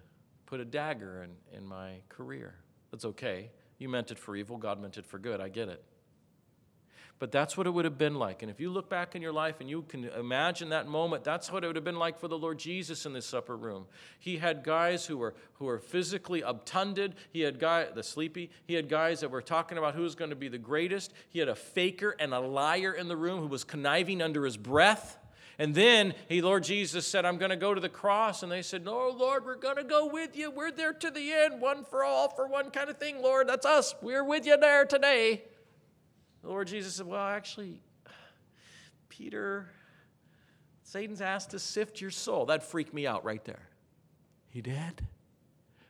put 0.45 0.59
a 0.59 0.65
dagger 0.65 1.23
in, 1.23 1.57
in 1.57 1.65
my 1.65 1.93
career. 2.07 2.55
That's 2.91 3.05
okay. 3.05 3.49
You 3.79 3.89
meant 3.89 4.11
it 4.11 4.19
for 4.19 4.35
evil, 4.35 4.57
God 4.57 4.79
meant 4.79 4.97
it 4.97 5.05
for 5.05 5.17
good. 5.17 5.41
I 5.41 5.49
get 5.49 5.69
it. 5.69 5.83
But 7.20 7.32
that's 7.32 7.57
what 7.57 7.65
it 7.65 7.72
would 7.72 7.86
have 7.86 7.97
been 7.97 8.15
like. 8.15 8.43
And 8.43 8.51
if 8.51 8.59
you 8.59 8.70
look 8.70 8.89
back 8.89 9.15
in 9.15 9.24
your 9.24 9.32
life 9.32 9.55
and 9.59 9.68
you 9.68 9.82
can 9.82 10.05
imagine 10.05 10.70
that 10.70 10.88
moment, 10.88 11.24
that's 11.24 11.51
what 11.51 11.63
it 11.63 11.68
would 11.68 11.76
have 11.76 11.86
been 11.86 11.97
like 11.97 12.20
for 12.20 12.28
the 12.28 12.38
Lord 12.38 12.59
Jesus 12.59 13.07
in 13.07 13.13
this 13.13 13.34
upper 13.34 13.57
room. 13.57 13.88
He 14.20 14.38
had 14.38 14.63
guys 14.63 15.07
who 15.07 15.18
were, 15.18 15.34
who 15.53 15.65
were 15.65 15.80
physically 15.80 16.41
obtunded. 16.41 17.15
He 17.32 17.41
had 17.41 17.59
guy 17.59 17.86
the 17.86 18.03
sleepy. 18.03 18.51
He 18.65 18.76
had 18.76 18.88
guys 18.88 19.22
that 19.22 19.32
were 19.32 19.41
talking 19.41 19.80
about 19.80 19.95
who 19.95 20.03
was 20.03 20.13
going 20.13 20.30
to 20.30 20.36
be 20.36 20.47
the 20.47 20.59
greatest. 20.59 21.11
He 21.30 21.39
had 21.39 21.49
a 21.49 21.55
faker 21.55 22.15
and 22.20 22.36
a 22.36 22.39
liar 22.39 22.93
in 22.93 23.07
the 23.07 23.18
room 23.18 23.39
who 23.39 23.47
was 23.47 23.63
conniving 23.63 24.22
under 24.22 24.45
his 24.45 24.57
breath. 24.57 25.18
And 25.57 25.74
then 25.74 26.13
he, 26.30 26.43
Lord 26.43 26.63
Jesus 26.63 27.07
said, 27.07 27.26
I'm 27.26 27.39
going 27.39 27.49
to 27.49 27.55
go 27.55 27.74
to 27.74 27.82
the 27.82 27.89
cross. 27.89 28.43
And 28.43 28.51
they 28.51 28.61
said, 28.61 28.86
No, 28.86 29.09
Lord, 29.09 29.43
we're 29.43 29.55
going 29.55 29.78
to 29.78 29.84
go 29.84 30.05
with 30.05 30.38
you. 30.38 30.51
We're 30.51 30.72
there 30.72 30.93
to 30.93 31.09
the 31.09 31.32
end, 31.32 31.61
one 31.61 31.84
for 31.84 32.03
all, 32.03 32.30
for 32.30 32.47
one 32.47 32.70
kind 32.70 32.91
of 32.91 32.99
thing, 32.99 33.24
Lord. 33.24 33.49
That's 33.49 33.65
us. 33.65 33.95
We're 34.03 34.24
with 34.24 34.45
you 34.45 34.55
there 34.57 34.86
today. 34.86 35.41
The 36.47 36.53
Lord 36.53 36.69
Jesus 36.69 36.95
said, 36.95 37.05
Well, 37.05 37.19
actually, 37.19 37.81
Peter, 39.09 39.67
Satan's 40.81 41.19
asked 41.19 41.49
to 41.49 41.59
sift 41.59 41.99
your 41.99 42.09
soul. 42.09 42.45
That 42.45 42.63
freaked 42.63 42.93
me 42.93 43.05
out 43.05 43.25
right 43.25 43.43
there. 43.43 43.67
He 44.47 44.61
did? 44.61 45.05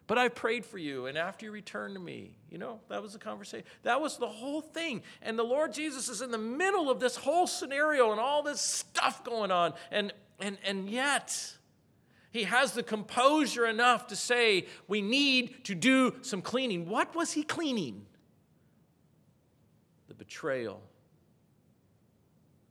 But 0.08 0.18
I 0.18 0.30
prayed 0.30 0.66
for 0.66 0.80
you, 0.80 1.06
and 1.06 1.16
after 1.16 1.46
you 1.46 1.52
returned 1.52 1.94
to 1.94 2.00
me, 2.00 2.40
you 2.50 2.58
know, 2.58 2.80
that 2.90 3.04
was 3.04 3.14
the 3.14 3.20
conversation. 3.20 3.68
That 3.84 4.02
was 4.02 4.18
the 4.18 4.28
whole 4.28 4.62
thing. 4.62 5.04
And 5.22 5.38
the 5.38 5.44
Lord 5.44 5.74
Jesus 5.74 6.10
is 6.10 6.24
in 6.24 6.32
the 6.32 6.40
middle 6.40 6.90
of 6.90 7.00
this 7.00 7.18
whole 7.18 7.46
scenario 7.46 8.10
and 8.10 8.20
all 8.20 8.42
this 8.42 8.60
stuff 8.60 9.24
going 9.24 9.52
on. 9.52 9.76
And, 9.92 10.12
and, 10.40 10.58
and 10.66 10.90
yet, 10.90 11.56
he 12.32 12.46
has 12.46 12.72
the 12.72 12.82
composure 12.82 13.68
enough 13.68 14.08
to 14.08 14.16
say, 14.16 14.66
We 14.88 15.04
need 15.04 15.66
to 15.66 15.76
do 15.76 16.16
some 16.24 16.42
cleaning. 16.42 16.90
What 16.90 17.16
was 17.16 17.34
he 17.34 17.44
cleaning? 17.44 18.08
Betrayal, 20.14 20.82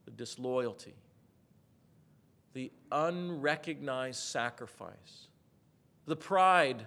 the 0.05 0.11
disloyalty, 0.11 0.95
the 2.55 2.73
unrecognized 2.91 4.21
sacrifice, 4.21 5.29
the 6.07 6.17
pride, 6.17 6.87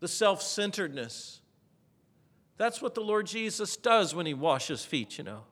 the 0.00 0.08
self 0.08 0.42
centeredness. 0.42 1.40
That's 2.56 2.82
what 2.82 2.94
the 2.94 3.00
Lord 3.00 3.26
Jesus 3.26 3.76
does 3.76 4.14
when 4.14 4.26
he 4.26 4.34
washes 4.34 4.84
feet, 4.84 5.18
you 5.18 5.24
know. 5.24 5.42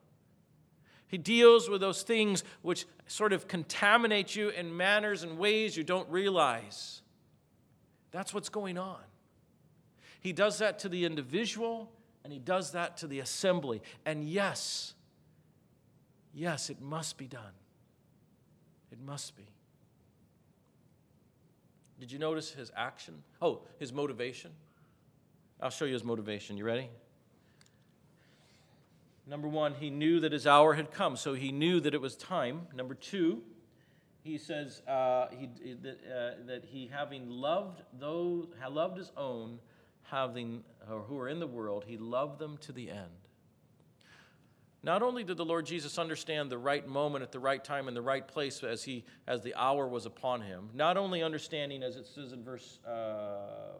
He 1.08 1.18
deals 1.18 1.68
with 1.68 1.80
those 1.80 2.02
things 2.02 2.42
which 2.62 2.84
sort 3.06 3.32
of 3.32 3.46
contaminate 3.46 4.34
you 4.34 4.48
in 4.48 4.76
manners 4.76 5.22
and 5.22 5.38
ways 5.38 5.76
you 5.76 5.84
don't 5.84 6.08
realize. 6.08 7.02
That's 8.10 8.34
what's 8.34 8.48
going 8.48 8.76
on. 8.76 8.98
He 10.20 10.32
does 10.32 10.58
that 10.58 10.80
to 10.80 10.88
the 10.88 11.04
individual, 11.04 11.92
and 12.26 12.32
he 12.32 12.40
does 12.40 12.72
that 12.72 12.96
to 12.96 13.06
the 13.06 13.20
assembly. 13.20 13.80
And 14.04 14.28
yes, 14.28 14.94
yes, 16.34 16.70
it 16.70 16.80
must 16.80 17.16
be 17.16 17.28
done. 17.28 17.52
It 18.90 18.98
must 18.98 19.36
be. 19.36 19.44
Did 22.00 22.10
you 22.10 22.18
notice 22.18 22.50
his 22.50 22.72
action? 22.76 23.22
Oh, 23.40 23.60
his 23.78 23.92
motivation. 23.92 24.50
I'll 25.62 25.70
show 25.70 25.84
you 25.84 25.92
his 25.92 26.02
motivation. 26.02 26.56
You 26.56 26.64
ready? 26.64 26.88
Number 29.24 29.46
one, 29.46 29.74
he 29.74 29.88
knew 29.88 30.18
that 30.18 30.32
his 30.32 30.48
hour 30.48 30.74
had 30.74 30.90
come, 30.90 31.14
so 31.14 31.34
he 31.34 31.52
knew 31.52 31.78
that 31.78 31.94
it 31.94 32.00
was 32.00 32.16
time. 32.16 32.66
Number 32.74 32.94
two, 32.94 33.40
he 34.24 34.36
says 34.36 34.82
uh, 34.88 35.28
he, 35.30 35.74
that, 35.74 35.98
uh, 36.04 36.44
that 36.48 36.64
he, 36.64 36.90
having 36.92 37.30
loved 37.30 37.82
those, 38.00 38.48
loved 38.68 38.98
his 38.98 39.12
own, 39.16 39.60
having, 40.10 40.64
or 40.90 41.00
who 41.00 41.18
are 41.18 41.28
in 41.28 41.40
the 41.40 41.46
world, 41.46 41.84
he 41.86 41.96
loved 41.96 42.38
them 42.38 42.56
to 42.58 42.72
the 42.72 42.90
end. 42.90 43.10
Not 44.82 45.02
only 45.02 45.24
did 45.24 45.36
the 45.36 45.44
Lord 45.44 45.66
Jesus 45.66 45.98
understand 45.98 46.48
the 46.48 46.58
right 46.58 46.86
moment 46.86 47.22
at 47.22 47.32
the 47.32 47.40
right 47.40 47.62
time 47.62 47.88
in 47.88 47.94
the 47.94 48.02
right 48.02 48.26
place 48.26 48.62
as, 48.62 48.84
he, 48.84 49.04
as 49.26 49.42
the 49.42 49.54
hour 49.56 49.88
was 49.88 50.06
upon 50.06 50.42
him, 50.42 50.70
not 50.74 50.96
only 50.96 51.24
understanding, 51.24 51.82
as 51.82 51.96
it 51.96 52.06
says 52.06 52.32
in 52.32 52.44
verse, 52.44 52.78
uh, 52.86 53.78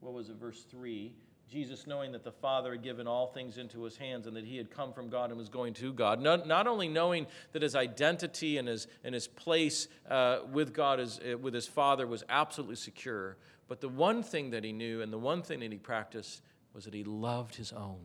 what 0.00 0.12
was 0.12 0.28
it, 0.28 0.36
verse 0.36 0.64
3, 0.70 1.14
Jesus 1.52 1.86
knowing 1.86 2.12
that 2.12 2.24
the 2.24 2.32
Father 2.32 2.72
had 2.72 2.82
given 2.82 3.06
all 3.06 3.26
things 3.26 3.58
into 3.58 3.82
his 3.82 3.96
hands 3.96 4.26
and 4.26 4.36
that 4.36 4.44
he 4.44 4.56
had 4.56 4.70
come 4.70 4.92
from 4.92 5.08
God 5.08 5.30
and 5.30 5.38
was 5.38 5.48
going 5.50 5.74
to 5.74 5.92
God. 5.92 6.20
Not, 6.20 6.46
not 6.46 6.66
only 6.66 6.88
knowing 6.88 7.26
that 7.52 7.62
his 7.62 7.74
identity 7.74 8.58
and 8.58 8.66
his, 8.66 8.86
and 9.04 9.14
his 9.14 9.28
place 9.28 9.88
uh, 10.10 10.40
with 10.50 10.72
God, 10.72 10.98
is, 10.98 11.20
with 11.40 11.52
his 11.52 11.66
Father, 11.66 12.06
was 12.06 12.24
absolutely 12.28 12.76
secure, 12.76 13.36
but 13.72 13.80
the 13.80 13.88
one 13.88 14.22
thing 14.22 14.50
that 14.50 14.64
he 14.64 14.70
knew 14.70 15.00
and 15.00 15.10
the 15.10 15.16
one 15.16 15.40
thing 15.40 15.60
that 15.60 15.72
he 15.72 15.78
practiced 15.78 16.42
was 16.74 16.84
that 16.84 16.92
he 16.92 17.04
loved 17.04 17.54
his 17.54 17.72
own. 17.72 18.04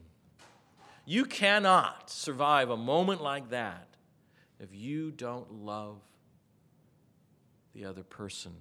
You 1.04 1.26
cannot 1.26 2.10
survive 2.10 2.70
a 2.70 2.78
moment 2.78 3.22
like 3.22 3.50
that 3.50 3.90
if 4.62 4.74
you 4.74 5.12
don't 5.12 5.66
love 5.66 6.00
the 7.74 7.84
other 7.84 8.04
person 8.04 8.54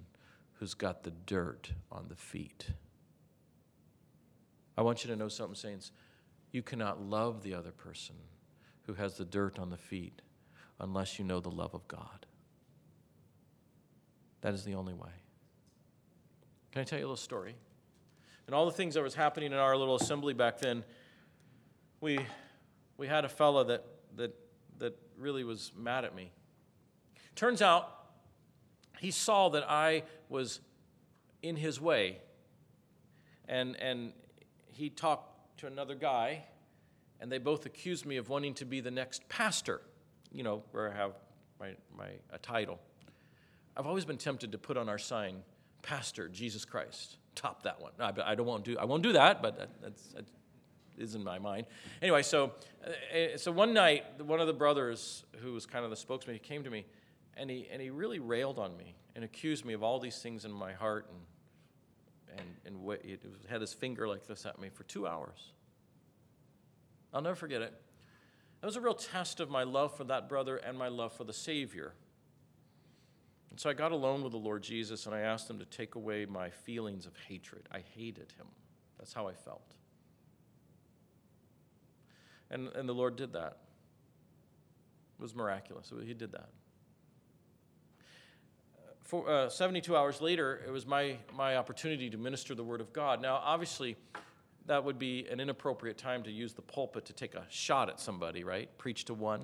who's 0.55 0.73
got 0.73 1.03
the 1.03 1.11
dirt 1.25 1.71
on 1.89 2.07
the 2.09 2.15
feet. 2.17 2.71
I 4.77 4.81
want 4.81 5.05
you 5.05 5.09
to 5.09 5.15
know 5.15 5.29
something, 5.29 5.55
Saints. 5.55 5.93
You 6.51 6.61
cannot 6.61 7.01
love 7.01 7.41
the 7.41 7.53
other 7.53 7.71
person 7.71 8.15
who 8.85 8.95
has 8.95 9.15
the 9.15 9.23
dirt 9.23 9.59
on 9.59 9.69
the 9.69 9.77
feet 9.77 10.21
unless 10.81 11.17
you 11.19 11.23
know 11.23 11.39
the 11.39 11.51
love 11.51 11.73
of 11.73 11.87
God. 11.87 12.25
That 14.41 14.53
is 14.53 14.65
the 14.65 14.75
only 14.75 14.93
way. 14.93 15.23
Can 16.77 16.83
I 16.83 16.85
tell 16.85 16.99
you 16.99 17.05
a 17.05 17.07
little 17.07 17.17
story? 17.17 17.55
And 18.45 18.53
all 18.53 18.67
the 18.67 18.71
things 18.71 18.93
that 18.93 19.01
was 19.01 19.15
happening 19.15 19.51
in 19.51 19.57
our 19.57 19.75
little 19.75 19.95
assembly 19.95 20.35
back 20.35 20.59
then, 20.59 20.83
we, 22.01 22.19
we 22.97 23.07
had 23.07 23.25
a 23.25 23.29
fellow 23.29 23.63
that, 23.63 23.83
that, 24.15 24.35
that 24.77 24.95
really 25.17 25.43
was 25.43 25.71
mad 25.75 26.05
at 26.05 26.13
me. 26.13 26.31
Turns 27.33 27.63
out, 27.63 27.91
he 28.99 29.09
saw 29.09 29.49
that 29.49 29.67
I 29.67 30.03
was 30.29 30.59
in 31.41 31.55
his 31.55 31.81
way. 31.81 32.19
And, 33.47 33.75
and 33.77 34.13
he 34.67 34.91
talked 34.91 35.57
to 35.61 35.65
another 35.65 35.95
guy, 35.95 36.43
and 37.19 37.31
they 37.31 37.39
both 37.39 37.65
accused 37.65 38.05
me 38.05 38.17
of 38.17 38.29
wanting 38.29 38.53
to 38.53 38.65
be 38.65 38.81
the 38.81 38.91
next 38.91 39.27
pastor, 39.29 39.81
you 40.31 40.43
know, 40.43 40.61
where 40.73 40.93
I 40.93 40.95
have 40.95 41.13
my, 41.59 41.69
my 41.97 42.09
a 42.31 42.37
title. 42.37 42.79
I've 43.75 43.87
always 43.87 44.05
been 44.05 44.19
tempted 44.19 44.51
to 44.51 44.59
put 44.59 44.77
on 44.77 44.87
our 44.89 44.99
sign, 44.99 45.41
Pastor 45.81 46.27
Jesus 46.27 46.65
Christ. 46.65 47.17
Top 47.35 47.63
that 47.63 47.81
one. 47.81 47.91
I, 47.99 48.11
I 48.25 48.35
don't 48.35 48.47
want 48.47 48.65
to 48.65 48.73
do. 48.73 48.77
I 48.79 48.85
won't 48.85 49.03
do 49.03 49.13
that, 49.13 49.41
but 49.41 49.57
that, 49.57 49.69
that's, 49.81 50.07
that 50.13 50.25
is 50.97 51.15
in 51.15 51.23
my 51.23 51.39
mind. 51.39 51.65
Anyway, 52.01 52.23
so 52.23 52.53
uh, 52.85 53.37
so 53.37 53.51
one 53.51 53.73
night, 53.73 54.03
one 54.21 54.39
of 54.39 54.47
the 54.47 54.53
brothers, 54.53 55.23
who 55.41 55.53
was 55.53 55.65
kind 55.65 55.83
of 55.83 55.91
the 55.91 55.95
spokesman, 55.95 56.35
he 56.35 56.39
came 56.39 56.63
to 56.63 56.69
me, 56.69 56.85
and 57.35 57.49
he 57.49 57.67
and 57.71 57.81
he 57.81 57.89
really 57.89 58.19
railed 58.19 58.57
on 58.57 58.75
me 58.75 58.95
and 59.15 59.23
accused 59.23 59.65
me 59.65 59.73
of 59.73 59.83
all 59.83 59.99
these 59.99 60.19
things 60.19 60.45
in 60.45 60.51
my 60.51 60.73
heart 60.73 61.07
and 61.09 61.19
and 62.65 62.77
and 62.83 62.99
it 63.03 63.21
had 63.49 63.61
his 63.61 63.73
finger 63.73 64.07
like 64.07 64.27
this 64.27 64.45
at 64.45 64.59
me 64.59 64.69
for 64.69 64.83
two 64.83 65.07
hours. 65.07 65.51
I'll 67.13 67.21
never 67.21 67.35
forget 67.35 67.61
it. 67.61 67.73
It 68.61 68.65
was 68.65 68.75
a 68.75 68.81
real 68.81 68.93
test 68.93 69.39
of 69.39 69.49
my 69.49 69.63
love 69.63 69.95
for 69.95 70.03
that 70.05 70.27
brother 70.27 70.57
and 70.57 70.77
my 70.77 70.87
love 70.87 71.13
for 71.13 71.23
the 71.23 71.33
Savior. 71.33 71.93
And 73.49 73.59
so 73.59 73.69
I 73.69 73.73
got 73.73 73.91
alone 73.91 74.23
with 74.23 74.31
the 74.31 74.37
Lord 74.37 74.61
Jesus 74.61 75.05
and 75.05 75.15
I 75.15 75.21
asked 75.21 75.49
him 75.49 75.59
to 75.59 75.65
take 75.65 75.95
away 75.95 76.25
my 76.25 76.49
feelings 76.49 77.05
of 77.05 77.13
hatred. 77.27 77.67
I 77.71 77.83
hated 77.95 78.33
him. 78.37 78.47
That's 78.97 79.13
how 79.13 79.27
I 79.27 79.33
felt. 79.33 79.75
And, 82.49 82.69
and 82.75 82.87
the 82.87 82.93
Lord 82.93 83.15
did 83.15 83.33
that. 83.33 83.57
It 85.19 85.21
was 85.21 85.35
miraculous. 85.35 85.91
He 86.05 86.13
did 86.13 86.31
that. 86.33 86.49
For, 89.01 89.27
uh, 89.29 89.49
72 89.49 89.95
hours 89.95 90.21
later, 90.21 90.61
it 90.67 90.69
was 90.69 90.85
my, 90.85 91.17
my 91.33 91.55
opportunity 91.55 92.09
to 92.09 92.17
minister 92.17 92.53
the 92.53 92.63
Word 92.63 92.81
of 92.81 92.91
God. 92.91 93.21
Now, 93.21 93.41
obviously, 93.43 93.95
that 94.65 94.83
would 94.83 94.99
be 94.99 95.25
an 95.31 95.39
inappropriate 95.39 95.97
time 95.97 96.23
to 96.23 96.31
use 96.31 96.53
the 96.53 96.61
pulpit 96.61 97.05
to 97.05 97.13
take 97.13 97.33
a 97.33 97.45
shot 97.49 97.89
at 97.89 98.01
somebody, 98.01 98.43
right? 98.43 98.69
Preach 98.77 99.05
to 99.05 99.13
one. 99.13 99.41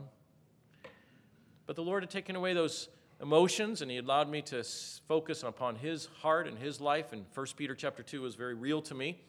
But 1.65 1.77
the 1.77 1.81
Lord 1.81 2.03
had 2.03 2.09
taken 2.09 2.35
away 2.35 2.53
those 2.53 2.89
emotions 3.21 3.81
and 3.81 3.89
he 3.89 3.97
allowed 3.97 4.29
me 4.29 4.41
to 4.41 4.63
focus 5.07 5.43
upon 5.43 5.75
his 5.75 6.07
heart 6.21 6.47
and 6.47 6.57
his 6.57 6.81
life 6.81 7.13
and 7.13 7.25
1 7.33 7.47
peter 7.55 7.75
chapter 7.75 8.03
2 8.03 8.21
was 8.21 8.35
very 8.35 8.53
real 8.53 8.81
to 8.81 8.93
me 8.93 9.19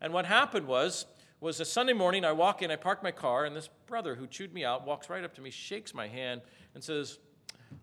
and 0.00 0.12
what 0.12 0.24
happened 0.24 0.66
was 0.66 1.06
was 1.40 1.60
a 1.60 1.64
sunday 1.64 1.92
morning 1.92 2.24
i 2.24 2.32
walk 2.32 2.62
in 2.62 2.70
i 2.70 2.76
park 2.76 3.02
my 3.02 3.10
car 3.10 3.44
and 3.44 3.54
this 3.54 3.68
brother 3.86 4.14
who 4.14 4.26
chewed 4.26 4.54
me 4.54 4.64
out 4.64 4.86
walks 4.86 5.10
right 5.10 5.24
up 5.24 5.34
to 5.34 5.40
me 5.40 5.50
shakes 5.50 5.92
my 5.92 6.08
hand 6.08 6.40
and 6.74 6.82
says 6.82 7.18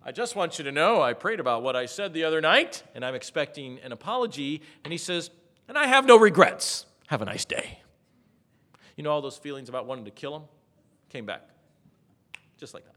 i 0.04 0.12
just 0.12 0.36
want 0.36 0.58
you 0.58 0.64
to 0.64 0.72
know 0.72 1.02
i 1.02 1.14
prayed 1.14 1.40
about 1.40 1.62
what 1.62 1.76
i 1.76 1.86
said 1.86 2.14
the 2.14 2.24
other 2.24 2.42
night 2.42 2.84
and 2.96 3.06
i'm 3.06 3.16
expecting 3.16 3.80
an 3.80 3.92
apology 3.92 4.62
and 4.84 4.92
he 4.92 4.98
says 4.98 5.30
and 5.68 5.78
i 5.78 5.86
have 5.86 6.06
no 6.06 6.18
regrets 6.18 6.86
have 7.12 7.22
a 7.22 7.26
nice 7.26 7.44
day. 7.44 7.80
You 8.96 9.04
know, 9.04 9.12
all 9.12 9.22
those 9.22 9.38
feelings 9.38 9.68
about 9.68 9.86
wanting 9.86 10.06
to 10.06 10.12
kill 10.12 10.34
him 10.34 10.44
came 11.10 11.26
back. 11.26 11.42
Just 12.58 12.74
like 12.74 12.86
that. 12.86 12.96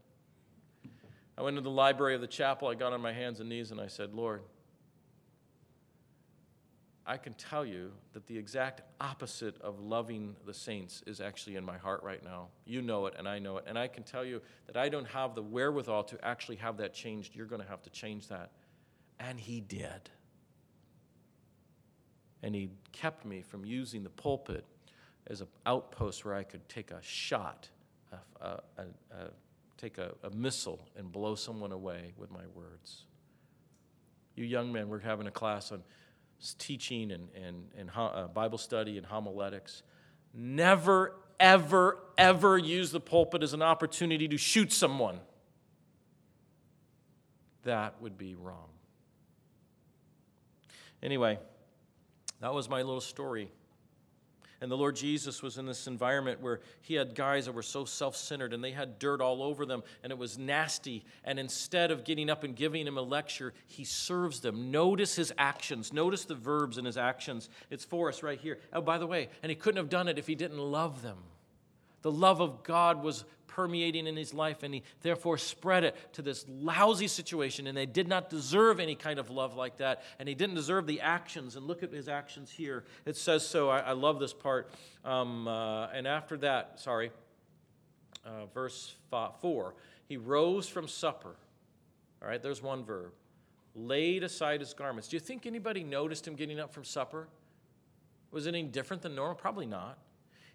I 1.37 1.41
went 1.41 1.57
to 1.57 1.61
the 1.61 1.69
library 1.69 2.15
of 2.15 2.21
the 2.21 2.27
chapel. 2.27 2.67
I 2.67 2.75
got 2.75 2.93
on 2.93 3.01
my 3.01 3.13
hands 3.13 3.39
and 3.39 3.49
knees 3.49 3.71
and 3.71 3.79
I 3.81 3.87
said, 3.87 4.13
Lord, 4.13 4.41
I 7.05 7.17
can 7.17 7.33
tell 7.33 7.65
you 7.65 7.91
that 8.13 8.25
the 8.25 8.37
exact 8.37 8.81
opposite 8.99 9.61
of 9.61 9.79
loving 9.79 10.35
the 10.45 10.53
saints 10.53 11.03
is 11.05 11.21
actually 11.21 11.55
in 11.55 11.63
my 11.63 11.77
heart 11.77 12.01
right 12.03 12.23
now. 12.23 12.47
You 12.65 12.81
know 12.81 13.05
it, 13.05 13.13
and 13.17 13.27
I 13.27 13.37
know 13.37 13.57
it. 13.57 13.65
And 13.67 13.77
I 13.77 13.87
can 13.87 14.03
tell 14.03 14.25
you 14.25 14.41
that 14.65 14.77
I 14.77 14.89
don't 14.89 15.07
have 15.09 15.35
the 15.35 15.43
wherewithal 15.43 16.05
to 16.05 16.25
actually 16.25 16.55
have 16.55 16.77
that 16.77 16.93
changed. 16.93 17.35
You're 17.35 17.45
going 17.45 17.61
to 17.61 17.67
have 17.67 17.83
to 17.83 17.89
change 17.91 18.27
that. 18.29 18.51
And 19.19 19.39
He 19.39 19.61
did 19.61 20.09
and 22.45 22.53
he 22.53 22.69
kept 22.91 23.25
me 23.25 23.41
from 23.41 23.65
using 23.65 24.03
the 24.03 24.09
pulpit 24.09 24.63
as 25.27 25.41
an 25.41 25.47
outpost 25.65 26.23
where 26.23 26.35
I 26.35 26.43
could 26.43 26.69
take 26.69 26.91
a 26.91 27.01
shot, 27.01 27.67
a, 28.11 28.45
a, 28.45 28.49
a, 28.77 28.83
take 29.85 29.99
a, 29.99 30.29
missile, 30.31 30.79
and 30.97 31.11
blow 31.11 31.35
someone 31.35 31.71
away 31.71 32.13
with 32.17 32.31
my 32.31 32.41
words. 32.55 33.03
You 34.35 34.43
young 34.43 34.73
men, 34.73 34.89
we're 34.89 34.99
having 34.99 35.27
a 35.27 35.31
class 35.31 35.71
on 35.71 35.83
teaching 36.57 37.11
and, 37.11 37.29
and, 37.35 37.67
and 37.77 37.91
uh, 37.95 38.27
Bible 38.27 38.57
study 38.57 38.97
and 38.97 39.05
homiletics. 39.05 39.83
Never, 40.33 41.15
ever, 41.39 41.99
ever 42.17 42.57
use 42.57 42.91
the 42.91 42.99
pulpit 42.99 43.43
as 43.43 43.53
an 43.53 43.61
opportunity 43.61 44.27
to 44.27 44.37
shoot 44.37 44.73
someone. 44.73 45.19
That 47.63 48.01
would 48.01 48.17
be 48.17 48.33
wrong. 48.33 48.69
Anyway, 51.03 51.37
that 52.41 52.55
was 52.55 52.67
my 52.67 52.81
little 52.81 53.01
story. 53.01 53.51
And 54.65 54.71
the 54.71 54.77
Lord 54.77 54.95
Jesus 54.95 55.43
was 55.43 55.59
in 55.59 55.67
this 55.67 55.85
environment 55.85 56.41
where 56.41 56.59
he 56.81 56.95
had 56.95 57.13
guys 57.13 57.45
that 57.45 57.51
were 57.51 57.61
so 57.61 57.85
self 57.85 58.15
centered 58.15 58.51
and 58.51 58.63
they 58.63 58.71
had 58.71 58.97
dirt 58.97 59.21
all 59.21 59.43
over 59.43 59.63
them 59.63 59.83
and 60.01 60.11
it 60.11 60.17
was 60.17 60.39
nasty. 60.39 61.05
And 61.23 61.37
instead 61.37 61.91
of 61.91 62.03
getting 62.03 62.31
up 62.31 62.43
and 62.43 62.55
giving 62.55 62.87
him 62.87 62.97
a 62.97 63.01
lecture, 63.03 63.53
he 63.67 63.83
serves 63.83 64.39
them. 64.39 64.71
Notice 64.71 65.15
his 65.15 65.31
actions. 65.37 65.93
Notice 65.93 66.25
the 66.25 66.33
verbs 66.33 66.79
in 66.79 66.85
his 66.85 66.97
actions. 66.97 67.47
It's 67.69 67.85
for 67.85 68.09
us 68.09 68.23
right 68.23 68.39
here. 68.39 68.57
Oh, 68.73 68.81
by 68.81 68.97
the 68.97 69.05
way, 69.05 69.29
and 69.43 69.51
he 69.51 69.55
couldn't 69.55 69.77
have 69.77 69.89
done 69.89 70.07
it 70.07 70.17
if 70.17 70.25
he 70.25 70.33
didn't 70.33 70.57
love 70.57 71.03
them. 71.03 71.19
The 72.01 72.11
love 72.11 72.41
of 72.41 72.63
God 72.63 73.03
was 73.03 73.23
permeating 73.55 74.05
in 74.05 74.17
his 74.17 74.33
life, 74.33 74.63
and 74.63 74.73
he 74.73 74.83
therefore 75.01 75.37
spread 75.37 75.85
it 75.85 75.95
to 76.11 76.21
this 76.21 76.45
lousy 76.49 77.07
situation. 77.07 77.67
And 77.67 77.77
they 77.77 77.85
did 77.85 78.07
not 78.07 78.29
deserve 78.29 78.81
any 78.81 78.95
kind 78.95 79.17
of 79.17 79.29
love 79.29 79.55
like 79.55 79.77
that, 79.77 80.03
and 80.19 80.27
he 80.27 80.35
didn't 80.35 80.55
deserve 80.55 80.85
the 80.87 80.99
actions. 80.99 81.55
And 81.55 81.65
look 81.65 81.81
at 81.81 81.91
his 81.91 82.09
actions 82.09 82.51
here. 82.51 82.83
It 83.05 83.15
says 83.15 83.47
so. 83.47 83.69
I, 83.69 83.79
I 83.79 83.91
love 83.93 84.19
this 84.19 84.33
part. 84.33 84.69
Um, 85.05 85.47
uh, 85.47 85.87
and 85.87 86.05
after 86.05 86.35
that, 86.39 86.81
sorry, 86.81 87.11
uh, 88.25 88.47
verse 88.53 88.95
five, 89.09 89.39
4, 89.39 89.73
he 90.09 90.17
rose 90.17 90.67
from 90.67 90.89
supper. 90.89 91.35
All 92.21 92.27
right, 92.27 92.41
there's 92.41 92.61
one 92.61 92.83
verb. 92.83 93.13
Laid 93.73 94.23
aside 94.23 94.59
his 94.59 94.73
garments. 94.73 95.07
Do 95.07 95.15
you 95.15 95.21
think 95.21 95.45
anybody 95.45 95.83
noticed 95.83 96.27
him 96.27 96.35
getting 96.35 96.59
up 96.59 96.73
from 96.73 96.83
supper? 96.83 97.29
Was 98.31 98.47
it 98.47 98.49
any 98.49 98.63
different 98.63 99.01
than 99.01 99.15
normal? 99.15 99.35
Probably 99.35 99.65
not. 99.65 99.97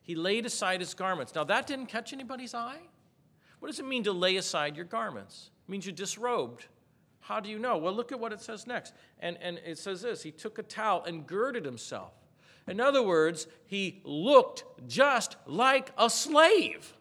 He 0.02 0.14
laid 0.14 0.44
aside 0.44 0.80
his 0.80 0.92
garments. 0.92 1.34
Now, 1.34 1.44
that 1.44 1.66
didn't 1.66 1.86
catch 1.86 2.12
anybody's 2.12 2.54
eye. 2.54 2.80
What 3.60 3.68
does 3.68 3.78
it 3.78 3.86
mean 3.86 4.04
to 4.04 4.12
lay 4.12 4.36
aside 4.36 4.74
your 4.74 4.86
garments? 4.86 5.50
It 5.68 5.70
means 5.70 5.86
you 5.86 5.92
disrobed. 5.92 6.66
How 7.20 7.38
do 7.38 7.48
you 7.48 7.58
know? 7.58 7.78
Well, 7.78 7.92
look 7.92 8.10
at 8.10 8.18
what 8.18 8.32
it 8.32 8.40
says 8.40 8.66
next. 8.66 8.94
And, 9.20 9.38
and 9.40 9.60
it 9.64 9.78
says 9.78 10.02
this 10.02 10.22
He 10.22 10.32
took 10.32 10.58
a 10.58 10.62
towel 10.62 11.04
and 11.04 11.26
girded 11.26 11.64
himself. 11.64 12.12
In 12.66 12.80
other 12.80 13.02
words, 13.02 13.46
he 13.66 14.00
looked 14.04 14.64
just 14.86 15.36
like 15.46 15.92
a 15.96 16.10
slave. 16.10 16.94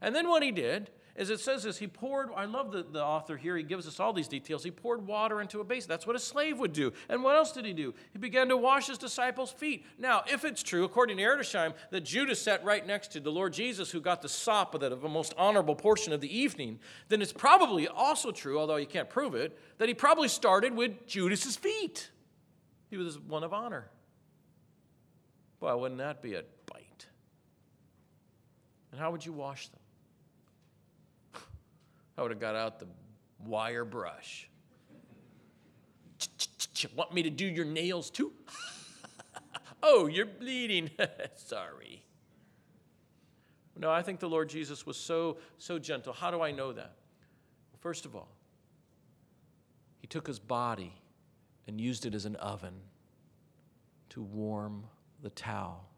And 0.00 0.14
then 0.14 0.28
what 0.28 0.42
he 0.42 0.50
did 0.50 0.90
as 1.18 1.30
it 1.30 1.40
says 1.40 1.64
this, 1.64 1.78
he 1.78 1.88
poured, 1.88 2.28
I 2.36 2.44
love 2.44 2.70
the, 2.70 2.84
the 2.84 3.04
author 3.04 3.36
here, 3.36 3.56
he 3.56 3.64
gives 3.64 3.88
us 3.88 3.98
all 3.98 4.12
these 4.12 4.28
details. 4.28 4.62
He 4.62 4.70
poured 4.70 5.04
water 5.04 5.40
into 5.40 5.60
a 5.60 5.64
basin. 5.64 5.88
That's 5.88 6.06
what 6.06 6.14
a 6.14 6.20
slave 6.20 6.60
would 6.60 6.72
do. 6.72 6.92
And 7.08 7.24
what 7.24 7.34
else 7.34 7.50
did 7.50 7.64
he 7.64 7.72
do? 7.72 7.92
He 8.12 8.20
began 8.20 8.48
to 8.50 8.56
wash 8.56 8.86
his 8.86 8.98
disciples' 8.98 9.50
feet. 9.50 9.84
Now, 9.98 10.22
if 10.30 10.44
it's 10.44 10.62
true, 10.62 10.84
according 10.84 11.16
to 11.16 11.22
Edersheim, 11.24 11.74
that 11.90 12.02
Judas 12.04 12.40
sat 12.40 12.64
right 12.64 12.86
next 12.86 13.08
to 13.12 13.20
the 13.20 13.32
Lord 13.32 13.52
Jesus, 13.52 13.90
who 13.90 14.00
got 14.00 14.22
the 14.22 14.28
sop 14.28 14.74
of 14.74 14.80
the 14.80 15.08
most 15.08 15.34
honorable 15.36 15.74
portion 15.74 16.12
of 16.12 16.20
the 16.20 16.38
evening, 16.38 16.78
then 17.08 17.20
it's 17.20 17.32
probably 17.32 17.88
also 17.88 18.30
true, 18.30 18.56
although 18.56 18.76
you 18.76 18.86
can't 18.86 19.10
prove 19.10 19.34
it, 19.34 19.58
that 19.78 19.88
he 19.88 19.94
probably 19.94 20.28
started 20.28 20.72
with 20.72 21.04
Judas's 21.08 21.56
feet. 21.56 22.10
He 22.90 22.96
was 22.96 23.18
one 23.18 23.42
of 23.42 23.52
honor. 23.52 23.90
Boy, 25.58 25.76
wouldn't 25.76 25.98
that 25.98 26.22
be 26.22 26.34
a 26.34 26.44
bite? 26.72 27.06
And 28.92 29.00
how 29.00 29.10
would 29.10 29.26
you 29.26 29.32
wash 29.32 29.66
them? 29.66 29.80
I 32.18 32.22
would 32.22 32.32
have 32.32 32.40
got 32.40 32.56
out 32.56 32.80
the 32.80 32.88
wire 33.46 33.84
brush. 33.84 34.50
Want 36.96 37.14
me 37.14 37.22
to 37.22 37.30
do 37.30 37.46
your 37.46 37.64
nails 37.64 38.10
too? 38.10 38.32
oh, 39.84 40.08
you're 40.08 40.26
bleeding. 40.26 40.90
Sorry. 41.36 42.02
No, 43.76 43.92
I 43.92 44.02
think 44.02 44.18
the 44.18 44.28
Lord 44.28 44.48
Jesus 44.48 44.84
was 44.84 44.96
so, 44.96 45.38
so 45.58 45.78
gentle. 45.78 46.12
How 46.12 46.32
do 46.32 46.42
I 46.42 46.50
know 46.50 46.72
that? 46.72 46.96
First 47.78 48.04
of 48.04 48.16
all, 48.16 48.28
he 50.00 50.08
took 50.08 50.26
his 50.26 50.40
body 50.40 50.92
and 51.68 51.80
used 51.80 52.04
it 52.04 52.16
as 52.16 52.24
an 52.24 52.34
oven 52.36 52.74
to 54.08 54.22
warm 54.22 54.82
the 55.22 55.30
towel 55.30 55.88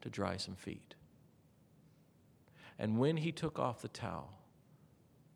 to 0.00 0.10
dry 0.10 0.36
some 0.36 0.56
feet. 0.56 0.96
And 2.80 2.98
when 2.98 3.18
he 3.18 3.30
took 3.30 3.60
off 3.60 3.80
the 3.80 3.88
towel, 3.88 4.32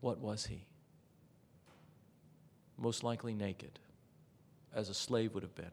what 0.01 0.19
was 0.19 0.47
he? 0.47 0.67
Most 2.79 3.05
likely 3.05 3.35
naked, 3.35 3.79
as 4.75 4.89
a 4.89 4.95
slave 4.95 5.35
would 5.35 5.43
have 5.43 5.55
been. 5.55 5.71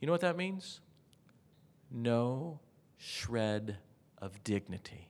You 0.00 0.06
know 0.06 0.12
what 0.12 0.20
that 0.20 0.36
means? 0.36 0.80
No 1.90 2.60
shred 2.96 3.78
of 4.18 4.42
dignity. 4.44 5.08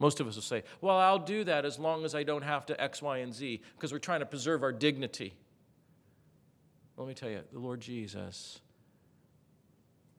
Most 0.00 0.20
of 0.20 0.26
us 0.26 0.34
will 0.34 0.42
say, 0.42 0.64
Well, 0.80 0.98
I'll 0.98 1.18
do 1.18 1.44
that 1.44 1.64
as 1.64 1.78
long 1.78 2.04
as 2.04 2.14
I 2.14 2.24
don't 2.24 2.42
have 2.42 2.66
to 2.66 2.80
X, 2.82 3.00
Y, 3.00 3.18
and 3.18 3.32
Z, 3.32 3.62
because 3.76 3.92
we're 3.92 3.98
trying 3.98 4.20
to 4.20 4.26
preserve 4.26 4.62
our 4.62 4.72
dignity. 4.72 5.34
Let 6.96 7.08
me 7.08 7.14
tell 7.14 7.30
you, 7.30 7.40
the 7.52 7.58
Lord 7.58 7.80
Jesus 7.80 8.60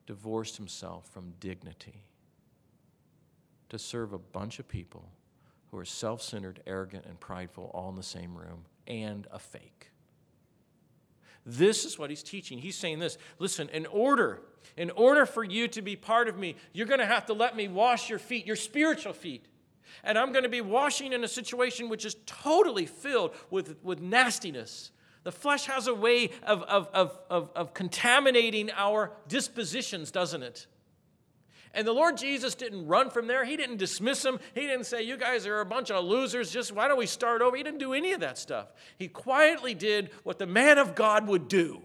divorced 0.06 0.56
himself 0.56 1.08
from 1.12 1.32
dignity 1.40 2.04
to 3.68 3.78
serve 3.78 4.12
a 4.12 4.18
bunch 4.18 4.58
of 4.58 4.68
people 4.68 5.10
who 5.70 5.78
are 5.78 5.84
self 5.84 6.22
centered, 6.22 6.62
arrogant, 6.66 7.04
and 7.06 7.18
prideful 7.18 7.70
all 7.74 7.88
in 7.90 7.96
the 7.96 8.02
same 8.02 8.36
room 8.36 8.64
and 8.86 9.26
a 9.30 9.38
fake. 9.38 9.90
This 11.44 11.84
is 11.84 11.98
what 11.98 12.10
he's 12.10 12.24
teaching. 12.24 12.58
He's 12.58 12.76
saying 12.76 12.98
this 12.98 13.18
listen, 13.38 13.68
in 13.70 13.86
order, 13.86 14.40
in 14.76 14.90
order 14.90 15.24
for 15.26 15.44
you 15.44 15.68
to 15.68 15.82
be 15.82 15.94
part 15.96 16.28
of 16.28 16.36
me, 16.36 16.56
you're 16.72 16.86
going 16.86 17.00
to 17.00 17.06
have 17.06 17.26
to 17.26 17.32
let 17.32 17.56
me 17.56 17.68
wash 17.68 18.10
your 18.10 18.18
feet, 18.18 18.46
your 18.46 18.56
spiritual 18.56 19.12
feet. 19.12 19.46
And 20.02 20.18
I'm 20.18 20.32
going 20.32 20.42
to 20.42 20.50
be 20.50 20.60
washing 20.60 21.12
in 21.12 21.22
a 21.24 21.28
situation 21.28 21.88
which 21.88 22.04
is 22.04 22.16
totally 22.26 22.86
filled 22.86 23.34
with, 23.50 23.76
with 23.82 24.00
nastiness. 24.00 24.90
The 25.22 25.32
flesh 25.32 25.66
has 25.66 25.86
a 25.86 25.94
way 25.94 26.30
of, 26.42 26.62
of, 26.64 26.88
of, 26.92 27.18
of, 27.30 27.50
of 27.54 27.74
contaminating 27.74 28.70
our 28.72 29.12
dispositions, 29.28 30.10
doesn't 30.10 30.42
it? 30.42 30.66
And 31.74 31.86
the 31.86 31.92
Lord 31.92 32.16
Jesus 32.16 32.54
didn't 32.54 32.86
run 32.86 33.10
from 33.10 33.26
there. 33.26 33.44
He 33.44 33.56
didn't 33.56 33.76
dismiss 33.76 34.22
them. 34.22 34.40
He 34.54 34.62
didn't 34.62 34.86
say, 34.86 35.02
You 35.02 35.16
guys 35.16 35.46
are 35.46 35.60
a 35.60 35.66
bunch 35.66 35.90
of 35.90 36.04
losers. 36.04 36.50
Just 36.50 36.72
why 36.72 36.88
don't 36.88 36.98
we 36.98 37.06
start 37.06 37.42
over? 37.42 37.56
He 37.56 37.62
didn't 37.62 37.80
do 37.80 37.92
any 37.92 38.12
of 38.12 38.20
that 38.20 38.38
stuff. 38.38 38.72
He 38.98 39.08
quietly 39.08 39.74
did 39.74 40.10
what 40.22 40.38
the 40.38 40.46
man 40.46 40.78
of 40.78 40.94
God 40.94 41.26
would 41.26 41.48
do. 41.48 41.82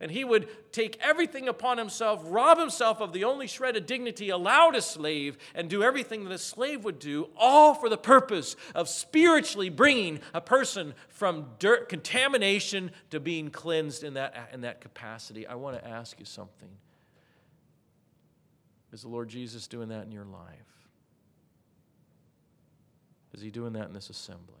And 0.00 0.10
he 0.10 0.24
would 0.24 0.48
take 0.70 0.98
everything 1.00 1.48
upon 1.48 1.78
himself, 1.78 2.20
rob 2.24 2.58
himself 2.58 3.00
of 3.00 3.14
the 3.14 3.24
only 3.24 3.46
shred 3.46 3.76
of 3.76 3.86
dignity 3.86 4.28
allowed 4.28 4.74
a 4.74 4.82
slave, 4.82 5.38
and 5.54 5.70
do 5.70 5.82
everything 5.82 6.24
that 6.24 6.32
a 6.32 6.38
slave 6.38 6.84
would 6.84 6.98
do, 6.98 7.30
all 7.36 7.74
for 7.74 7.88
the 7.88 7.96
purpose 7.96 8.54
of 8.74 8.88
spiritually 8.88 9.70
bringing 9.70 10.20
a 10.34 10.42
person 10.42 10.92
from 11.08 11.46
dirt, 11.58 11.88
contamination 11.88 12.90
to 13.08 13.18
being 13.20 13.48
cleansed 13.48 14.04
in 14.04 14.12
that, 14.14 14.50
in 14.52 14.60
that 14.62 14.82
capacity. 14.82 15.46
I 15.46 15.54
want 15.54 15.78
to 15.78 15.88
ask 15.88 16.18
you 16.18 16.26
something. 16.26 16.68
Is 18.94 19.02
the 19.02 19.08
Lord 19.08 19.28
Jesus 19.28 19.66
doing 19.66 19.88
that 19.88 20.04
in 20.04 20.12
your 20.12 20.24
life? 20.24 20.88
Is 23.32 23.42
he 23.42 23.50
doing 23.50 23.72
that 23.72 23.88
in 23.88 23.92
this 23.92 24.08
assembly? 24.08 24.54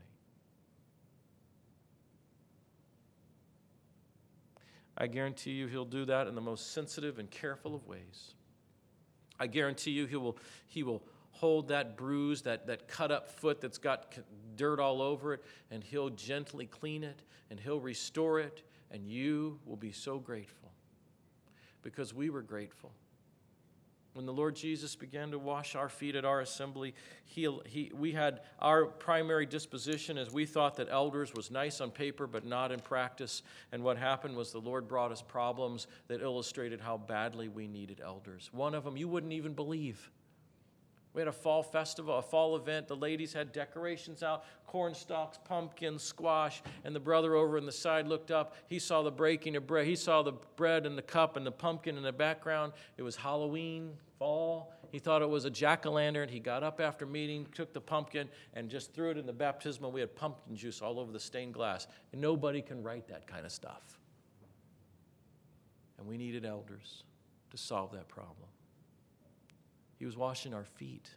I 4.98 5.06
guarantee 5.06 5.52
you 5.52 5.68
he'll 5.68 5.84
do 5.84 6.04
that 6.06 6.26
in 6.26 6.34
the 6.34 6.40
most 6.40 6.72
sensitive 6.72 7.20
and 7.20 7.30
careful 7.30 7.76
of 7.76 7.86
ways. 7.86 8.34
I 9.38 9.46
guarantee 9.46 9.92
you 9.92 10.06
he 10.06 10.16
will, 10.16 10.36
he 10.66 10.82
will 10.82 11.04
hold 11.30 11.68
that 11.68 11.96
bruise, 11.96 12.42
that, 12.42 12.66
that 12.66 12.88
cut 12.88 13.12
up 13.12 13.28
foot 13.28 13.60
that's 13.60 13.78
got 13.78 14.18
dirt 14.56 14.80
all 14.80 15.00
over 15.00 15.34
it, 15.34 15.44
and 15.70 15.84
he'll 15.84 16.10
gently 16.10 16.66
clean 16.66 17.04
it 17.04 17.22
and 17.50 17.60
he'll 17.60 17.78
restore 17.78 18.40
it, 18.40 18.64
and 18.90 19.06
you 19.06 19.60
will 19.64 19.76
be 19.76 19.92
so 19.92 20.18
grateful 20.18 20.72
because 21.82 22.12
we 22.12 22.30
were 22.30 22.42
grateful. 22.42 22.90
When 24.14 24.26
the 24.26 24.32
Lord 24.32 24.54
Jesus 24.54 24.94
began 24.94 25.32
to 25.32 25.40
wash 25.40 25.74
our 25.74 25.88
feet 25.88 26.14
at 26.14 26.24
our 26.24 26.40
assembly, 26.40 26.94
he, 27.24 27.48
he, 27.66 27.90
we 27.92 28.12
had 28.12 28.42
our 28.60 28.86
primary 28.86 29.44
disposition 29.44 30.16
as 30.16 30.32
we 30.32 30.46
thought 30.46 30.76
that 30.76 30.88
elders 30.88 31.34
was 31.34 31.50
nice 31.50 31.80
on 31.80 31.90
paper 31.90 32.28
but 32.28 32.46
not 32.46 32.70
in 32.70 32.78
practice. 32.78 33.42
And 33.72 33.82
what 33.82 33.98
happened 33.98 34.36
was 34.36 34.52
the 34.52 34.58
Lord 34.58 34.86
brought 34.86 35.10
us 35.10 35.20
problems 35.20 35.88
that 36.06 36.22
illustrated 36.22 36.80
how 36.80 36.96
badly 36.96 37.48
we 37.48 37.66
needed 37.66 38.00
elders. 38.02 38.50
One 38.52 38.74
of 38.74 38.84
them 38.84 38.96
you 38.96 39.08
wouldn't 39.08 39.32
even 39.32 39.52
believe. 39.52 40.10
We 41.14 41.20
had 41.20 41.28
a 41.28 41.32
fall 41.32 41.62
festival, 41.62 42.18
a 42.18 42.22
fall 42.22 42.56
event. 42.56 42.88
The 42.88 42.96
ladies 42.96 43.32
had 43.32 43.52
decorations 43.52 44.22
out 44.22 44.44
corn 44.66 44.94
stalks, 44.94 45.38
pumpkins, 45.44 46.02
squash. 46.02 46.60
And 46.84 46.94
the 46.94 47.00
brother 47.00 47.36
over 47.36 47.56
in 47.56 47.64
the 47.64 47.72
side 47.72 48.08
looked 48.08 48.32
up. 48.32 48.56
He 48.66 48.80
saw 48.80 49.02
the 49.02 49.12
breaking 49.12 49.54
of 49.54 49.68
bread. 49.68 49.86
He 49.86 49.94
saw 49.94 50.22
the 50.22 50.32
bread 50.56 50.84
and 50.84 50.98
the 50.98 51.02
cup 51.02 51.36
and 51.36 51.46
the 51.46 51.52
pumpkin 51.52 51.96
in 51.96 52.02
the 52.02 52.12
background. 52.12 52.72
It 52.96 53.02
was 53.02 53.14
Halloween, 53.14 53.92
fall. 54.18 54.72
He 54.90 54.98
thought 54.98 55.22
it 55.22 55.28
was 55.28 55.44
a 55.44 55.50
jack 55.50 55.86
o' 55.86 55.92
lantern. 55.92 56.28
He 56.28 56.40
got 56.40 56.64
up 56.64 56.80
after 56.80 57.06
meeting, 57.06 57.46
took 57.54 57.72
the 57.72 57.80
pumpkin, 57.80 58.28
and 58.54 58.68
just 58.68 58.92
threw 58.92 59.10
it 59.10 59.16
in 59.16 59.26
the 59.26 59.32
baptismal. 59.32 59.92
We 59.92 60.00
had 60.00 60.16
pumpkin 60.16 60.56
juice 60.56 60.82
all 60.82 60.98
over 60.98 61.12
the 61.12 61.20
stained 61.20 61.54
glass. 61.54 61.86
And 62.10 62.20
nobody 62.20 62.60
can 62.60 62.82
write 62.82 63.06
that 63.06 63.28
kind 63.28 63.46
of 63.46 63.52
stuff. 63.52 64.00
And 65.98 66.08
we 66.08 66.16
needed 66.16 66.44
elders 66.44 67.04
to 67.52 67.56
solve 67.56 67.92
that 67.92 68.08
problem. 68.08 68.48
He 70.04 70.06
was 70.06 70.18
washing 70.18 70.52
our 70.52 70.66
feet. 70.66 71.08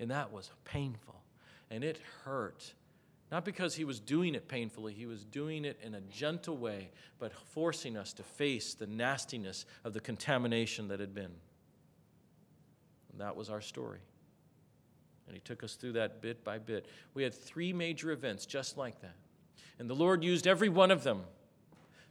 And 0.00 0.10
that 0.10 0.32
was 0.32 0.50
painful. 0.64 1.22
And 1.70 1.84
it 1.84 2.00
hurt. 2.24 2.74
Not 3.30 3.44
because 3.44 3.76
he 3.76 3.84
was 3.84 4.00
doing 4.00 4.34
it 4.34 4.48
painfully, 4.48 4.92
he 4.92 5.06
was 5.06 5.24
doing 5.24 5.64
it 5.64 5.78
in 5.84 5.94
a 5.94 6.00
gentle 6.00 6.56
way, 6.56 6.90
but 7.20 7.32
forcing 7.32 7.96
us 7.96 8.12
to 8.14 8.24
face 8.24 8.74
the 8.74 8.88
nastiness 8.88 9.66
of 9.84 9.92
the 9.92 10.00
contamination 10.00 10.88
that 10.88 10.98
had 10.98 11.14
been. 11.14 11.30
And 13.12 13.20
that 13.20 13.36
was 13.36 13.50
our 13.50 13.60
story. 13.60 14.00
And 15.28 15.36
he 15.36 15.40
took 15.40 15.62
us 15.62 15.76
through 15.76 15.92
that 15.92 16.20
bit 16.20 16.42
by 16.42 16.58
bit. 16.58 16.86
We 17.14 17.22
had 17.22 17.32
three 17.32 17.72
major 17.72 18.10
events 18.10 18.46
just 18.46 18.76
like 18.76 19.00
that. 19.02 19.14
And 19.78 19.88
the 19.88 19.94
Lord 19.94 20.24
used 20.24 20.48
every 20.48 20.70
one 20.70 20.90
of 20.90 21.04
them 21.04 21.20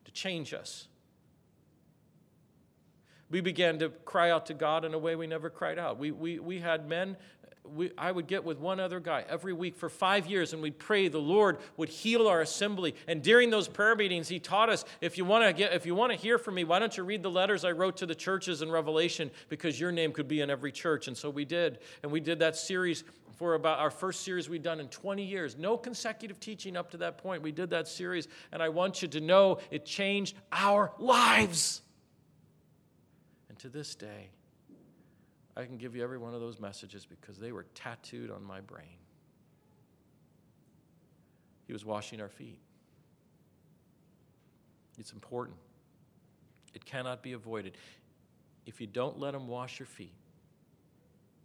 to 0.05 0.11
change 0.13 0.53
us 0.53 0.87
we 3.29 3.41
began 3.41 3.79
to 3.79 3.89
cry 3.89 4.31
out 4.31 4.45
to 4.47 4.53
God 4.53 4.85
in 4.85 4.93
a 4.93 4.99
way 4.99 5.15
we 5.15 5.27
never 5.27 5.49
cried 5.49 5.79
out. 5.79 5.97
We, 5.97 6.11
we, 6.11 6.39
we 6.39 6.59
had 6.59 6.87
men, 6.87 7.17
we, 7.73 7.91
I 7.97 8.11
would 8.11 8.27
get 8.27 8.43
with 8.43 8.59
one 8.59 8.79
other 8.79 8.99
guy 8.99 9.25
every 9.27 9.53
week 9.53 9.75
for 9.75 9.89
five 9.89 10.27
years, 10.27 10.53
and 10.53 10.61
we'd 10.61 10.77
pray 10.77 11.07
the 11.07 11.17
Lord 11.17 11.57
would 11.77 11.89
heal 11.89 12.27
our 12.27 12.41
assembly. 12.41 12.95
And 13.07 13.21
during 13.21 13.49
those 13.49 13.67
prayer 13.67 13.95
meetings, 13.95 14.27
he 14.27 14.39
taught 14.39 14.69
us 14.69 14.85
if 15.01 15.17
you 15.17 15.25
want 15.25 15.45
to 15.45 15.53
get, 15.53 15.73
if 15.73 15.85
you 15.85 15.95
want 15.95 16.11
to 16.11 16.17
hear 16.17 16.37
from 16.37 16.55
me, 16.55 16.63
why 16.63 16.79
don't 16.79 16.95
you 16.95 17.03
read 17.03 17.23
the 17.23 17.31
letters 17.31 17.65
I 17.65 17.71
wrote 17.71 17.97
to 17.97 18.05
the 18.05 18.15
churches 18.15 18.61
in 18.61 18.71
Revelation 18.71 19.31
because 19.49 19.79
your 19.79 19.91
name 19.91 20.11
could 20.11 20.27
be 20.27 20.41
in 20.41 20.49
every 20.49 20.71
church. 20.71 21.07
And 21.07 21.17
so 21.17 21.29
we 21.29 21.45
did, 21.45 21.79
and 22.03 22.11
we 22.11 22.19
did 22.19 22.39
that 22.39 22.55
series 22.55 23.03
for 23.37 23.55
about 23.55 23.79
our 23.79 23.91
first 23.91 24.21
series 24.21 24.47
we'd 24.47 24.63
done 24.63 24.79
in 24.79 24.87
20 24.87 25.23
years. 25.23 25.57
No 25.57 25.77
consecutive 25.77 26.39
teaching 26.39 26.77
up 26.77 26.91
to 26.91 26.97
that 26.97 27.17
point. 27.17 27.41
We 27.41 27.51
did 27.51 27.69
that 27.71 27.87
series, 27.87 28.27
and 28.51 28.63
I 28.63 28.69
want 28.69 29.01
you 29.01 29.07
to 29.09 29.19
know 29.19 29.59
it 29.71 29.85
changed 29.85 30.37
our 30.51 30.93
lives. 30.99 31.81
And 33.55 33.61
to 33.61 33.69
this 33.69 33.95
day, 33.95 34.27
I 35.55 35.63
can 35.63 35.77
give 35.77 35.95
you 35.95 36.03
every 36.03 36.17
one 36.17 36.33
of 36.33 36.41
those 36.41 36.59
messages 36.59 37.05
because 37.05 37.37
they 37.37 37.53
were 37.53 37.65
tattooed 37.73 38.29
on 38.29 38.43
my 38.43 38.59
brain. 38.59 38.97
He 41.65 41.71
was 41.71 41.85
washing 41.85 42.19
our 42.19 42.27
feet. 42.27 42.59
It's 44.99 45.13
important, 45.13 45.55
it 46.73 46.83
cannot 46.83 47.23
be 47.23 47.31
avoided. 47.31 47.77
If 48.65 48.81
you 48.81 48.87
don't 48.87 49.17
let 49.21 49.33
him 49.33 49.47
wash 49.47 49.79
your 49.79 49.85
feet, 49.85 50.17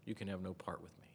you 0.04 0.16
can 0.16 0.26
have 0.26 0.42
no 0.42 0.52
part 0.52 0.82
with 0.82 0.90
me. 0.98 1.06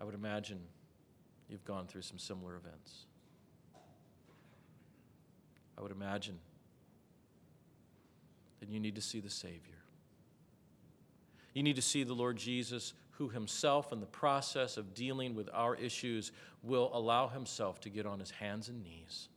I 0.00 0.04
would 0.04 0.14
imagine 0.14 0.58
you've 1.48 1.64
gone 1.64 1.86
through 1.86 2.02
some 2.02 2.18
similar 2.18 2.56
events. 2.56 3.06
Would 5.84 5.92
imagine, 5.92 6.38
then 8.58 8.70
you 8.70 8.80
need 8.80 8.94
to 8.94 9.02
see 9.02 9.20
the 9.20 9.28
Savior. 9.28 9.82
You 11.52 11.62
need 11.62 11.76
to 11.76 11.82
see 11.82 12.04
the 12.04 12.14
Lord 12.14 12.38
Jesus, 12.38 12.94
who 13.10 13.28
himself, 13.28 13.92
in 13.92 14.00
the 14.00 14.06
process 14.06 14.78
of 14.78 14.94
dealing 14.94 15.34
with 15.34 15.50
our 15.52 15.74
issues, 15.74 16.32
will 16.62 16.90
allow 16.94 17.28
himself 17.28 17.82
to 17.82 17.90
get 17.90 18.06
on 18.06 18.18
his 18.18 18.30
hands 18.30 18.70
and 18.70 18.82
knees 18.82 19.28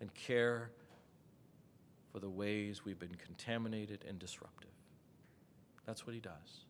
and 0.00 0.12
care 0.12 0.72
for 2.12 2.18
the 2.18 2.28
ways 2.28 2.84
we've 2.84 2.98
been 2.98 3.14
contaminated 3.14 4.04
and 4.08 4.18
disruptive. 4.18 4.70
That's 5.86 6.04
what 6.04 6.14
he 6.14 6.20
does. 6.20 6.64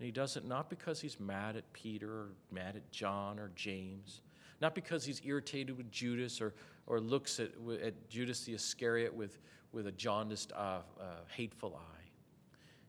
And 0.00 0.06
he 0.06 0.10
does 0.10 0.36
it 0.36 0.44
not 0.44 0.68
because 0.68 1.00
he's 1.00 1.20
mad 1.20 1.54
at 1.54 1.72
Peter 1.72 2.10
or 2.10 2.28
mad 2.50 2.74
at 2.74 2.90
John 2.90 3.38
or 3.38 3.52
James, 3.54 4.22
not 4.60 4.74
because 4.74 5.04
he's 5.04 5.22
irritated 5.24 5.76
with 5.76 5.88
Judas 5.92 6.40
or 6.40 6.54
or 6.86 7.00
looks 7.00 7.40
at, 7.40 7.50
at 7.82 8.08
Judas 8.08 8.44
the 8.44 8.54
Iscariot 8.54 9.14
with, 9.14 9.38
with 9.72 9.86
a 9.86 9.92
jaundiced, 9.92 10.52
uh, 10.52 10.56
uh, 11.00 11.04
hateful 11.28 11.76
eye. 11.76 12.04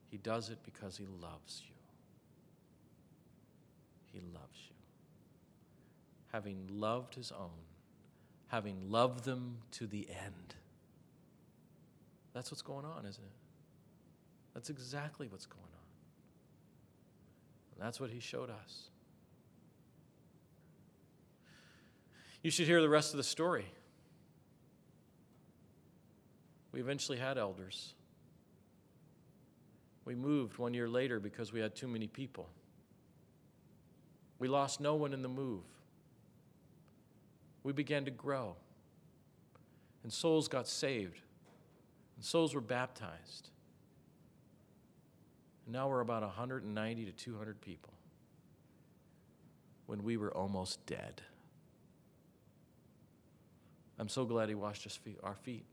He 0.09 0.17
does 0.17 0.49
it 0.49 0.59
because 0.63 0.97
he 0.97 1.05
loves 1.21 1.63
you. 1.67 1.73
He 4.11 4.19
loves 4.33 4.59
you. 4.69 4.75
Having 6.31 6.67
loved 6.69 7.15
his 7.15 7.31
own, 7.31 7.49
having 8.47 8.89
loved 8.89 9.25
them 9.25 9.57
to 9.71 9.87
the 9.87 10.07
end. 10.09 10.55
That's 12.33 12.51
what's 12.51 12.61
going 12.61 12.85
on, 12.85 13.05
isn't 13.05 13.23
it? 13.23 13.31
That's 14.53 14.69
exactly 14.69 15.27
what's 15.27 15.45
going 15.45 15.63
on. 15.63 15.71
And 17.75 17.85
that's 17.85 17.99
what 17.99 18.09
he 18.09 18.19
showed 18.19 18.49
us. 18.49 18.89
You 22.43 22.51
should 22.51 22.67
hear 22.67 22.81
the 22.81 22.89
rest 22.89 23.13
of 23.13 23.17
the 23.17 23.23
story. 23.23 23.65
We 26.71 26.79
eventually 26.79 27.17
had 27.17 27.37
elders. 27.37 27.93
We 30.05 30.15
moved 30.15 30.57
one 30.57 30.73
year 30.73 30.87
later 30.87 31.19
because 31.19 31.51
we 31.51 31.59
had 31.59 31.75
too 31.75 31.87
many 31.87 32.07
people. 32.07 32.47
We 34.39 34.47
lost 34.47 34.79
no 34.79 34.95
one 34.95 35.13
in 35.13 35.21
the 35.21 35.29
move. 35.29 35.63
We 37.63 37.73
began 37.73 38.05
to 38.05 38.11
grow, 38.11 38.55
and 40.03 40.13
souls 40.13 40.47
got 40.47 40.67
saved, 40.67 41.19
and 42.15 42.23
souls 42.23 42.55
were 42.55 42.61
baptized. 42.61 43.49
And 45.65 45.73
now 45.73 45.89
we're 45.89 45.99
about 45.99 46.21
190 46.21 47.05
to 47.05 47.11
200 47.11 47.59
people 47.59 47.93
when 49.87 50.03
we 50.03 50.15
were 50.15 50.31
almost 50.31 50.85
dead. 50.85 51.21
I'm 53.99 54.07
so 54.07 54.23
glad 54.25 54.47
he 54.47 54.55
washed 54.55 54.87
our 55.23 55.35
feet. 55.35 55.65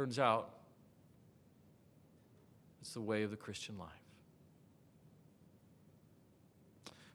Turns 0.00 0.18
out, 0.18 0.48
it's 2.80 2.94
the 2.94 3.02
way 3.02 3.22
of 3.22 3.30
the 3.30 3.36
Christian 3.36 3.76
life. 3.76 3.90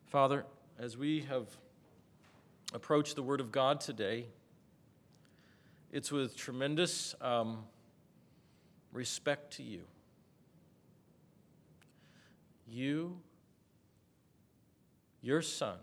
Father, 0.05 0.45
as 0.77 0.95
we 0.95 1.21
have 1.21 1.47
approached 2.75 3.15
the 3.15 3.23
Word 3.23 3.41
of 3.41 3.51
God 3.51 3.81
today, 3.81 4.27
it's 5.91 6.11
with 6.11 6.37
tremendous 6.37 7.15
um, 7.21 7.63
respect 8.93 9.53
to 9.53 9.63
you. 9.63 9.81
You, 12.69 13.17
your 15.23 15.41
Son, 15.41 15.79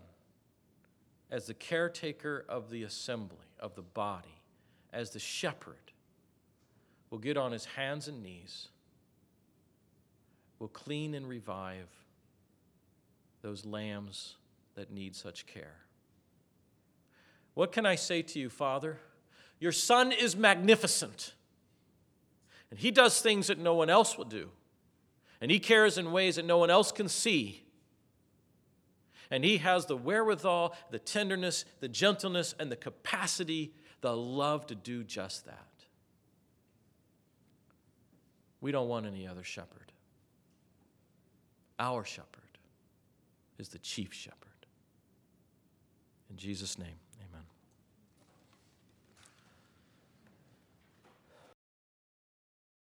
as 1.29 1.47
the 1.47 1.53
caretaker 1.53 2.45
of 2.47 2.69
the 2.69 2.83
assembly, 2.83 3.49
of 3.59 3.75
the 3.75 3.81
body, 3.81 4.39
as 4.93 5.09
the 5.09 5.19
shepherd, 5.19 5.82
will 7.13 7.19
get 7.19 7.37
on 7.37 7.51
his 7.51 7.65
hands 7.65 8.07
and 8.07 8.23
knees, 8.23 8.69
will 10.57 10.67
clean 10.67 11.13
and 11.13 11.29
revive 11.29 11.87
those 13.43 13.67
lambs 13.67 14.37
that 14.73 14.91
need 14.91 15.15
such 15.15 15.45
care. 15.45 15.75
What 17.53 17.71
can 17.71 17.85
I 17.85 17.93
say 17.93 18.23
to 18.23 18.39
you, 18.39 18.49
Father? 18.49 18.97
Your 19.59 19.71
Son 19.71 20.11
is 20.11 20.35
magnificent, 20.35 21.35
and 22.71 22.79
He 22.79 22.89
does 22.89 23.21
things 23.21 23.45
that 23.45 23.59
no 23.59 23.75
one 23.75 23.91
else 23.91 24.17
will 24.17 24.25
do, 24.25 24.49
and 25.39 25.51
He 25.51 25.59
cares 25.59 25.99
in 25.99 26.11
ways 26.11 26.37
that 26.37 26.45
no 26.45 26.57
one 26.57 26.71
else 26.71 26.91
can 26.91 27.07
see. 27.07 27.63
And 29.29 29.43
he 29.43 29.57
has 29.57 29.85
the 29.85 29.97
wherewithal, 29.97 30.75
the 30.89 30.99
tenderness, 30.99 31.63
the 31.79 31.87
gentleness, 31.87 32.55
and 32.59 32.71
the 32.71 32.75
capacity, 32.75 33.73
the 34.01 34.17
love 34.17 34.65
to 34.67 34.75
do 34.75 35.03
just 35.03 35.45
that. 35.45 35.72
We 38.63 38.71
don't 38.71 38.87
want 38.87 39.05
any 39.05 39.27
other 39.27 39.43
shepherd. 39.43 39.91
Our 41.79 42.05
shepherd 42.05 42.57
is 43.59 43.67
the 43.67 43.77
chief 43.77 44.13
shepherd. 44.13 44.37
In 46.29 46.37
Jesus' 46.37 46.79
name. 46.79 47.02